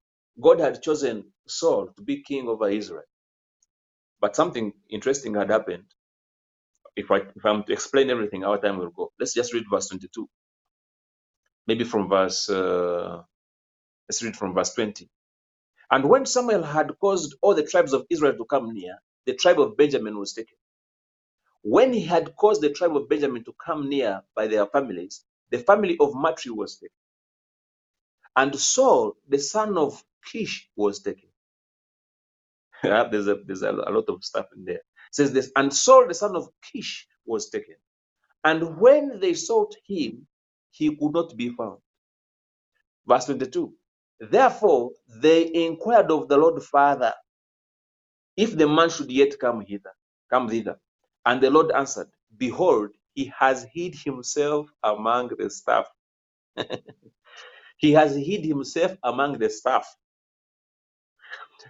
God 0.40 0.60
had 0.60 0.82
chosen 0.82 1.32
Saul 1.48 1.88
to 1.96 2.02
be 2.02 2.22
king 2.22 2.48
over 2.48 2.68
Israel. 2.70 3.04
But 4.20 4.36
something 4.36 4.72
interesting 4.90 5.34
had 5.34 5.50
happened. 5.50 5.84
If 6.96 7.10
I 7.10 7.18
if 7.18 7.44
I'm 7.46 7.64
to 7.64 7.72
explain 7.74 8.10
everything, 8.10 8.44
our 8.44 8.58
time 8.60 8.78
will 8.78 8.90
go. 8.90 9.12
Let's 9.20 9.34
just 9.34 9.54
read 9.54 9.64
verse 9.70 9.88
22. 9.88 10.28
Maybe 11.68 11.84
from 11.84 12.08
verse 12.08 12.50
uh, 12.50 13.22
let's 14.08 14.22
read 14.22 14.36
from 14.36 14.54
verse 14.54 14.74
20. 14.74 15.08
And 15.92 16.06
when 16.08 16.26
Samuel 16.26 16.64
had 16.64 16.92
caused 17.00 17.36
all 17.42 17.54
the 17.54 17.64
tribes 17.64 17.94
of 17.94 18.06
Israel 18.10 18.34
to 18.36 18.46
come 18.46 18.72
near, 18.74 18.96
the 19.26 19.34
tribe 19.34 19.60
of 19.60 19.76
Benjamin 19.76 20.18
was 20.18 20.34
taken. 20.34 20.56
When 21.62 21.92
he 21.92 22.02
had 22.04 22.36
caused 22.36 22.62
the 22.62 22.70
tribe 22.70 22.96
of 22.96 23.08
Benjamin 23.08 23.44
to 23.44 23.54
come 23.64 23.88
near 23.88 24.22
by 24.36 24.48
their 24.48 24.66
families, 24.66 25.24
the 25.50 25.58
family 25.58 25.96
of 26.00 26.14
Matri 26.14 26.52
was 26.52 26.76
taken. 26.78 26.94
And 28.36 28.54
Saul, 28.58 29.16
the 29.28 29.38
son 29.38 29.78
of 29.78 30.02
Kish, 30.24 30.68
was 30.76 31.00
taken. 31.00 31.30
there's 32.82 33.28
a 33.28 33.36
there's 33.46 33.62
a, 33.62 33.70
a 33.72 33.92
lot 33.92 34.08
of 34.08 34.24
stuff 34.24 34.46
in 34.56 34.64
there. 34.64 34.76
It 34.76 34.82
says 35.12 35.32
this, 35.32 35.52
and 35.56 35.72
Saul, 35.74 36.08
the 36.08 36.14
son 36.14 36.36
of 36.36 36.48
Kish, 36.62 37.08
was 37.26 37.50
taken. 37.50 37.76
And 38.44 38.78
when 38.78 39.20
they 39.20 39.34
sought 39.34 39.74
him, 39.86 40.26
he 40.70 40.96
could 40.96 41.12
not 41.14 41.36
be 41.36 41.50
found. 41.50 41.78
Verse 43.06 43.26
22. 43.26 43.74
Therefore, 44.20 44.92
they 45.08 45.52
inquired 45.54 46.10
of 46.12 46.28
the 46.28 46.36
Lord 46.38 46.62
Father 46.62 47.14
if 48.36 48.56
the 48.56 48.68
man 48.68 48.90
should 48.90 49.12
yet 49.12 49.38
come 49.40 49.62
hither, 49.62 49.92
come 50.30 50.48
thither. 50.48 50.78
And 51.26 51.42
the 51.42 51.50
Lord 51.50 51.72
answered, 51.72 52.08
Behold, 52.36 52.90
he 53.14 53.32
has 53.38 53.66
hid 53.74 53.94
himself 53.96 54.68
among 54.84 55.30
the 55.38 55.50
staff. 55.50 55.86
he 57.78 57.92
has 57.92 58.16
hid 58.16 58.44
himself 58.44 58.96
among 59.04 59.38
the 59.38 59.50
staff. 59.50 59.86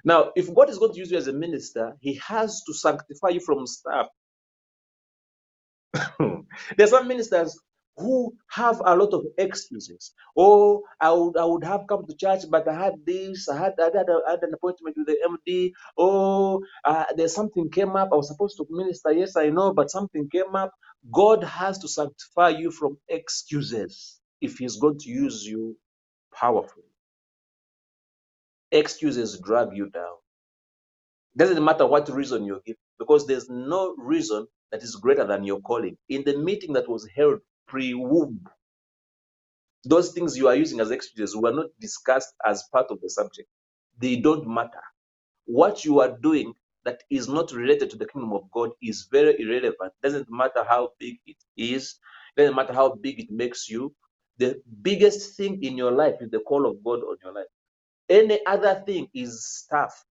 Now, 0.04 0.32
if 0.36 0.54
God 0.54 0.70
is 0.70 0.78
going 0.78 0.92
to 0.94 0.98
use 0.98 1.10
you 1.12 1.18
as 1.18 1.28
a 1.28 1.32
minister, 1.34 1.96
he 2.00 2.14
has 2.16 2.62
to 2.66 2.74
sanctify 2.74 3.30
you 3.30 3.40
from 3.40 3.66
staff. 3.66 4.06
There's 6.78 6.90
some 6.90 7.08
ministers 7.08 7.58
who 7.96 8.34
have 8.50 8.80
a 8.84 8.96
lot 8.96 9.14
of 9.14 9.24
excuses. 9.38 10.12
Oh, 10.36 10.82
I 11.00 11.12
would 11.12 11.36
I 11.38 11.44
would 11.44 11.64
have 11.64 11.86
come 11.88 12.06
to 12.06 12.16
church, 12.16 12.42
but 12.50 12.68
I 12.68 12.74
had 12.86 12.94
this, 13.06 13.48
I 13.48 13.58
had 13.58 13.74
I 13.80 13.84
had, 13.86 14.06
I 14.28 14.30
had 14.32 14.42
an 14.42 14.54
appointment 14.54 14.96
with 14.98 15.06
the 15.08 15.18
MD. 15.48 15.72
Oh, 15.98 16.62
uh, 16.84 17.06
there's 17.16 17.34
something 17.34 17.70
came 17.70 17.96
up. 17.96 18.10
I 18.12 18.16
was 18.16 18.28
supposed 18.28 18.56
to 18.58 18.66
minister. 18.70 19.12
Yes, 19.12 19.36
I 19.36 19.50
know, 19.50 19.74
but 19.74 19.90
something 19.90 20.28
came 20.30 20.56
up. 20.56 20.72
God 21.12 21.44
has 21.44 21.78
to 21.80 21.88
sanctify 21.88 22.50
you 22.50 22.70
from 22.72 22.98
excuses 23.08 24.20
if 24.40 24.58
He's 24.58 24.76
going 24.78 24.98
to 25.00 25.10
use 25.10 25.44
you 25.46 25.76
powerfully. 26.34 26.84
Excuses 28.72 29.40
drag 29.40 29.76
you 29.76 29.90
down. 29.90 30.16
Doesn't 31.36 31.64
matter 31.64 31.86
what 31.86 32.08
reason 32.10 32.44
you 32.44 32.60
give, 32.66 32.76
because 32.98 33.26
there's 33.26 33.48
no 33.50 33.94
reason 33.98 34.46
that 34.72 34.82
is 34.82 34.96
greater 34.96 35.26
than 35.26 35.44
your 35.44 35.60
calling. 35.60 35.96
In 36.08 36.24
the 36.24 36.38
meeting 36.38 36.74
that 36.74 36.88
was 36.88 37.08
held 37.16 37.40
pre-womb, 37.70 38.40
those 39.84 40.12
things 40.12 40.36
you 40.36 40.48
are 40.48 40.56
using 40.56 40.80
as 40.80 40.90
excuses 40.90 41.36
were 41.36 41.52
not 41.52 41.66
discussed 41.80 42.34
as 42.46 42.64
part 42.72 42.86
of 42.90 43.00
the 43.00 43.08
subject. 43.08 43.48
They 43.98 44.16
don't 44.16 44.48
matter. 44.48 44.82
What 45.46 45.84
you 45.84 46.00
are 46.00 46.18
doing 46.22 46.54
that 46.84 47.02
is 47.10 47.28
not 47.28 47.52
related 47.52 47.90
to 47.90 47.96
the 47.96 48.06
kingdom 48.06 48.32
of 48.32 48.50
God 48.52 48.70
is 48.82 49.08
very 49.10 49.40
irrelevant. 49.40 49.92
Doesn't 50.02 50.28
matter 50.30 50.64
how 50.68 50.90
big 50.98 51.18
it 51.26 51.36
is. 51.56 51.96
Doesn't 52.36 52.56
matter 52.56 52.72
how 52.72 52.94
big 52.96 53.20
it 53.20 53.30
makes 53.30 53.68
you. 53.70 53.94
The 54.38 54.60
biggest 54.82 55.36
thing 55.36 55.62
in 55.62 55.76
your 55.76 55.92
life 55.92 56.16
is 56.20 56.30
the 56.30 56.40
call 56.40 56.66
of 56.66 56.82
God 56.84 57.00
on 57.00 57.16
your 57.22 57.34
life. 57.34 57.46
Any 58.08 58.44
other 58.46 58.82
thing 58.86 59.08
is 59.14 59.46
stuff. 59.46 60.04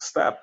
Stuff. 0.00 0.36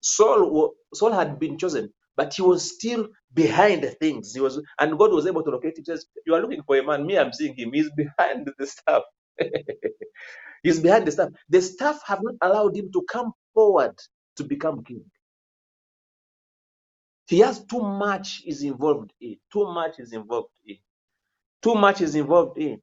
Saul, 0.00 0.74
Saul 0.94 1.12
had 1.12 1.38
been 1.40 1.58
chosen, 1.58 1.92
but 2.16 2.34
he 2.34 2.42
was 2.42 2.74
still 2.74 3.08
behind 3.34 3.84
the 3.84 3.90
things. 3.90 4.34
He 4.34 4.40
was, 4.40 4.60
and 4.80 4.98
God 4.98 5.12
was 5.12 5.26
able 5.26 5.44
to 5.44 5.50
locate 5.50 5.78
him. 5.78 5.84
He 5.86 5.92
says, 5.92 6.06
"You 6.26 6.34
are 6.34 6.42
looking 6.42 6.62
for 6.66 6.76
a 6.78 6.84
man. 6.84 7.06
Me, 7.06 7.18
I'm 7.18 7.32
seeing 7.32 7.56
him. 7.56 7.72
He's 7.72 7.90
behind 7.92 8.50
the 8.58 8.66
stuff. 8.66 9.04
He's 10.62 10.80
behind 10.80 11.06
the 11.06 11.12
stuff. 11.12 11.30
The 11.48 11.62
staff 11.62 12.02
have 12.06 12.20
not 12.22 12.36
allowed 12.42 12.76
him 12.76 12.90
to 12.92 13.02
come 13.08 13.32
forward 13.54 13.96
to 14.36 14.44
become 14.44 14.84
king. 14.84 15.04
He 17.28 17.40
has 17.40 17.64
too 17.64 17.80
much 17.82 18.42
is 18.46 18.62
involved 18.62 19.12
in. 19.20 19.38
Too 19.52 19.66
much 19.72 20.00
is 20.00 20.12
involved 20.12 20.50
in. 20.66 20.78
Too 21.62 21.74
much 21.76 22.02
is 22.02 22.14
involved 22.16 22.58
in. 22.58 22.82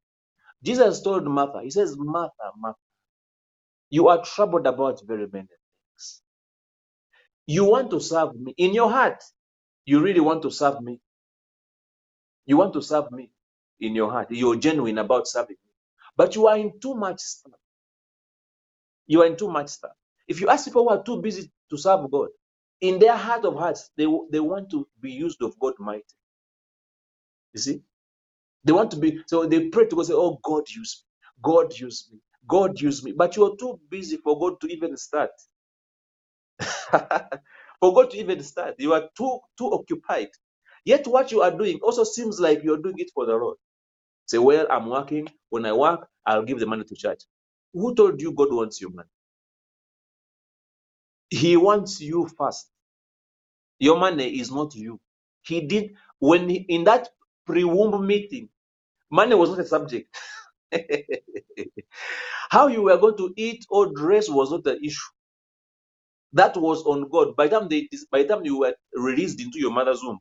Jesus 0.64 1.02
told 1.02 1.26
Martha, 1.26 1.62
He 1.64 1.72
says, 1.72 1.96
Martha, 1.98 2.52
Martha, 2.58 2.80
you 3.90 4.10
are 4.10 4.24
troubled 4.24 4.68
about 4.68 5.02
very 5.06 5.28
many 5.32 5.48
things. 5.48 6.22
You 7.48 7.66
want 7.66 7.92
to 7.92 8.02
serve 8.02 8.36
me. 8.36 8.54
In 8.58 8.74
your 8.74 8.90
heart, 8.92 9.24
you 9.86 10.02
really 10.02 10.22
want 10.22 10.44
to 10.44 10.52
serve 10.52 10.82
me. 10.82 11.00
You 12.46 12.58
want 12.58 12.74
to 12.74 12.82
serve 12.82 13.12
me 13.12 13.32
in 13.80 13.96
your 13.96 14.12
heart. 14.12 14.28
You're 14.32 14.58
genuine 14.58 14.98
about 15.00 15.28
serving 15.28 15.58
me. 15.66 15.72
But 16.18 16.36
you 16.36 16.48
are 16.48 16.58
in 16.58 16.80
too 16.82 16.96
much 16.96 17.22
stuff. 17.22 17.54
You 19.08 19.24
are 19.24 19.28
in 19.28 19.38
too 19.38 19.50
much 19.52 19.70
stuff. 19.70 19.94
If 20.28 20.42
you 20.42 20.50
ask 20.50 20.66
people 20.66 20.84
who 20.84 20.90
are 20.90 21.04
too 21.04 21.22
busy 21.22 21.52
to 21.72 21.78
serve 21.78 22.12
God, 22.12 22.30
in 22.82 23.00
their 23.00 23.16
heart 23.18 23.46
of 23.46 23.56
hearts, 23.56 23.92
they, 23.98 24.08
they 24.32 24.40
want 24.42 24.72
to 24.72 24.88
be 25.02 25.12
used 25.12 25.42
of 25.44 25.60
God 25.60 25.74
mighty. 25.80 26.04
You 27.54 27.62
see? 27.62 27.82
They 28.66 28.74
want 28.74 28.92
to 28.92 28.98
be, 28.98 29.22
so 29.28 29.46
they 29.48 29.70
pray 29.70 29.88
to 29.88 29.96
God, 29.96 30.06
say, 30.08 30.14
Oh, 30.16 30.40
God, 30.44 30.66
use 30.70 31.04
me. 31.06 31.10
God, 31.44 31.80
use 31.80 32.10
me. 32.12 32.20
God, 32.48 32.80
use 32.82 33.04
me. 33.04 33.14
But 33.14 33.36
you're 33.38 33.56
too 33.58 33.80
busy 33.90 34.18
for 34.18 34.40
God 34.40 34.62
to 34.62 34.68
even 34.68 34.98
start. 34.98 35.32
for 37.82 37.96
God 37.96 38.12
to 38.12 38.18
even 38.20 38.44
start. 38.44 38.76
You 38.80 38.94
are 38.94 39.10
too 39.18 39.40
too 39.58 39.72
occupied. 39.74 40.30
Yet 40.86 41.08
what 41.08 41.32
you 41.32 41.42
are 41.44 41.52
doing 41.52 41.80
also 41.84 42.06
seems 42.06 42.40
like 42.40 42.64
you're 42.64 42.80
doing 42.82 42.98
it 43.00 43.12
for 43.16 43.26
the 43.28 43.34
Lord. 43.36 43.58
Say, 44.28 44.40
well, 44.40 44.68
I'm 44.72 44.90
working. 44.90 45.30
When 45.50 45.66
I 45.66 45.74
work, 45.74 46.08
I'll 46.26 46.44
give 46.44 46.60
the 46.60 46.68
money 46.68 46.84
to 46.86 46.96
church. 46.96 47.24
Who 47.74 47.96
told 47.96 48.22
you 48.22 48.34
God 48.34 48.54
wants 48.54 48.82
your 48.82 48.92
money? 48.92 49.10
He 51.30 51.58
wants 51.58 52.02
you 52.02 52.30
first. 52.38 52.70
Your 53.80 53.98
money 54.00 54.40
is 54.40 54.52
not 54.52 54.76
you. 54.76 55.00
He 55.44 55.62
did 55.68 55.94
when 56.20 56.50
he, 56.50 56.58
in 56.70 56.86
that 56.86 57.10
pre-womb 57.48 58.08
meeting, 58.08 58.50
money 59.12 59.36
was 59.36 59.52
not 59.52 59.60
a 59.62 59.66
subject. 59.66 60.16
How 62.52 62.68
you 62.68 62.84
were 62.84 62.98
going 62.98 63.18
to 63.18 63.34
eat 63.38 63.66
or 63.70 63.94
dress 63.94 64.30
was 64.30 64.52
not 64.52 64.64
the 64.66 64.78
issue. 64.84 65.12
That 66.34 66.58
was 66.58 66.84
on 66.86 67.10
God. 67.10 67.36
By 67.38 67.48
the 67.50 67.60
time 67.60 67.70
they, 67.70 67.90
by 68.12 68.24
the 68.24 68.30
time 68.30 68.46
you 68.46 68.60
were 68.60 68.76
released 68.96 69.42
into 69.42 69.60
your 69.60 69.72
mother's 69.72 70.02
womb, 70.04 70.20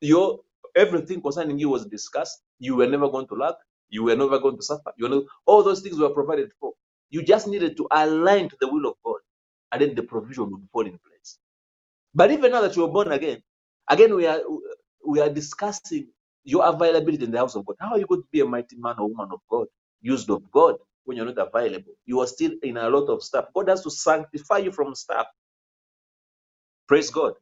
your 0.00 0.40
everything 0.76 1.22
concerning 1.22 1.58
you 1.60 1.70
was 1.70 1.86
discussed. 1.86 2.42
You 2.60 2.76
were 2.76 2.88
never 2.88 3.08
going 3.10 3.28
to 3.28 3.36
lack. 3.36 3.56
You 3.90 4.04
were 4.04 4.16
never 4.16 4.38
going 4.40 4.56
to 4.58 4.62
suffer. 4.64 4.92
You 4.98 5.08
know, 5.10 5.26
all 5.46 5.64
those 5.64 5.82
things 5.82 5.98
were 5.98 6.10
provided 6.10 6.52
for. 6.60 6.72
You 7.10 7.22
just 7.24 7.48
needed 7.48 7.76
to 7.78 7.88
align 7.92 8.50
to 8.50 8.56
the 8.60 8.68
will 8.68 8.86
of 8.90 8.96
God, 9.04 9.20
and 9.72 9.82
then 9.82 9.96
the 9.96 10.04
provision 10.04 10.50
would 10.50 10.68
fall 10.72 10.86
in 10.86 10.98
place. 10.98 11.38
But 12.14 12.32
even 12.32 12.52
now 12.52 12.62
that 12.62 12.76
you 12.76 12.84
are 12.84 12.90
born 12.92 13.12
again, 13.12 13.42
again 13.90 14.14
we 14.16 14.26
are 14.26 14.40
we 15.06 15.20
are 15.20 15.30
discussing 15.30 16.08
your 16.44 16.66
availability 16.68 17.24
in 17.24 17.32
the 17.32 17.38
house 17.38 17.56
of 17.56 17.66
God. 17.66 17.76
How 17.80 17.92
are 17.92 17.98
you 18.00 18.06
going 18.06 18.22
to 18.22 18.28
be 18.32 18.40
a 18.42 18.46
mighty 18.46 18.76
man 18.78 18.96
or 18.98 19.08
woman 19.08 19.30
of 19.32 19.40
God, 19.50 19.68
used 20.02 20.30
of 20.30 20.50
God, 20.52 20.76
when 21.04 21.16
you're 21.18 21.26
not 21.26 21.38
available? 21.38 21.94
You 22.06 22.20
are 22.20 22.28
still 22.28 22.52
in 22.64 22.76
a 22.78 22.90
lot 22.90 23.08
of 23.08 23.24
stuff. 23.24 23.46
God 23.54 23.70
has 23.70 23.82
to 23.84 23.92
sanctify 23.92 24.58
you 24.58 24.72
from 24.72 24.94
stuff. 24.96 25.28
Praise 26.92 27.10
God. 27.10 27.34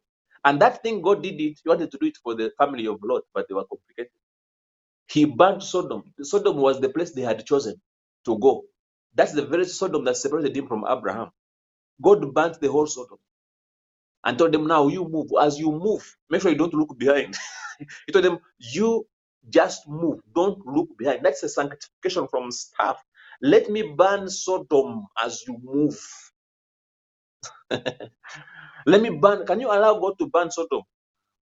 And 0.44 0.62
that 0.62 0.82
thing 0.84 1.02
God 1.02 1.22
did 1.24 1.40
it, 1.40 1.60
He 1.64 1.70
wanted 1.70 1.90
to 1.92 1.98
do 1.98 2.06
it 2.08 2.18
for 2.24 2.36
the 2.36 2.52
family 2.58 2.86
of 2.86 3.00
Lot, 3.02 3.24
but 3.34 3.48
they 3.48 3.54
were 3.54 3.64
complicated. 3.66 4.12
He 5.08 5.24
burned 5.26 5.62
Sodom. 5.62 6.04
Sodom 6.22 6.58
was 6.58 6.80
the 6.80 6.90
place 6.90 7.12
they 7.12 7.22
had 7.22 7.46
chosen 7.46 7.80
to 8.26 8.38
go. 8.38 8.64
That's 9.14 9.32
the 9.34 9.46
very 9.46 9.66
Sodom 9.66 10.04
that 10.06 10.18
separated 10.18 10.56
him 10.56 10.68
from 10.68 10.84
Abraham. 10.88 11.30
God 12.02 12.34
burnt 12.34 12.60
the 12.60 12.70
whole 12.72 12.86
Sodom 12.88 13.18
and 14.24 14.38
told 14.38 14.52
them, 14.52 14.66
Now 14.68 14.88
you 14.88 15.08
move. 15.08 15.28
As 15.40 15.58
you 15.58 15.72
move, 15.72 16.16
make 16.30 16.42
sure 16.42 16.52
you 16.52 16.58
don't 16.58 16.74
look 16.74 16.98
behind. 16.98 17.36
he 18.06 18.12
told 18.12 18.26
them, 18.26 18.40
You 18.58 19.06
just 19.50 19.88
move, 19.88 20.20
don't 20.34 20.64
look 20.66 20.90
behind. 20.98 21.20
That's 21.24 21.42
a 21.44 21.50
sanctification 21.50 22.28
from 22.28 22.52
staff. 22.52 22.98
Let 23.42 23.70
me 23.70 23.94
burn 23.96 24.28
Sodom 24.30 25.06
as 25.24 25.42
you 25.48 25.58
move. 25.62 25.98
Let 28.86 29.02
me 29.02 29.10
burn. 29.10 29.46
Can 29.46 29.60
you 29.60 29.68
allow 29.68 29.98
God 30.00 30.18
to 30.20 30.28
burn 30.28 30.50
Sodom? 30.50 30.82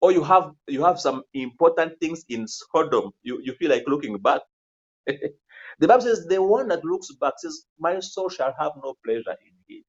Or 0.02 0.12
you 0.14 0.24
have 0.24 0.52
you 0.68 0.84
have 0.86 1.00
some 1.00 1.24
important 1.34 2.00
things 2.02 2.26
in 2.30 2.48
Sodom. 2.48 3.12
You 3.24 3.42
you 3.44 3.54
feel 3.56 3.72
like 3.72 3.86
looking 3.88 4.18
back. 4.20 4.42
the 5.08 5.88
Bible 5.88 6.02
says 6.02 6.28
the 6.28 6.42
one 6.42 6.70
that 6.70 6.86
looks 6.86 7.12
back 7.22 7.34
says, 7.38 7.66
My 7.80 8.00
soul 8.02 8.30
shall 8.30 8.54
have 8.60 8.74
no 8.84 8.96
pleasure 9.06 9.38
in 9.46 9.54
it. 9.70 9.86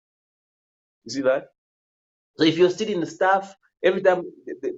You 1.05 1.11
see 1.13 1.23
that? 1.23 1.49
So 2.37 2.45
if 2.45 2.59
you're 2.59 2.71
still 2.71 2.89
in 2.91 3.01
the 3.01 3.07
staff, 3.07 3.55
every 3.85 4.03
time 4.03 4.25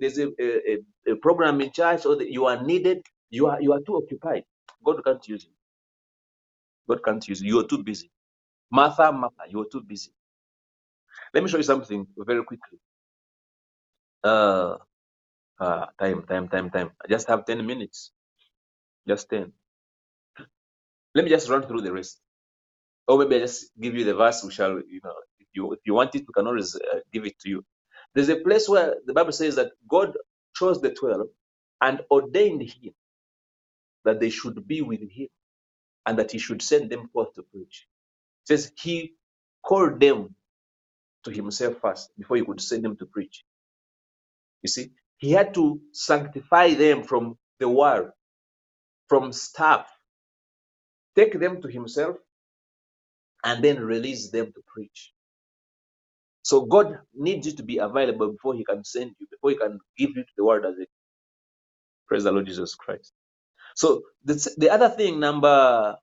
there's 0.00 0.18
a, 0.18 0.28
a, 0.40 0.74
a 0.74 1.16
program 1.16 1.60
in 1.62 1.72
church 1.72 2.06
or 2.06 2.22
you 2.22 2.46
are 2.46 2.62
needed, 2.62 3.02
you 3.30 3.46
are 3.48 3.60
you 3.62 3.72
are 3.74 3.80
too 3.80 3.96
occupied. 3.96 4.44
God 4.84 5.02
can't 5.04 5.26
use 5.28 5.44
you. 5.46 5.52
God 6.88 7.04
can't 7.04 7.26
use 7.28 7.42
you. 7.42 7.48
You 7.54 7.60
are 7.60 7.68
too 7.68 7.82
busy. 7.84 8.10
Martha, 8.70 9.12
Martha, 9.12 9.44
you 9.48 9.60
are 9.62 9.66
too 9.72 9.82
busy. 9.82 10.12
Let 11.34 11.44
me 11.44 11.50
show 11.50 11.58
you 11.58 11.64
something 11.64 12.06
very 12.18 12.44
quickly. 12.44 12.78
Uh, 14.24 14.76
uh, 15.60 15.86
time, 16.00 16.24
time, 16.24 16.48
time, 16.48 16.70
time. 16.70 16.90
I 17.04 17.08
just 17.08 17.28
have 17.28 17.46
10 17.46 17.66
minutes. 17.66 18.12
Just 19.08 19.30
10. 19.30 19.52
Let 21.14 21.24
me 21.24 21.30
just 21.30 21.48
run 21.50 21.64
through 21.66 21.82
the 21.82 21.92
rest. 21.92 22.20
Or 23.06 23.18
maybe 23.18 23.36
I 23.36 23.40
just 23.40 23.70
give 23.80 23.94
you 23.94 24.04
the 24.04 24.14
verse. 24.14 24.42
We 24.44 24.50
shall, 24.52 24.72
you 24.88 25.00
know, 25.04 25.14
if 25.40 25.48
you 25.52 25.72
if 25.72 25.80
you 25.84 25.94
want 25.94 26.14
it, 26.14 26.24
we 26.26 26.32
can 26.34 26.46
always 26.46 26.74
uh, 26.76 27.00
give 27.12 27.26
it 27.26 27.38
to 27.40 27.50
you. 27.50 27.64
There's 28.14 28.30
a 28.30 28.36
place 28.36 28.68
where 28.68 28.96
the 29.06 29.12
Bible 29.12 29.32
says 29.32 29.56
that 29.56 29.72
God 29.88 30.16
chose 30.56 30.80
the 30.80 30.90
twelve 30.92 31.28
and 31.82 32.00
ordained 32.10 32.62
him 32.62 32.94
that 34.04 34.20
they 34.20 34.30
should 34.30 34.66
be 34.68 34.82
with 34.82 35.00
him 35.10 35.28
and 36.06 36.18
that 36.18 36.32
he 36.32 36.38
should 36.38 36.62
send 36.62 36.90
them 36.90 37.08
forth 37.12 37.34
to 37.34 37.42
preach. 37.44 37.86
It 38.44 38.48
says 38.48 38.72
he 38.78 39.14
called 39.64 40.00
them 40.00 40.34
to 41.24 41.30
himself 41.32 41.76
first 41.82 42.10
before 42.18 42.36
he 42.38 42.44
could 42.44 42.60
send 42.60 42.84
them 42.84 42.96
to 42.98 43.06
preach. 43.06 43.44
You 44.62 44.68
see, 44.70 44.90
he 45.18 45.32
had 45.32 45.54
to 45.54 45.80
sanctify 45.92 46.74
them 46.74 47.04
from 47.04 47.38
the 47.60 47.68
world, 47.68 48.10
from 49.08 49.32
stuff, 49.32 49.88
take 51.16 51.38
them 51.40 51.62
to 51.62 51.68
himself, 51.68 52.16
and 53.44 53.64
then 53.64 53.80
release 53.80 54.30
them 54.30 54.46
to 54.46 54.62
preach. 54.66 55.12
So 56.44 56.62
God 56.66 56.98
needs 57.14 57.46
you 57.46 57.54
to 57.54 57.64
be 57.64 57.78
available 57.78 58.32
before 58.32 58.54
He 58.54 58.64
can 58.64 58.84
send 58.84 59.12
you, 59.20 59.28
before 59.30 59.50
He 59.52 59.56
can 59.58 59.80
give 59.98 60.10
you 60.16 60.24
to 60.24 60.32
the 60.38 60.44
world 60.44 60.66
as 60.66 60.74
a 60.80 60.86
praise 62.08 62.24
the 62.24 62.32
Lord 62.32 62.46
Jesus 62.46 62.74
Christ. 62.74 63.12
So 63.76 64.02
the, 64.24 64.34
the 64.58 64.70
other 64.70 64.90
thing, 64.90 65.20
number 65.20 65.96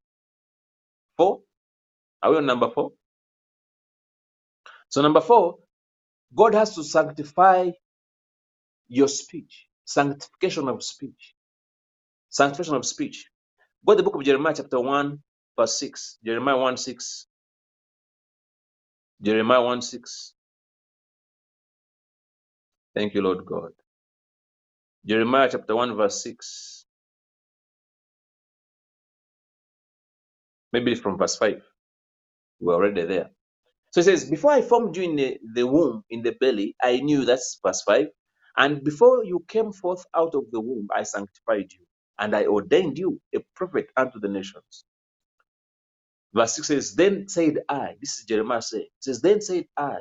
four, 1.18 1.42
are 2.24 2.32
we 2.32 2.38
on 2.38 2.46
number 2.48 2.70
four? 2.72 2.94
So 4.90 5.02
number 5.02 5.22
four, 5.22 5.58
God 6.36 6.56
has 6.56 6.76
to 6.76 6.84
sanctify 6.84 7.72
your 8.90 9.08
speech, 9.10 9.68
sanctification 9.86 10.70
of 10.70 10.84
speech, 10.84 11.36
sanctification 12.30 12.76
of 12.76 12.86
speech. 12.86 13.28
Go 13.86 13.94
to 13.94 13.98
the 13.98 14.04
book 14.04 14.16
of 14.16 14.24
Jeremiah, 14.24 14.54
chapter 14.58 14.80
1, 14.80 15.20
verse 15.58 15.80
6. 15.80 16.20
Jeremiah 16.26 16.58
1 16.58 16.78
6. 16.78 17.28
Jeremiah 19.22 19.62
1 19.64 19.82
6. 19.82 20.34
Thank 22.96 23.14
you, 23.16 23.22
Lord 23.24 23.46
God. 23.46 23.72
Jeremiah 25.06 25.50
chapter 25.52 25.76
1, 25.76 25.96
verse 25.98 26.24
6. 26.24 26.86
Maybe 30.74 30.96
from 30.96 31.18
verse 31.18 31.38
5. 31.38 31.62
We're 32.62 32.76
already 32.76 33.06
there. 33.06 33.32
So 33.92 34.02
it 34.02 34.06
says, 34.06 34.30
Before 34.30 34.52
I 34.52 34.62
formed 34.64 34.98
you 34.98 35.04
in 35.04 35.18
the, 35.18 35.40
the 35.56 35.68
womb, 35.68 36.04
in 36.12 36.24
the 36.24 36.34
belly, 36.40 36.76
I 36.84 37.00
knew 37.00 37.26
that's 37.26 37.60
verse 37.66 37.84
5. 37.84 38.08
And 38.58 38.84
before 38.84 39.26
you 39.26 39.46
came 39.50 39.74
forth 39.74 40.06
out 40.16 40.36
of 40.36 40.46
the 40.52 40.62
womb, 40.62 40.90
I 40.96 41.04
sanctified 41.04 41.72
you, 41.74 41.86
and 42.20 42.36
I 42.36 42.46
ordained 42.48 43.00
you 43.00 43.22
a 43.36 43.40
prophet 43.56 43.88
unto 43.98 44.20
the 44.20 44.30
nations. 44.30 44.86
Verse 46.34 46.56
6 46.56 46.68
says, 46.68 46.96
Then 46.96 47.28
said 47.30 47.60
I, 47.70 47.96
this 48.02 48.20
is 48.20 48.26
Jeremiah 48.26 48.62
saying, 48.62 48.88
says, 49.00 49.22
Then 49.22 49.42
said 49.42 49.66
I. 49.78 49.98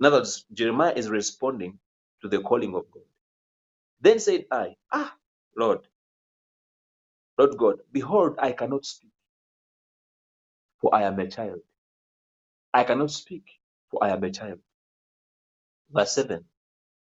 In 0.00 0.06
other 0.06 0.18
words, 0.18 0.46
Jeremiah 0.52 0.94
is 0.96 1.10
responding 1.10 1.78
to 2.22 2.28
the 2.28 2.40
calling 2.40 2.74
of 2.76 2.90
God. 2.92 3.04
Then 4.00 4.20
said 4.20 4.46
I, 4.52 4.76
Ah, 4.92 5.14
Lord, 5.56 5.80
Lord 7.38 7.56
God, 7.58 7.76
behold, 7.92 8.36
I 8.38 8.52
cannot 8.52 8.86
speak, 8.86 9.12
for 10.80 10.94
I 10.94 11.04
am 11.04 11.18
a 11.20 11.28
child. 11.28 11.60
I 12.74 12.84
cannot 12.84 13.10
speak, 13.10 13.44
for 13.90 14.04
I 14.04 14.10
am 14.10 14.24
a 14.24 14.30
child. 14.30 14.60
Verse 15.92 16.12
7 16.14 16.44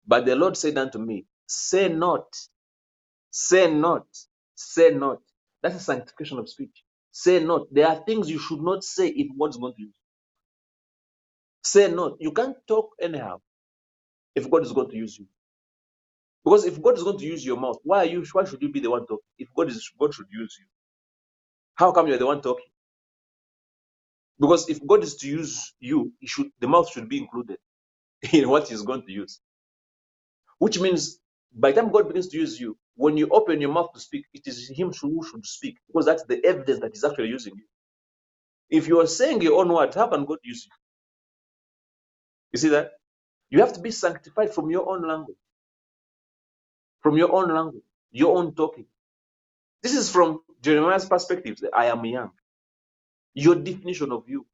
But 0.07 0.25
the 0.25 0.35
Lord 0.35 0.57
said 0.57 0.77
unto 0.77 0.99
me, 0.99 1.25
Say 1.47 1.89
not, 1.89 2.27
say 3.31 3.73
not, 3.73 4.05
say 4.55 4.91
not. 4.91 5.19
That's 5.63 5.75
a 5.75 5.79
sanctification 5.79 6.39
of 6.39 6.49
speech. 6.49 6.83
Say 7.11 7.43
not. 7.43 7.67
There 7.73 7.87
are 7.87 8.03
things 8.05 8.29
you 8.29 8.39
should 8.39 8.61
not 8.61 8.83
say 8.83 9.09
if 9.09 9.27
God's 9.39 9.57
going 9.57 9.73
to 9.75 9.81
use. 9.83 9.93
Say 11.63 11.91
not. 11.91 12.13
You 12.19 12.31
can't 12.33 12.57
talk 12.67 12.91
anyhow 13.01 13.41
if 14.35 14.49
God 14.51 14.63
is 14.63 14.73
going 14.73 14.89
to 14.91 14.97
use 14.97 15.17
you. 15.19 15.27
Because 16.45 16.65
if 16.65 16.81
God 16.81 16.97
is 16.97 17.03
going 17.03 17.19
to 17.19 17.25
use 17.25 17.45
your 17.45 17.57
mouth, 17.59 17.77
why 17.83 17.99
are 17.99 18.05
you 18.05 18.25
why 18.33 18.45
should 18.45 18.61
you 18.61 18.71
be 18.71 18.79
the 18.81 18.91
one 18.91 19.01
talking? 19.07 19.25
If 19.39 19.49
God 19.55 19.69
is 19.69 19.91
God 19.99 20.13
should 20.13 20.27
use 20.31 20.57
you. 20.59 20.65
How 21.75 21.91
come 21.93 22.07
you're 22.07 22.19
the 22.19 22.27
one 22.27 22.41
talking? 22.41 22.65
Because 24.39 24.69
if 24.69 24.85
God 24.85 25.03
is 25.03 25.15
to 25.17 25.27
use 25.29 25.73
you, 25.79 26.13
he 26.19 26.27
should 26.27 26.49
the 26.59 26.67
mouth 26.67 26.91
should 26.91 27.09
be 27.09 27.19
included 27.19 27.57
in 28.33 28.49
what 28.49 28.69
he's 28.69 28.83
going 28.83 29.03
to 29.05 29.11
use. 29.13 29.39
Which 30.59 30.79
means 30.79 31.19
by 31.53 31.71
the 31.71 31.81
time 31.81 31.91
God 31.91 32.07
begins 32.09 32.29
to 32.29 32.37
use 32.37 32.59
you, 32.59 32.77
when 32.95 33.17
you 33.17 33.29
open 33.31 33.61
your 33.61 33.71
mouth 33.71 33.93
to 33.93 33.99
speak, 34.01 34.25
it 34.33 34.47
is 34.47 34.69
Him 34.69 34.93
who 34.93 35.23
should 35.23 35.45
speak 35.45 35.77
because 35.87 36.05
that's 36.07 36.23
the 36.25 36.43
evidence 36.45 36.79
that 36.81 36.91
He's 36.93 37.03
actually 37.05 37.29
using 37.29 37.53
you. 37.57 37.65
If 38.69 38.87
you 38.87 38.99
are 39.01 39.07
saying 39.07 39.41
your 39.41 39.59
own 39.61 39.73
words, 39.73 39.95
how 39.95 40.07
can 40.07 40.25
God 40.25 40.39
use 40.43 40.65
you? 40.65 40.71
You 42.53 42.59
see 42.59 42.69
that? 42.69 42.93
You 43.51 43.61
have 43.61 43.73
to 43.73 43.81
be 43.81 43.91
sanctified 43.91 44.53
from 44.53 44.71
your 44.71 44.89
own 44.89 45.07
language, 45.07 45.37
from 47.01 47.17
your 47.17 47.33
own 47.33 47.53
language, 47.53 47.83
your 48.11 48.37
own 48.37 48.55
talking. 48.55 48.85
This 49.83 49.95
is 49.95 50.11
from 50.11 50.41
Jeremiah's 50.61 51.05
perspective. 51.05 51.59
I 51.73 51.87
am 51.87 52.05
young. 52.05 52.31
Your 53.35 53.55
definition 53.55 54.11
of 54.11 54.29
you. 54.29 54.45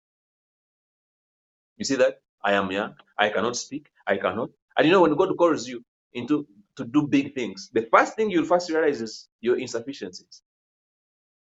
You 1.77 1.86
see 1.86 1.97
that? 1.97 2.19
I 2.43 2.53
am 2.53 2.71
young. 2.71 2.95
I 3.17 3.30
cannot 3.30 3.57
speak. 3.57 3.88
I 4.07 4.17
cannot. 4.17 4.51
And 4.77 4.88
you 4.88 4.93
know, 4.93 5.01
when 5.01 5.15
God 5.15 5.38
calls 5.38 5.67
you 5.67 5.84
into 6.13 6.47
to 6.77 6.86
do 6.86 7.07
big 7.07 7.36
things, 7.36 7.69
the 7.73 7.88
first 7.91 8.15
thing 8.15 8.32
you'll 8.32 8.45
first 8.45 8.71
realize 8.71 9.01
is 9.01 9.30
your 9.41 9.57
insufficiencies. 9.59 10.43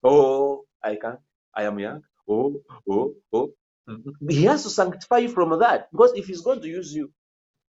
Oh, 0.04 0.64
I 0.82 0.96
can't. 0.96 1.20
I 1.54 1.64
am 1.64 1.78
young. 1.78 2.02
Oh, 2.28 2.62
oh, 2.88 3.14
oh. 3.32 3.52
Mhm. 3.88 4.14
He 4.30 4.44
has 4.44 4.62
to 4.64 4.70
sanctify 4.70 5.18
you 5.18 5.28
from 5.30 5.58
that 5.60 5.90
because 5.92 6.12
if 6.14 6.26
He's 6.26 6.42
going 6.42 6.60
to 6.62 6.68
use 6.68 6.94
you, 6.94 7.12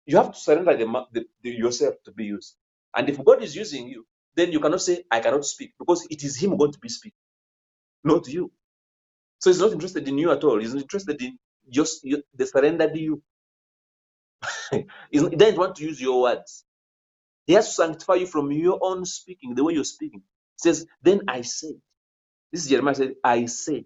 you 0.05 0.17
have 0.17 0.33
to 0.33 0.39
surrender 0.39 0.77
the, 0.77 0.85
the, 1.13 1.25
the 1.43 1.51
yourself 1.51 1.95
to 2.05 2.11
be 2.11 2.25
used. 2.25 2.55
And 2.95 3.09
if 3.09 3.23
God 3.23 3.43
is 3.43 3.55
using 3.55 3.87
you, 3.89 4.05
then 4.35 4.51
you 4.51 4.59
cannot 4.59 4.81
say, 4.81 5.05
I 5.11 5.21
cannot 5.21 5.45
speak 5.45 5.73
because 5.79 6.07
it 6.09 6.23
is 6.23 6.37
Him 6.37 6.57
going 6.57 6.73
to 6.73 6.79
be 6.79 6.89
speaking, 6.89 7.17
not 8.03 8.27
you. 8.27 8.51
So 9.41 9.51
He's 9.51 9.61
not 9.61 9.73
interested 9.73 10.07
in 10.07 10.19
you 10.19 10.31
at 10.31 10.43
all. 10.45 10.59
He's 10.59 10.75
interested 10.75 11.21
in 11.21 11.39
just 11.69 12.05
you, 12.05 12.23
the 12.35 12.47
surrendered 12.47 12.97
you. 12.97 13.23
He 15.11 15.19
doesn't 15.19 15.57
want 15.59 15.75
to 15.77 15.85
use 15.85 16.01
your 16.01 16.21
words. 16.23 16.65
He 17.47 17.53
has 17.53 17.67
to 17.69 17.73
sanctify 17.73 18.15
you 18.15 18.27
from 18.27 18.51
your 18.51 18.79
own 18.81 19.05
speaking, 19.05 19.55
the 19.55 19.63
way 19.63 19.73
you're 19.73 19.83
speaking. 19.83 20.21
He 20.21 20.69
says, 20.69 20.85
Then 21.03 21.21
I 21.27 21.41
said, 21.41 21.75
This 22.51 22.63
is 22.65 22.69
Jeremiah 22.69 22.95
said, 22.95 23.15
I 23.23 23.47
said. 23.47 23.75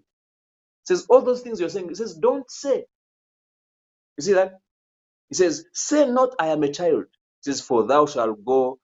says, 0.86 1.06
All 1.10 1.22
those 1.22 1.42
things 1.42 1.60
you're 1.60 1.68
saying, 1.70 1.88
he 1.90 1.96
says, 1.96 2.14
Don't 2.14 2.50
say. 2.50 2.84
You 4.18 4.22
see 4.24 4.34
that? 4.34 4.54
He 5.30 5.36
says, 5.36 5.64
Say 5.72 6.08
not, 6.10 6.34
I 6.40 6.48
am 6.48 6.62
a 6.64 6.72
child. 6.72 7.06
He 7.44 7.52
says, 7.52 7.60
For 7.62 7.86
thou 7.86 8.06
shalt 8.06 8.44
go, 8.44 8.78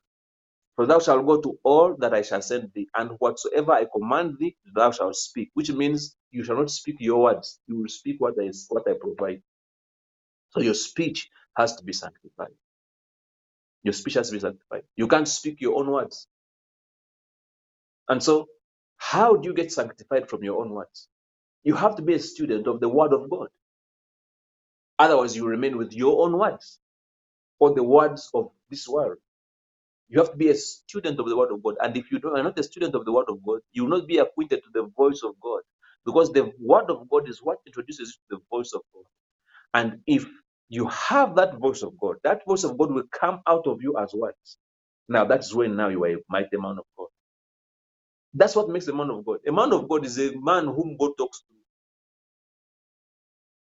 for 0.77 0.87
thou 0.87 1.01
shalt 1.01 1.27
go 1.27 1.41
to 1.41 1.59
all 1.65 1.97
that 2.01 2.15
I 2.15 2.23
shall 2.23 2.43
send 2.43 2.73
thee, 2.75 2.89
and 2.97 3.13
whatsoever 3.21 3.73
I 3.73 3.87
command 3.95 4.37
thee, 4.41 4.57
thou 4.75 4.91
shalt 4.93 5.17
speak. 5.17 5.51
Which 5.55 5.71
means 5.73 6.17
you 6.33 6.45
shall 6.45 6.57
not 6.57 6.71
speak 6.71 6.97
your 7.01 7.23
words, 7.23 7.61
you 7.69 7.79
will 7.81 7.89
speak 7.89 8.17
what 8.21 8.35
I 8.41 8.51
what 8.71 8.89
I 8.89 8.95
provide. 9.01 9.43
So 10.51 10.61
your 10.63 10.75
speech 10.75 11.31
has 11.57 11.77
to 11.77 11.85
be 11.85 11.93
sanctified. 11.95 12.55
Your 13.85 13.95
speech 13.95 14.15
has 14.15 14.29
to 14.29 14.35
be 14.35 14.41
sanctified. 14.41 14.85
You 14.97 15.09
can't 15.09 15.29
speak 15.29 15.61
your 15.61 15.79
own 15.79 15.91
words. 15.91 16.29
And 18.09 18.23
so, 18.23 18.49
how 18.97 19.37
do 19.37 19.49
you 19.49 19.55
get 19.55 19.73
sanctified 19.73 20.29
from 20.31 20.45
your 20.45 20.61
own 20.63 20.71
words? 20.73 21.09
You 21.65 21.75
have 21.77 21.97
to 21.97 22.03
be 22.03 22.15
a 22.15 22.21
student 22.21 22.67
of 22.67 22.81
the 22.81 22.89
Word 22.89 23.13
of 23.13 23.31
God. 23.31 23.49
Otherwise, 24.99 25.37
you 25.37 25.47
remain 25.47 25.79
with 25.79 25.93
your 25.95 26.25
own 26.25 26.39
words 26.39 26.81
or 27.61 27.75
the 27.75 27.83
words 27.85 28.31
of 28.35 28.51
this 28.71 28.89
world. 28.89 29.19
You 30.13 30.21
have 30.21 30.33
to 30.33 30.39
be 30.39 30.51
a 30.51 30.57
student 30.57 31.21
of 31.21 31.29
the 31.29 31.37
Word 31.39 31.53
of 31.53 31.63
God. 31.65 31.77
And 31.83 31.97
if 31.99 32.13
you 32.13 32.21
are 32.35 32.45
not 32.45 32.59
a 32.61 32.65
student 32.65 32.97
of 32.97 33.07
the 33.07 33.13
Word 33.13 33.27
of 33.31 33.45
God, 33.45 33.61
you 33.73 33.85
will 33.85 33.99
not 33.99 34.09
be 34.09 34.19
acquainted 34.19 34.63
to 34.65 34.71
the 34.75 34.85
voice 34.97 35.23
of 35.25 35.37
God. 35.43 35.63
Because 36.07 36.33
the 36.33 36.53
Word 36.61 36.91
of 36.91 37.11
God 37.11 37.29
is 37.31 37.41
what 37.43 37.59
introduces 37.67 38.19
you 38.31 38.39
to 38.39 38.43
the 38.43 38.47
voice 38.57 38.73
of 38.75 38.83
God. 38.95 39.05
And 39.75 40.01
if 40.07 40.27
you 40.71 40.89
have 40.89 41.37
that 41.37 41.59
voice 41.59 41.83
of 41.83 41.99
God, 41.99 42.17
that 42.25 42.43
voice 42.47 42.65
of 42.65 42.79
God 42.79 42.93
will 42.93 43.05
come 43.13 43.41
out 43.49 43.67
of 43.69 43.83
you 43.83 43.99
as 43.99 44.15
words. 44.15 44.59
Now, 45.09 45.27
that's 45.27 45.55
when 45.55 45.77
now 45.77 45.89
you 45.91 46.05
are 46.05 46.11
a 46.11 46.19
mighty 46.31 46.59
man 46.59 46.79
of 46.79 46.85
God. 46.99 47.09
That's 48.35 48.57
what 48.57 48.71
makes 48.71 48.89
a 48.89 48.95
man 48.95 49.11
of 49.11 49.27
God. 49.27 49.39
A 49.47 49.53
man 49.53 49.73
of 49.73 49.89
God 49.89 50.07
is 50.07 50.19
a 50.19 50.33
man 50.37 50.67
whom 50.67 50.97
God 50.99 51.13
talks 51.19 51.41
to. 51.41 51.47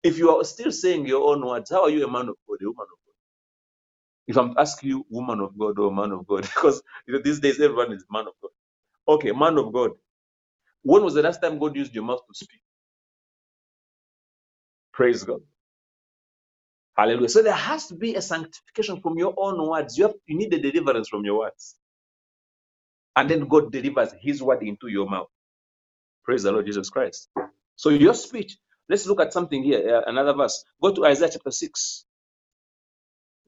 If 0.10 0.18
you 0.20 0.32
are 0.32 0.44
still 0.46 0.72
saying 0.72 1.08
your 1.08 1.30
own 1.34 1.46
words, 1.46 1.72
how 1.72 1.84
are 1.84 1.90
you 1.92 2.06
a 2.08 2.12
man 2.12 2.30
of 2.30 2.36
God, 2.48 2.60
a 2.62 2.66
woman 2.66 2.88
of 2.94 3.00
God? 3.05 3.05
If 4.28 4.38
I'm 4.38 4.56
asking 4.58 4.90
you, 4.90 5.06
woman 5.10 5.42
of 5.42 5.58
God 5.58 5.80
or 5.80 5.94
man 5.94 6.12
of 6.14 6.28
God, 6.28 6.42
because 6.56 6.82
you 7.08 7.14
know 7.16 7.22
these 7.24 7.42
days 7.42 7.60
everyone 7.62 7.94
is 7.94 8.06
man 8.12 8.28
of 8.28 8.34
God. 8.42 8.52
Okay, 9.16 9.34
man 9.34 9.58
of 9.60 9.74
God. 9.74 9.92
When 10.84 11.04
was 11.04 11.16
the 11.16 11.24
last 11.24 11.42
time 11.42 11.60
God 11.60 11.76
used 11.76 11.96
your 11.96 12.06
mouth 12.06 12.22
to 12.28 12.36
speak? 12.36 12.62
Praise 14.94 15.24
God. 15.24 15.42
Hallelujah. 16.98 17.30
So 17.30 17.44
there 17.44 17.54
has 17.54 17.88
to 17.88 17.96
be 17.96 18.16
a 18.16 18.22
sanctification 18.22 19.02
from 19.02 19.18
your 19.18 19.34
own 19.38 19.68
words. 19.70 19.98
You 19.98 20.06
have 20.06 20.16
you 20.28 20.38
need 20.38 20.54
a 20.54 20.60
deliverance 20.62 21.10
from 21.10 21.26
your 21.26 21.40
words. 21.40 21.76
And 23.16 23.30
then 23.30 23.48
God 23.48 23.72
delivers 23.72 24.14
his 24.22 24.44
word 24.44 24.64
into 24.64 24.88
your 24.90 25.10
mouth. 25.10 25.28
Praise 26.26 26.44
the 26.44 26.52
Lord 26.52 26.66
Jesus 26.68 26.90
Christ. 26.90 27.30
So 27.76 27.90
your 27.90 28.14
speech, 28.14 28.58
let's 28.90 29.08
look 29.08 29.22
at 29.22 29.34
something 29.34 29.64
here, 29.64 29.98
uh, 29.98 30.02
another 30.10 30.34
verse. 30.34 30.64
Go 30.82 30.94
to 30.94 31.06
Isaiah 31.06 31.30
chapter 31.32 31.52
6, 31.52 32.06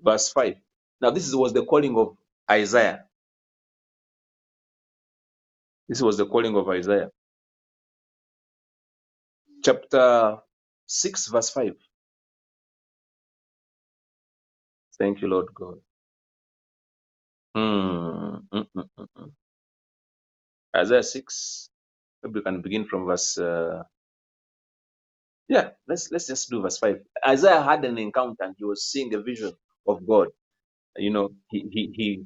verse 0.03 0.29
5. 0.31 0.55
Now, 1.01 1.11
this 1.11 1.27
is- 1.27 1.35
was 1.35 1.53
the 1.53 1.65
calling 1.65 1.97
of 1.97 2.17
Isaiah. 2.51 3.05
This 5.89 6.01
was 6.01 6.17
the 6.17 6.25
calling 6.27 6.55
of 6.57 6.69
Isaiah. 6.69 7.11
Chapter 9.65 10.39
6, 10.87 11.27
verse 11.27 11.49
5. 11.51 11.75
Thank 14.99 15.21
you, 15.21 15.29
Lord 15.29 15.53
God. 15.55 15.81
Hmm. 17.55 17.61
mm, 18.53 18.67
mm, 18.75 18.89
mm, 18.99 19.07
mm. 19.17 19.31
Isaiah 20.75 21.03
6. 21.03 21.69
Maybe 22.23 22.35
we 22.39 22.43
can 22.43 22.61
begin 22.61 22.85
from 22.87 23.05
verse. 23.07 23.37
Uh, 23.37 23.83
yeah, 25.49 25.71
let's 25.87 26.11
let's 26.11 26.27
just 26.27 26.49
do 26.49 26.61
verse 26.61 26.77
5. 26.79 27.01
Isaiah 27.27 27.61
had 27.63 27.85
an 27.85 27.97
encounter 27.99 28.43
and 28.45 28.55
he 28.57 28.65
was 28.65 28.85
seeing 28.85 29.13
a 29.15 29.21
vision 29.21 29.53
of 29.87 30.05
God. 30.07 30.29
You 30.97 31.11
know, 31.11 31.29
he 31.51 31.67
he 31.71 31.91
he, 31.95 32.25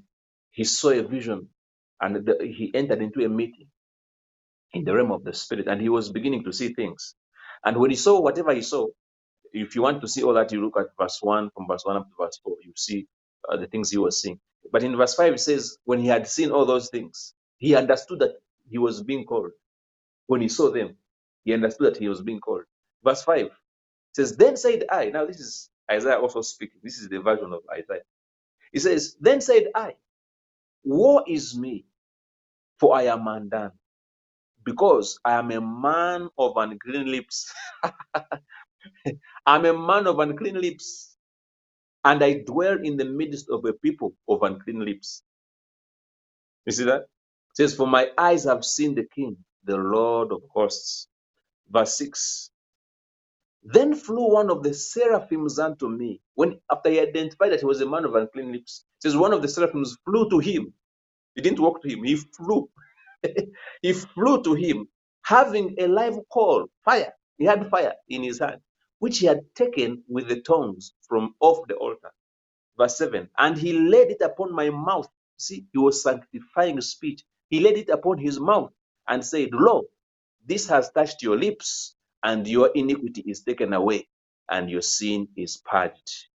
he 0.52 0.66
saw 0.66 0.92
a 0.92 1.04
vision 1.04 1.50
and 2.02 2.26
the, 2.26 2.38
he 2.44 2.72
entered 2.76 3.02
into 3.02 3.26
a 3.26 3.30
meeting 3.30 3.68
in 4.74 4.84
the 4.86 4.94
realm 4.96 5.12
of 5.12 5.24
the 5.24 5.34
spirit 5.34 5.68
and 5.68 5.82
he 5.82 5.90
was 5.90 6.12
beginning 6.12 6.44
to 6.46 6.54
see 6.54 6.74
things. 6.74 7.16
And 7.66 7.78
when 7.78 7.90
he 7.92 7.98
saw 7.98 8.22
whatever 8.22 8.54
he 8.54 8.62
saw, 8.62 8.88
if 9.54 9.76
you 9.76 9.84
want 9.84 10.02
to 10.02 10.08
see 10.10 10.24
all 10.24 10.34
that, 10.36 10.52
you 10.52 10.64
look 10.64 10.78
at 10.78 10.88
verse 11.00 11.20
1 11.22 11.52
from 11.56 11.68
verse 11.68 11.84
1 11.86 11.98
up 11.98 12.08
to 12.08 12.16
verse 12.26 12.40
4, 12.44 12.56
you 12.64 12.74
see 12.78 13.08
uh, 13.50 13.58
the 13.58 13.68
things 13.68 13.92
he 13.92 13.98
was 14.00 14.22
seeing. 14.22 14.40
But 14.72 14.84
in 14.84 14.98
verse 14.98 15.16
5, 15.16 15.34
it 15.36 15.40
says, 15.40 15.78
when 15.86 16.00
he 16.00 16.08
had 16.08 16.28
seen 16.28 16.52
all 16.52 16.66
those 16.66 16.90
things, 16.90 17.34
he 17.58 17.76
understood 17.76 18.20
that 18.20 18.36
he 18.70 18.78
was 18.80 19.04
being 19.04 19.26
called. 19.26 19.52
When 20.28 20.42
he 20.42 20.50
saw 20.50 20.72
them, 20.72 20.98
he 21.46 21.54
understood 21.54 21.96
that 21.96 22.00
he 22.02 22.10
was 22.10 22.22
being 22.22 22.40
called. 22.42 22.64
Verse 23.04 23.24
5 23.24 23.50
says, 24.16 24.38
Then 24.38 24.58
said 24.58 24.86
I, 24.92 25.08
now 25.12 25.26
this 25.26 25.40
is 25.40 25.70
Isaiah 25.92 26.20
also 26.20 26.42
speaking, 26.42 26.80
this 26.84 27.00
is 27.00 27.10
the 27.10 27.22
version 27.22 27.54
of 27.54 27.62
Isaiah. 27.72 28.02
He 28.74 28.80
says, 28.80 29.18
Then 29.22 29.42
said 29.42 29.70
I, 29.76 29.96
Woe 30.84 31.24
is 31.28 31.58
me, 31.58 31.86
for 32.80 32.96
I 32.96 33.04
am 33.04 33.28
undone, 33.28 33.74
because 34.66 35.20
I 35.26 35.34
am 35.34 35.52
a 35.52 35.62
man 35.62 36.30
of 36.38 36.58
unclean 36.58 37.12
lips. 37.12 37.54
I'm 39.48 39.66
a 39.66 39.74
man 39.78 40.08
of 40.08 40.20
unclean 40.20 40.62
lips, 40.62 41.18
and 42.06 42.24
I 42.24 42.44
dwell 42.46 42.80
in 42.84 42.98
the 42.98 43.06
midst 43.06 43.50
of 43.50 43.66
a 43.66 43.74
people 43.74 44.14
of 44.30 44.44
unclean 44.44 44.86
lips. 44.86 45.24
You 46.66 46.74
see 46.74 46.86
that? 46.86 47.02
It 47.04 47.58
says, 47.58 47.76
For 47.76 47.88
my 47.88 48.10
eyes 48.18 48.46
have 48.46 48.66
seen 48.66 48.96
the 48.96 49.06
King, 49.16 49.38
the 49.66 49.78
Lord 49.78 50.32
of 50.34 50.42
hosts. 50.54 51.08
Verse 51.70 51.98
6 51.98 52.51
Then 53.64 53.96
flew 53.96 54.32
one 54.34 54.52
of 54.52 54.64
the 54.64 54.74
seraphims 54.74 55.60
unto 55.60 55.90
me. 55.90 56.22
When 56.36 56.60
after 56.72 56.90
he 56.92 57.00
identified 57.02 57.54
that 57.54 57.62
he 57.62 57.68
was 57.68 57.82
a 57.82 57.90
man 57.90 58.06
of 58.06 58.16
unclean 58.16 58.52
lips, 58.54 58.86
says 59.02 59.18
one 59.18 59.34
of 59.34 59.42
the 59.44 59.50
seraphims 59.50 59.98
flew 60.06 60.30
to 60.32 60.40
him. 60.40 60.74
He 61.36 61.42
didn't 61.42 61.60
walk 61.62 61.82
to 61.84 61.90
him, 61.90 62.04
he 62.04 62.18
flew. 62.18 62.70
he 63.84 63.94
flew 63.94 64.44
to 64.44 64.56
him, 64.56 64.88
having 65.24 65.76
a 65.80 65.88
live 65.88 66.18
coal, 66.32 66.68
fire. 66.86 67.14
He 67.40 67.46
had 67.46 67.70
fire 67.70 67.96
in 68.10 68.24
his 68.24 68.40
hand, 68.40 68.62
which 69.00 69.20
he 69.20 69.28
had 69.28 69.42
taken 69.56 70.04
with 70.10 70.30
the 70.30 70.42
tongs 70.42 70.94
from 71.10 71.36
off 71.42 71.68
the 71.68 71.76
altar. 71.76 72.12
Verse 72.78 72.98
7 72.98 73.30
And 73.38 73.58
he 73.58 73.74
laid 73.74 74.12
it 74.12 74.22
upon 74.22 74.54
my 74.54 74.70
mouth. 74.72 75.10
See, 75.38 75.68
he 75.74 75.80
was 75.80 76.04
sanctifying 76.04 76.82
speech. 76.82 77.24
He 77.50 77.60
laid 77.62 77.78
it 77.78 77.90
upon 77.90 78.20
his 78.20 78.40
mouth 78.40 78.72
and 79.08 79.26
said, 79.26 79.50
Lo, 79.54 79.84
this 80.46 80.68
has 80.70 80.92
touched 80.92 81.24
your 81.24 81.38
lips, 81.38 81.96
and 82.24 82.48
your 82.48 82.72
iniquity 82.76 83.24
is 83.28 83.44
taken 83.44 83.74
away, 83.74 84.08
and 84.52 84.70
your 84.70 84.82
sin 84.84 85.28
is 85.38 85.58
purged. 85.66 86.28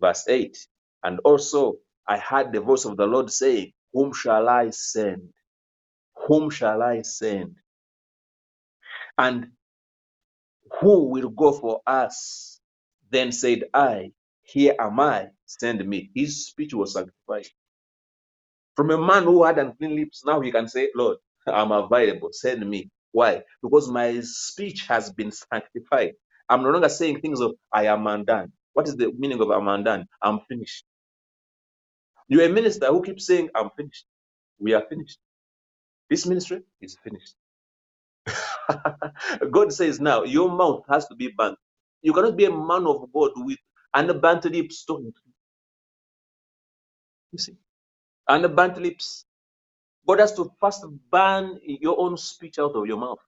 Verse 0.00 0.26
8 0.28 0.58
And 1.04 1.20
also 1.24 1.78
I 2.08 2.18
heard 2.18 2.52
the 2.52 2.60
voice 2.60 2.84
of 2.84 2.96
the 2.96 3.06
Lord 3.06 3.30
saying, 3.32 3.72
Whom 3.92 4.12
shall 4.14 4.48
I 4.48 4.70
send? 4.70 5.30
Whom 6.28 6.50
shall 6.50 6.82
I 6.82 7.02
send? 7.02 7.56
And 9.18 9.48
who 10.80 11.06
will 11.10 11.30
go 11.30 11.52
for 11.52 11.82
us? 11.86 12.60
Then 13.10 13.32
said 13.32 13.64
I, 13.74 14.12
Here 14.42 14.74
am 14.80 15.00
I, 15.00 15.28
send 15.46 15.86
me. 15.88 16.10
His 16.14 16.48
speech 16.48 16.74
was 16.74 16.94
sanctified. 16.94 17.46
From 18.76 18.90
a 18.90 18.98
man 18.98 19.24
who 19.24 19.44
had 19.44 19.58
unclean 19.58 19.96
lips, 19.96 20.24
now 20.26 20.40
he 20.40 20.52
can 20.52 20.68
say, 20.68 20.90
Lord, 20.96 21.18
I'm 21.46 21.72
available, 21.72 22.30
send 22.32 22.68
me. 22.68 22.90
Why? 23.12 23.42
Because 23.62 23.90
my 23.90 24.20
speech 24.22 24.86
has 24.88 25.12
been 25.12 25.32
sanctified. 25.32 26.12
I'm 26.50 26.62
no 26.64 26.70
longer 26.70 26.90
saying 26.90 27.22
things 27.22 27.40
of 27.40 27.52
I 27.72 27.86
am 27.86 28.06
undone. 28.08 28.52
What 28.74 28.88
is 28.88 28.96
the 28.96 29.12
meaning 29.18 29.40
of 29.42 29.50
I'm 29.50 29.68
undone? 29.68 30.06
I'm 30.22 30.40
finished. 30.48 30.84
You're 32.28 32.46
a 32.46 32.50
minister 32.50 32.86
who 32.88 33.02
keeps 33.02 33.26
saying, 33.26 33.50
I'm 33.54 33.70
finished. 33.76 34.06
We 34.60 34.74
are 34.74 34.84
finished. 34.88 35.18
This 36.10 36.26
ministry 36.26 36.60
is 36.80 36.96
finished. 37.04 37.34
God 39.52 39.72
says 39.72 40.00
now, 40.00 40.24
your 40.24 40.50
mouth 40.50 40.84
has 40.90 41.06
to 41.08 41.14
be 41.16 41.30
burnt. 41.36 41.58
You 42.02 42.12
cannot 42.12 42.36
be 42.36 42.46
a 42.46 42.50
man 42.50 42.86
of 42.86 43.06
God 43.14 43.32
with 43.36 43.58
unburnt 43.94 44.46
lips 44.46 44.84
talking. 44.86 45.12
You 47.32 47.38
see? 47.38 47.56
Unburnt 48.28 48.78
lips. 48.82 49.24
God 50.08 50.20
has 50.20 50.34
to 50.34 50.50
first 50.60 50.84
burn 51.10 51.60
your 51.64 52.00
own 52.00 52.16
speech 52.18 52.58
out 52.58 52.76
of 52.76 52.86
your 52.86 52.98
mouth. 52.98 53.20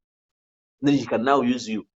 Then 0.82 0.94
He 0.94 1.06
can 1.06 1.24
now 1.24 1.42
use 1.42 1.68
you 1.68 1.86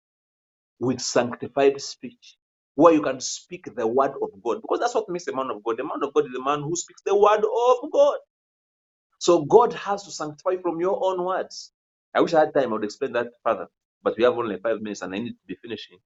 with 0.80 1.00
sanctified 1.00 1.80
speech, 1.80 2.36
where 2.74 2.94
you 2.94 3.02
can 3.02 3.20
speak 3.20 3.74
the 3.74 3.86
word 3.86 4.12
of 4.22 4.30
God. 4.44 4.62
Because 4.62 4.80
that's 4.80 4.94
what 4.94 5.08
makes 5.08 5.28
a 5.28 5.36
man 5.36 5.50
of 5.50 5.64
God. 5.64 5.78
The 5.78 5.84
man 5.84 6.02
of 6.02 6.14
God 6.14 6.26
is 6.26 6.32
the 6.32 6.42
man 6.44 6.62
who 6.62 6.76
speaks 6.76 7.02
the 7.04 7.16
word 7.16 7.40
of 7.44 7.92
God. 7.92 8.18
So 9.20 9.44
God 9.44 9.74
has 9.74 10.04
to 10.04 10.12
sanctify 10.12 10.56
from 10.62 10.80
your 10.80 10.98
own 11.04 11.24
words. 11.24 11.72
I 12.14 12.20
wish 12.22 12.34
I 12.34 12.40
had 12.40 12.54
time, 12.54 12.70
I 12.70 12.74
would 12.74 12.84
explain 12.84 13.12
that 13.14 13.28
further. 13.44 13.68
But 14.02 14.16
we 14.18 14.24
have 14.24 14.34
only 14.38 14.58
five 14.58 14.80
minutes 14.82 15.02
and 15.02 15.14
I 15.14 15.18
need 15.18 15.32
to 15.32 15.46
be 15.48 15.56
finishing. 15.62 15.98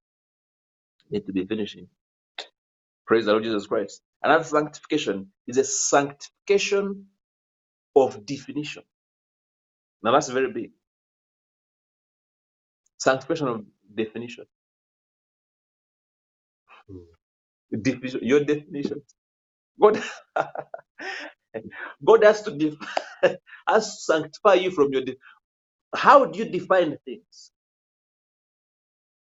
I 1.02 1.06
need 1.12 1.26
to 1.26 1.32
be 1.32 1.46
finishing. 1.46 1.88
Praise 3.06 3.26
the 3.26 3.32
Lord 3.32 3.44
Jesus 3.44 3.66
Christ. 3.66 4.02
Another 4.22 4.44
sanctification 4.44 5.28
is 5.46 5.58
a 5.58 5.64
sanctification 5.64 7.06
of 7.96 8.26
definition. 8.26 8.84
Now 10.02 10.12
that's 10.12 10.28
very 10.30 10.52
big. 10.52 10.72
Sanctification 12.98 13.48
of 13.48 13.64
definition. 13.94 14.46
Definition. 17.82 18.20
Your 18.22 18.44
definition. 18.44 19.02
God, 19.80 20.02
God 22.04 22.24
has 22.24 22.42
to 22.44 22.52
def- 22.52 22.76
has 23.68 23.96
to 23.96 24.02
sanctify 24.02 24.54
you 24.54 24.70
from 24.72 24.92
your. 24.92 25.02
De- 25.02 25.18
How 25.96 26.26
do 26.26 26.38
you 26.38 26.46
define 26.46 26.98
things? 27.04 27.52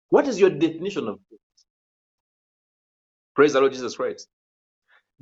What 0.10 0.28
is 0.28 0.40
your 0.40 0.52
definition 0.52 1.08
of 1.08 1.20
things? 1.30 1.42
Praise 3.36 3.54
the 3.54 3.62
Lord 3.62 3.74
Jesus 3.74 3.96
Christ. 3.98 4.28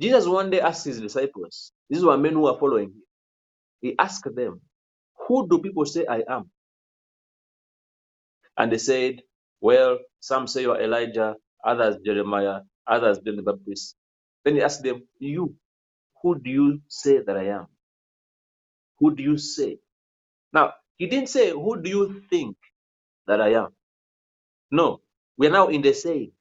Jesus 0.00 0.26
one 0.26 0.50
day 0.50 0.60
asked 0.60 0.86
his 0.86 1.00
disciples. 1.00 1.72
These 1.90 2.04
were 2.04 2.18
men 2.18 2.34
who 2.34 2.42
were 2.42 2.58
following 2.58 2.86
him. 2.86 3.02
He 3.82 3.96
asked 3.98 4.28
them, 4.34 4.60
"Who 5.28 5.48
do 5.48 5.60
people 5.60 5.86
say 5.86 6.06
I 6.06 6.24
am?" 6.28 6.50
And 8.58 8.72
they 8.72 8.78
said, 8.78 9.22
"Well, 9.60 9.98
some 10.20 10.46
say 10.48 10.62
you 10.62 10.72
are 10.72 10.80
Elijah, 10.82 11.36
others 11.64 11.98
Jeremiah, 12.04 12.62
others 12.86 13.20
John 13.20 13.36
the 13.36 13.42
Baptist." 13.42 13.96
Then 14.44 14.56
he 14.56 14.62
asked 14.62 14.84
them, 14.84 15.08
"You, 15.18 15.56
who 16.22 16.38
do 16.40 16.50
you 16.50 16.82
say 16.88 17.22
that 17.22 17.36
I 17.36 17.46
am? 17.60 17.66
Who 19.00 19.14
do 19.16 19.22
you 19.22 19.38
say?" 19.38 19.78
Now 20.52 20.74
he 20.98 21.06
didn't 21.08 21.30
say, 21.30 21.50
"Who 21.50 21.80
do 21.82 21.90
you 21.90 22.22
think 22.30 22.56
that 23.28 23.40
I 23.40 23.54
am?" 23.54 23.76
No, 24.72 25.02
we 25.38 25.48
are 25.48 25.52
now 25.52 25.68
in 25.68 25.82
the 25.82 25.94
saying 25.94 26.32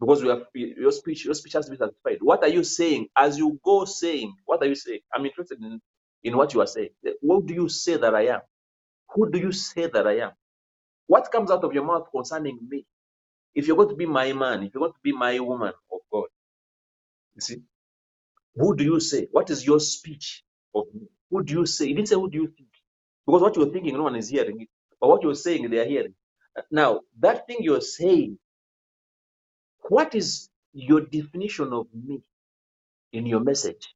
because 0.00 0.22
we 0.22 0.30
have 0.30 0.44
your 0.54 0.92
speech. 0.92 1.24
Your 1.24 1.34
speech 1.34 1.54
has 1.54 1.66
to 1.66 1.72
be 1.72 1.78
satisfied. 1.78 2.18
What 2.22 2.42
are 2.44 2.48
you 2.48 2.64
saying 2.64 3.08
as 3.16 3.38
you 3.38 3.60
go 3.64 3.84
saying? 3.86 4.34
What 4.46 4.62
are 4.62 4.66
you 4.68 4.74
saying? 4.76 5.00
I'm 5.14 5.26
interested 5.26 5.62
in 5.62 5.80
in 6.24 6.36
what 6.36 6.54
you 6.54 6.60
are 6.62 6.68
saying. 6.68 6.90
What 7.22 7.46
do 7.46 7.54
you 7.54 7.68
say 7.68 7.96
that 7.98 8.14
I 8.14 8.26
am? 8.28 8.40
Who 9.14 9.30
do 9.30 9.38
you 9.38 9.52
say 9.52 9.88
that 9.88 10.06
I 10.06 10.18
am? 10.20 10.32
What 11.06 11.32
comes 11.32 11.50
out 11.50 11.64
of 11.64 11.74
your 11.74 11.84
mouth 11.84 12.08
concerning 12.12 12.58
me? 12.68 12.86
If 13.54 13.66
you're 13.68 13.76
going 13.76 13.90
to 13.90 13.96
be 13.96 14.06
my 14.06 14.32
man, 14.32 14.64
if 14.64 14.74
you're 14.74 14.80
going 14.82 14.92
to 14.92 15.00
be 15.02 15.12
my 15.12 15.40
woman 15.40 15.72
of 15.92 16.00
God, 16.12 16.26
you 17.36 17.40
see, 17.42 17.62
who 18.56 18.76
do 18.76 18.84
you 18.84 19.00
say? 19.00 19.28
What 19.32 19.50
is 19.50 19.66
your 19.66 19.80
speech 19.80 20.44
of 20.74 20.84
me? 20.94 21.08
Who 21.30 21.44
do 21.44 21.54
you 21.54 21.66
say? 21.66 21.88
He 21.88 21.94
didn't 21.94 22.08
say 22.08 22.16
who 22.16 22.30
do 22.30 22.38
you 22.38 22.46
think, 22.48 22.68
because 23.26 23.42
what 23.42 23.56
you're 23.56 23.70
thinking, 23.72 23.94
no 23.96 24.04
one 24.04 24.16
is 24.16 24.28
hearing 24.30 24.62
it. 24.62 24.68
But 25.00 25.08
what 25.10 25.22
you're 25.22 25.34
saying, 25.36 25.70
they 25.70 25.78
are 25.80 25.86
hearing. 25.86 26.14
Now, 26.70 27.02
that 27.20 27.46
thing 27.46 27.58
you're 27.60 27.80
saying 27.82 28.36
What 29.88 30.14
is 30.16 30.50
your 30.74 31.02
definition 31.02 31.72
of 31.72 31.86
me 31.94 32.22
in 33.12 33.26
your 33.26 33.40
message? 33.40 33.94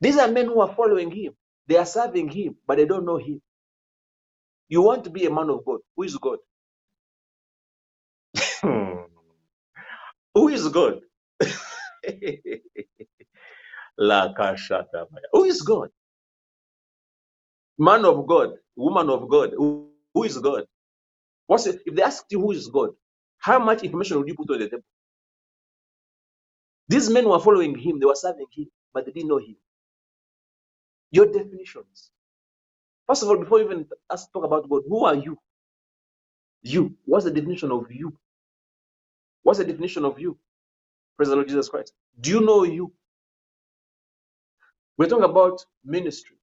These 0.00 0.18
are 0.18 0.28
men 0.28 0.46
who 0.46 0.60
are 0.60 0.74
following 0.74 1.10
him. 1.10 1.34
They 1.68 1.76
are 1.76 1.86
serving 1.86 2.30
him, 2.30 2.56
but 2.66 2.78
they 2.78 2.86
don't 2.86 3.06
know 3.06 3.18
him. 3.18 3.40
You 4.68 4.82
want 4.82 5.04
to 5.04 5.10
be 5.10 5.26
a 5.26 5.30
man 5.30 5.50
of 5.50 5.64
God. 5.64 5.80
Who 5.96 6.04
is 6.04 6.16
God? 6.18 6.38
Who 10.34 10.48
is 10.48 10.68
God? 10.68 11.00
Who 15.32 15.44
is 15.44 15.62
God? 15.62 15.90
Man 17.78 18.04
of 18.06 18.26
God, 18.26 18.54
woman 18.76 19.10
of 19.10 19.28
God. 19.30 19.52
Who, 19.56 19.90
who 20.14 20.24
is 20.24 20.38
God? 20.38 20.64
What's 21.46 21.66
it? 21.66 21.82
If 21.86 21.94
they 21.96 22.02
ask 22.02 22.24
you 22.30 22.40
who 22.40 22.52
is 22.52 22.68
God, 22.68 22.90
how 23.38 23.58
much 23.60 23.84
information 23.84 24.18
would 24.18 24.28
you 24.28 24.34
put 24.36 24.50
on 24.50 24.60
the 24.60 24.68
table? 24.68 24.84
These 26.88 27.10
men 27.10 27.28
were 27.28 27.40
following 27.40 27.76
him, 27.78 28.00
they 28.00 28.06
were 28.06 28.16
serving 28.16 28.46
him, 28.52 28.66
but 28.94 29.06
they 29.06 29.12
didn't 29.12 29.28
know 29.30 29.38
him. 29.38 29.56
Your 31.12 31.26
definitions. 31.26 32.10
First 33.06 33.22
of 33.24 33.30
all, 33.30 33.38
before 33.38 33.60
even 33.62 33.86
ask 34.12 34.32
talk 34.32 34.44
about 34.44 34.68
God, 34.68 34.82
who 34.88 35.04
are 35.04 35.16
you? 35.16 35.38
You. 36.62 36.94
What's 37.06 37.24
the 37.26 37.32
definition 37.32 37.72
of 37.72 37.90
you? 37.92 38.16
What's 39.42 39.58
the 39.60 39.66
definition 39.66 40.04
of 40.04 40.20
you? 40.20 40.38
Praise 41.16 41.28
the 41.30 41.36
Lord 41.36 41.48
Jesus 41.48 41.68
Christ. 41.68 41.92
Do 42.20 42.30
you 42.30 42.40
know 42.40 42.64
you? 42.64 42.92
We're 44.98 45.08
talking 45.08 45.24
about 45.24 45.64
ministry. 45.84 46.36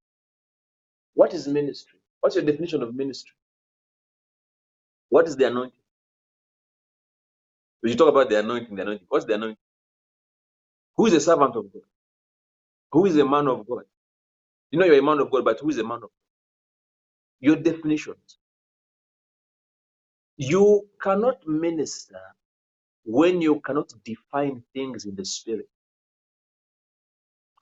What 1.16 1.34
is 1.34 1.48
ministry? 1.48 2.00
What's 2.22 2.36
your 2.36 2.46
definition 2.46 2.84
of 2.84 2.96
ministry? 2.96 3.34
What 5.10 5.28
is 5.28 5.38
the 5.38 5.48
anointing? 5.48 5.74
When 7.82 7.92
you 7.92 7.98
talk 7.98 8.10
about 8.10 8.30
the 8.30 8.40
anointing, 8.40 8.76
the 8.76 8.84
anointing, 8.84 9.08
what's 9.10 9.26
the 9.26 9.36
anointing? 9.36 9.58
Who 10.98 11.08
is 11.08 11.14
a 11.14 11.22
servant 11.22 11.56
of 11.56 11.72
God? 11.74 11.84
Who 12.94 13.06
is 13.08 13.18
a 13.18 13.26
man 13.26 13.48
of 13.48 13.68
God? 13.68 13.84
You 14.72 14.80
know 14.80 14.86
you're 14.86 15.00
a 15.00 15.04
man 15.04 15.20
of 15.20 15.32
God, 15.32 15.46
but 15.46 15.60
who 15.62 15.70
is 15.70 15.80
a 15.80 15.84
man 15.84 15.98
of 15.98 16.02
God? 16.04 16.10
Your 17.42 17.56
definitions. 17.58 18.40
You 20.38 20.88
cannot 21.02 21.48
minister 21.48 22.22
when 23.06 23.42
you 23.42 23.62
cannot 23.62 23.92
define 24.06 24.64
things 24.74 25.06
in 25.06 25.16
the 25.16 25.26
spirit. 25.26 25.70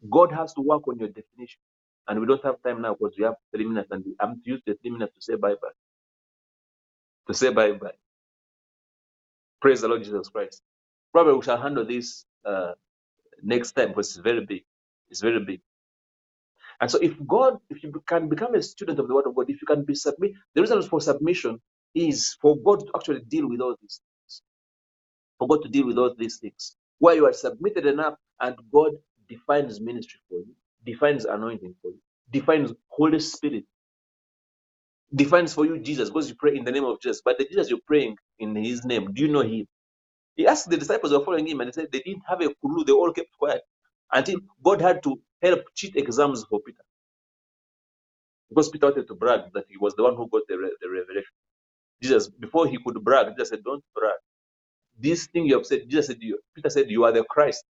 God 0.10 0.32
has 0.34 0.54
to 0.56 0.62
work 0.62 0.88
on 0.88 1.00
your 1.00 1.10
definition. 1.10 1.60
And 2.08 2.20
we 2.22 2.28
don't 2.28 2.44
have 2.46 2.62
time 2.64 2.82
now 2.82 2.96
because 2.96 3.16
we 3.18 3.26
have 3.26 3.36
three 3.56 3.66
minutes 3.66 3.90
and 3.92 4.06
I'm 4.20 4.42
to 4.44 4.52
use 4.52 4.62
the 4.68 4.76
three 4.82 4.92
minutes 4.92 5.16
to 5.16 5.22
say 5.22 5.36
bye 5.36 5.56
bye. 5.62 5.70
To 7.28 7.34
say 7.36 7.52
bye 7.54 7.74
bye. 7.74 7.94
Praise 9.62 9.82
the 9.82 9.90
Lord 9.90 10.04
Jesus 10.04 10.30
Christ. 10.30 10.62
Probably 11.14 11.34
we 11.36 11.44
shall 11.44 11.62
handle 11.62 11.86
this 11.86 12.26
uh, 12.46 12.74
next 13.44 13.74
time 13.74 13.90
because 13.90 14.10
it's 14.10 14.18
very 14.18 14.46
big. 14.46 14.64
It's 15.10 15.22
very 15.22 15.44
big. 15.44 15.62
And 16.82 16.92
so 16.92 17.00
if 17.02 17.14
God, 17.28 17.58
if 17.70 17.84
you 17.84 17.94
can 18.08 18.30
become 18.30 18.56
a 18.56 18.62
student 18.64 19.00
of 19.00 19.08
the 19.08 19.16
word 19.16 19.28
of 19.28 19.36
God, 19.36 19.50
if 19.50 19.62
you 19.62 19.68
can 19.68 19.86
be 19.86 19.96
submit, 19.96 20.34
the 20.56 20.62
reason 20.62 20.82
for 20.84 21.02
submission 21.02 21.60
is 21.96 22.38
for 22.42 22.58
God 22.58 22.82
to 22.82 22.92
actually 22.96 23.22
deal 23.28 23.50
with 23.50 23.62
all 23.62 23.76
these 23.82 24.02
things. 24.02 24.44
For 25.40 25.48
God 25.48 25.64
to 25.64 25.70
deal 25.70 25.88
with 25.88 25.98
all 26.00 26.14
these 26.18 26.40
things. 26.40 26.78
Where 27.00 27.16
you 27.16 27.26
are 27.28 27.34
submitted 27.34 27.86
enough 27.88 28.16
and 28.42 28.56
God 28.74 28.94
defines 29.30 29.82
ministry 29.82 30.20
for 30.30 30.38
you, 30.40 30.56
defines 30.86 31.26
anointing 31.26 31.76
for 31.82 31.90
you, 31.92 32.00
defines 32.32 32.74
Holy 32.90 33.20
Spirit, 33.20 33.66
defines 35.16 35.54
for 35.54 35.66
you 35.66 35.80
Jesus, 35.80 36.10
because 36.10 36.30
you 36.30 36.36
pray 36.36 36.58
in 36.58 36.66
the 36.66 36.72
name 36.72 36.86
of 36.86 37.02
Jesus. 37.02 37.22
But 37.26 37.38
the 37.40 37.46
Jesus 37.46 37.70
you're 37.70 37.80
praying 37.88 38.18
in 38.40 38.56
his 38.56 38.86
name, 38.86 39.14
do 39.14 39.24
you 39.24 39.30
know 39.30 39.42
him? 39.42 39.68
He 40.36 40.48
asked 40.48 40.70
the 40.70 40.78
disciples 40.78 41.12
who 41.12 41.20
were 41.20 41.26
following 41.26 41.48
him 41.48 41.62
and 41.62 41.68
they 41.70 41.74
said 41.74 41.90
they 41.92 42.00
didn't 42.02 42.24
have 42.28 42.42
a 42.42 42.54
clue, 42.62 42.84
they 42.86 42.94
all 42.94 43.14
kept 43.14 43.30
quiet 43.40 43.62
until 44.12 44.40
God 44.64 44.82
had 44.82 45.04
to 45.04 45.22
help 45.44 45.62
cheat 45.76 45.98
exams 45.98 46.46
for 46.50 46.62
Peter. 46.62 46.84
Because 48.50 48.70
Peter 48.70 48.88
wanted 48.88 49.08
to 49.08 49.16
brag 49.16 49.42
that 49.54 49.66
he 49.70 49.78
was 49.78 49.96
the 49.96 50.04
one 50.04 50.16
who 50.16 50.30
got 50.30 50.44
the, 50.50 50.58
re- 50.58 50.78
the 50.82 50.90
revelation. 50.90 51.34
Jesus, 52.02 52.30
before 52.30 52.68
he 52.68 52.80
could 52.86 53.04
brag, 53.04 53.28
Jesus 53.36 53.50
said, 53.50 53.64
Don't 53.66 53.84
brag. 53.96 54.16
This 55.00 55.28
thing 55.28 55.46
you 55.48 55.58
have 55.58 55.68
said, 55.68 55.90
Jesus 55.90 56.08
said, 56.08 56.18
you, 56.22 56.40
Peter 56.56 56.70
said, 56.70 56.90
You 56.90 57.06
are 57.06 57.14
the 57.14 57.24
Christ. 57.26 57.66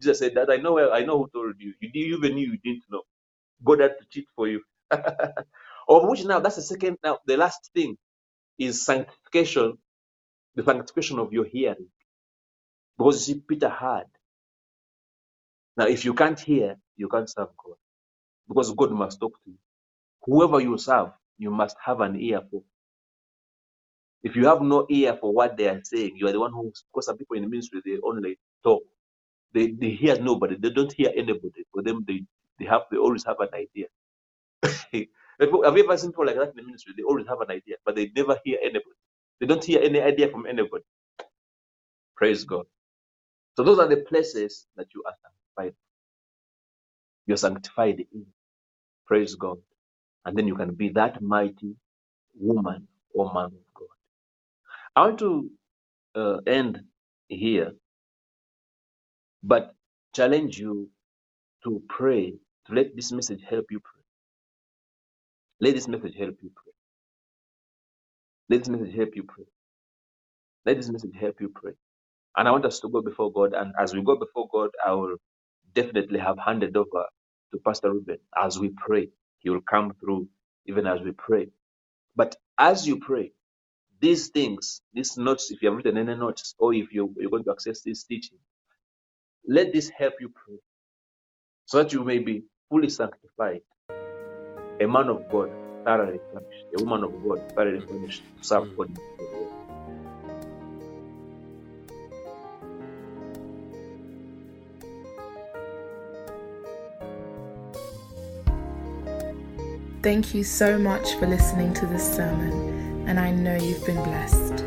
Jesus 0.00 0.20
said, 0.20 0.34
That 0.36 0.50
I 0.50 0.58
know 0.58 0.78
I 0.92 1.04
know 1.04 1.18
who 1.18 1.30
told 1.32 1.56
you. 1.58 1.74
You 1.80 1.90
didn't 1.92 2.18
even 2.24 2.36
knew 2.36 2.48
you 2.52 2.58
didn't 2.64 2.84
know. 2.90 3.02
God 3.64 3.80
had 3.80 3.98
to 4.00 4.06
cheat 4.10 4.26
for 4.36 4.48
you. 4.48 4.62
of 4.92 6.08
which 6.08 6.24
now 6.24 6.40
that's 6.40 6.56
the 6.56 6.62
second 6.62 6.98
now 7.04 7.18
the 7.26 7.36
last 7.36 7.70
thing 7.74 7.96
is 8.58 8.84
sanctification, 8.86 9.78
the 10.56 10.64
sanctification 10.64 11.18
of 11.20 11.32
your 11.32 11.46
hearing. 11.46 11.88
Because 12.98 13.28
you 13.28 13.34
see, 13.36 13.42
Peter 13.48 13.70
heard. 13.70 14.06
Now 15.78 15.88
if 15.88 16.04
you 16.06 16.14
can't 16.14 16.40
hear, 16.40 16.78
you 16.96 17.08
can't 17.08 17.30
serve 17.30 17.50
God. 17.64 17.76
Because 18.48 18.72
God 18.74 18.92
must 18.92 19.20
talk 19.20 19.34
to 19.44 19.50
you. 19.50 19.58
Whoever 20.24 20.60
you 20.60 20.78
serve 20.78 21.10
you 21.38 21.50
must 21.50 21.76
have 21.84 22.00
an 22.02 22.16
ear 22.20 22.42
for. 22.50 22.62
If 24.22 24.36
you 24.36 24.46
have 24.46 24.62
no 24.62 24.86
ear 24.90 25.16
for 25.20 25.32
what 25.32 25.56
they 25.56 25.68
are 25.68 25.80
saying, 25.84 26.12
you 26.16 26.28
are 26.28 26.32
the 26.32 26.40
one 26.40 26.52
who, 26.52 26.72
because 26.92 27.06
some 27.06 27.18
people 27.18 27.36
in 27.36 27.44
the 27.44 27.48
ministry, 27.50 27.82
they 27.84 27.98
only 28.04 28.38
talk. 28.64 28.82
They, 29.54 29.72
they 29.72 29.90
hear 29.90 30.18
nobody. 30.20 30.56
They 30.58 30.70
don't 30.70 30.92
hear 30.92 31.10
anybody. 31.16 31.64
For 31.72 31.82
them, 31.82 32.04
they, 32.06 32.24
they 32.60 32.66
have 32.66 32.82
they 32.90 32.98
always 32.98 33.24
have 33.24 33.38
an 33.40 33.50
idea. 33.54 33.86
have 35.64 35.76
you 35.78 35.84
ever 35.84 35.98
seen 35.98 36.10
people 36.12 36.26
like 36.26 36.36
that 36.36 36.50
in 36.50 36.56
the 36.56 36.62
ministry? 36.64 36.94
They 36.96 37.04
always 37.04 37.26
have 37.28 37.40
an 37.40 37.50
idea, 37.50 37.76
but 37.84 37.96
they 37.96 38.10
never 38.16 38.38
hear 38.44 38.58
anybody. 38.62 38.96
They 39.40 39.46
don't 39.46 39.64
hear 39.64 39.82
any 39.82 40.00
idea 40.00 40.30
from 40.30 40.46
anybody. 40.46 40.84
Praise 42.16 42.44
God. 42.44 42.66
So 43.56 43.64
those 43.64 43.78
are 43.78 43.88
the 43.88 43.98
places 43.98 44.66
that 44.76 44.86
you 44.94 45.02
are 45.06 45.14
sanctified. 45.58 45.74
You're 47.26 47.38
sanctified 47.38 48.06
in. 48.12 48.26
Praise 49.06 49.36
God. 49.36 49.58
And 50.26 50.36
then 50.38 50.48
you 50.48 50.56
can 50.56 50.74
be 50.74 50.90
that 50.90 51.22
mighty 51.22 51.76
woman 52.38 52.88
or 53.14 53.32
man 53.34 53.46
of 53.46 53.74
God. 53.74 53.88
I 54.96 55.00
want 55.06 55.18
to 55.20 55.50
uh, 56.16 56.38
end 56.46 56.82
here, 57.28 57.72
but 59.42 59.74
challenge 60.14 60.58
you 60.58 60.90
to 61.64 61.82
pray, 61.88 62.34
to 62.66 62.74
let 62.74 62.96
this 62.96 63.12
message 63.12 63.42
help 63.48 63.66
you 63.70 63.80
pray. 63.80 64.02
Let 65.60 65.74
this 65.76 65.88
message 65.88 66.16
help 66.18 66.36
you 66.42 66.50
pray. 66.54 66.72
Let 68.50 68.60
this 68.60 68.68
message 68.70 68.94
help 68.96 69.16
you 69.16 69.24
pray. 69.24 69.44
Let 70.66 70.78
this 70.78 70.90
message 70.90 71.14
help 71.20 71.40
you 71.40 71.50
pray. 71.54 71.72
And 72.36 72.48
I 72.48 72.52
want 72.52 72.66
us 72.66 72.80
to 72.80 72.88
go 72.90 73.02
before 73.02 73.32
God. 73.32 73.54
And 73.54 73.72
as 73.80 73.94
we 73.94 74.02
go 74.02 74.16
before 74.16 74.48
God, 74.52 74.70
I 74.86 74.92
will 74.92 75.16
definitely 75.82 76.20
have 76.20 76.38
handed 76.44 76.76
over 76.76 77.04
to 77.52 77.58
Pastor 77.64 77.92
Ruben 77.92 78.18
as 78.44 78.58
we 78.58 78.70
pray. 78.86 79.08
He 79.40 79.50
will 79.50 79.60
come 79.74 79.94
through 80.00 80.28
even 80.66 80.86
as 80.86 81.00
we 81.02 81.12
pray. 81.12 81.48
But 82.16 82.36
as 82.58 82.86
you 82.86 82.98
pray, 83.00 83.32
these 84.00 84.28
things, 84.28 84.82
these 84.94 85.16
notes, 85.16 85.50
if 85.50 85.62
you 85.62 85.68
have 85.68 85.76
written 85.76 85.98
any 85.98 86.16
notes, 86.16 86.54
or 86.58 86.74
if 86.74 86.92
you, 86.92 87.14
you're 87.18 87.30
going 87.30 87.44
to 87.44 87.52
access 87.52 87.82
this 87.82 88.04
teaching, 88.04 88.38
let 89.46 89.72
this 89.72 89.88
help 89.90 90.14
you 90.20 90.30
pray 90.30 90.58
so 91.66 91.78
that 91.78 91.92
you 91.92 92.04
may 92.04 92.18
be 92.18 92.44
fully 92.70 92.90
sanctified. 92.90 93.62
A 94.80 94.86
man 94.86 95.08
of 95.08 95.28
God, 95.30 95.50
thoroughly 95.84 96.20
furnished, 96.32 96.66
a 96.76 96.80
woman 96.84 97.04
of 97.04 97.12
God, 97.22 97.40
thoroughly 97.56 97.80
furnished 97.90 98.24
to 98.38 98.44
serve 98.44 98.64
mm. 98.64 98.76
God. 98.76 98.88
Thank 110.08 110.32
you 110.32 110.40
so 110.42 110.78
much 110.78 111.16
for 111.16 111.26
listening 111.26 111.74
to 111.74 111.84
this 111.84 112.16
sermon, 112.16 113.06
and 113.06 113.20
I 113.20 113.30
know 113.30 113.56
you've 113.56 113.84
been 113.84 114.02
blessed. 114.02 114.60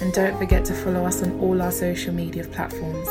And 0.00 0.12
don't 0.14 0.38
forget 0.38 0.64
to 0.64 0.72
follow 0.72 1.04
us 1.04 1.22
on 1.22 1.38
all 1.38 1.60
our 1.60 1.70
social 1.70 2.14
media 2.14 2.44
platforms 2.44 3.08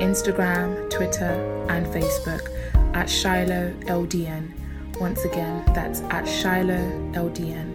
Instagram, 0.00 0.88
Twitter, 0.90 1.66
and 1.70 1.86
Facebook 1.86 2.48
at 2.94 3.10
Shiloh 3.10 3.72
LDN. 3.86 4.52
Once 5.00 5.24
again, 5.24 5.64
that's 5.74 6.02
at 6.02 6.28
Shiloh 6.28 6.88
LDN. 7.14 7.73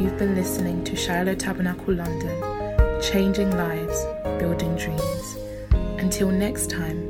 You've 0.00 0.16
been 0.16 0.34
listening 0.34 0.82
to 0.84 0.96
Shiloh 0.96 1.34
Tabernacle 1.34 1.92
London, 1.92 3.02
changing 3.02 3.50
lives, 3.50 4.02
building 4.38 4.74
dreams. 4.74 5.36
Until 5.98 6.30
next 6.30 6.70
time, 6.70 7.09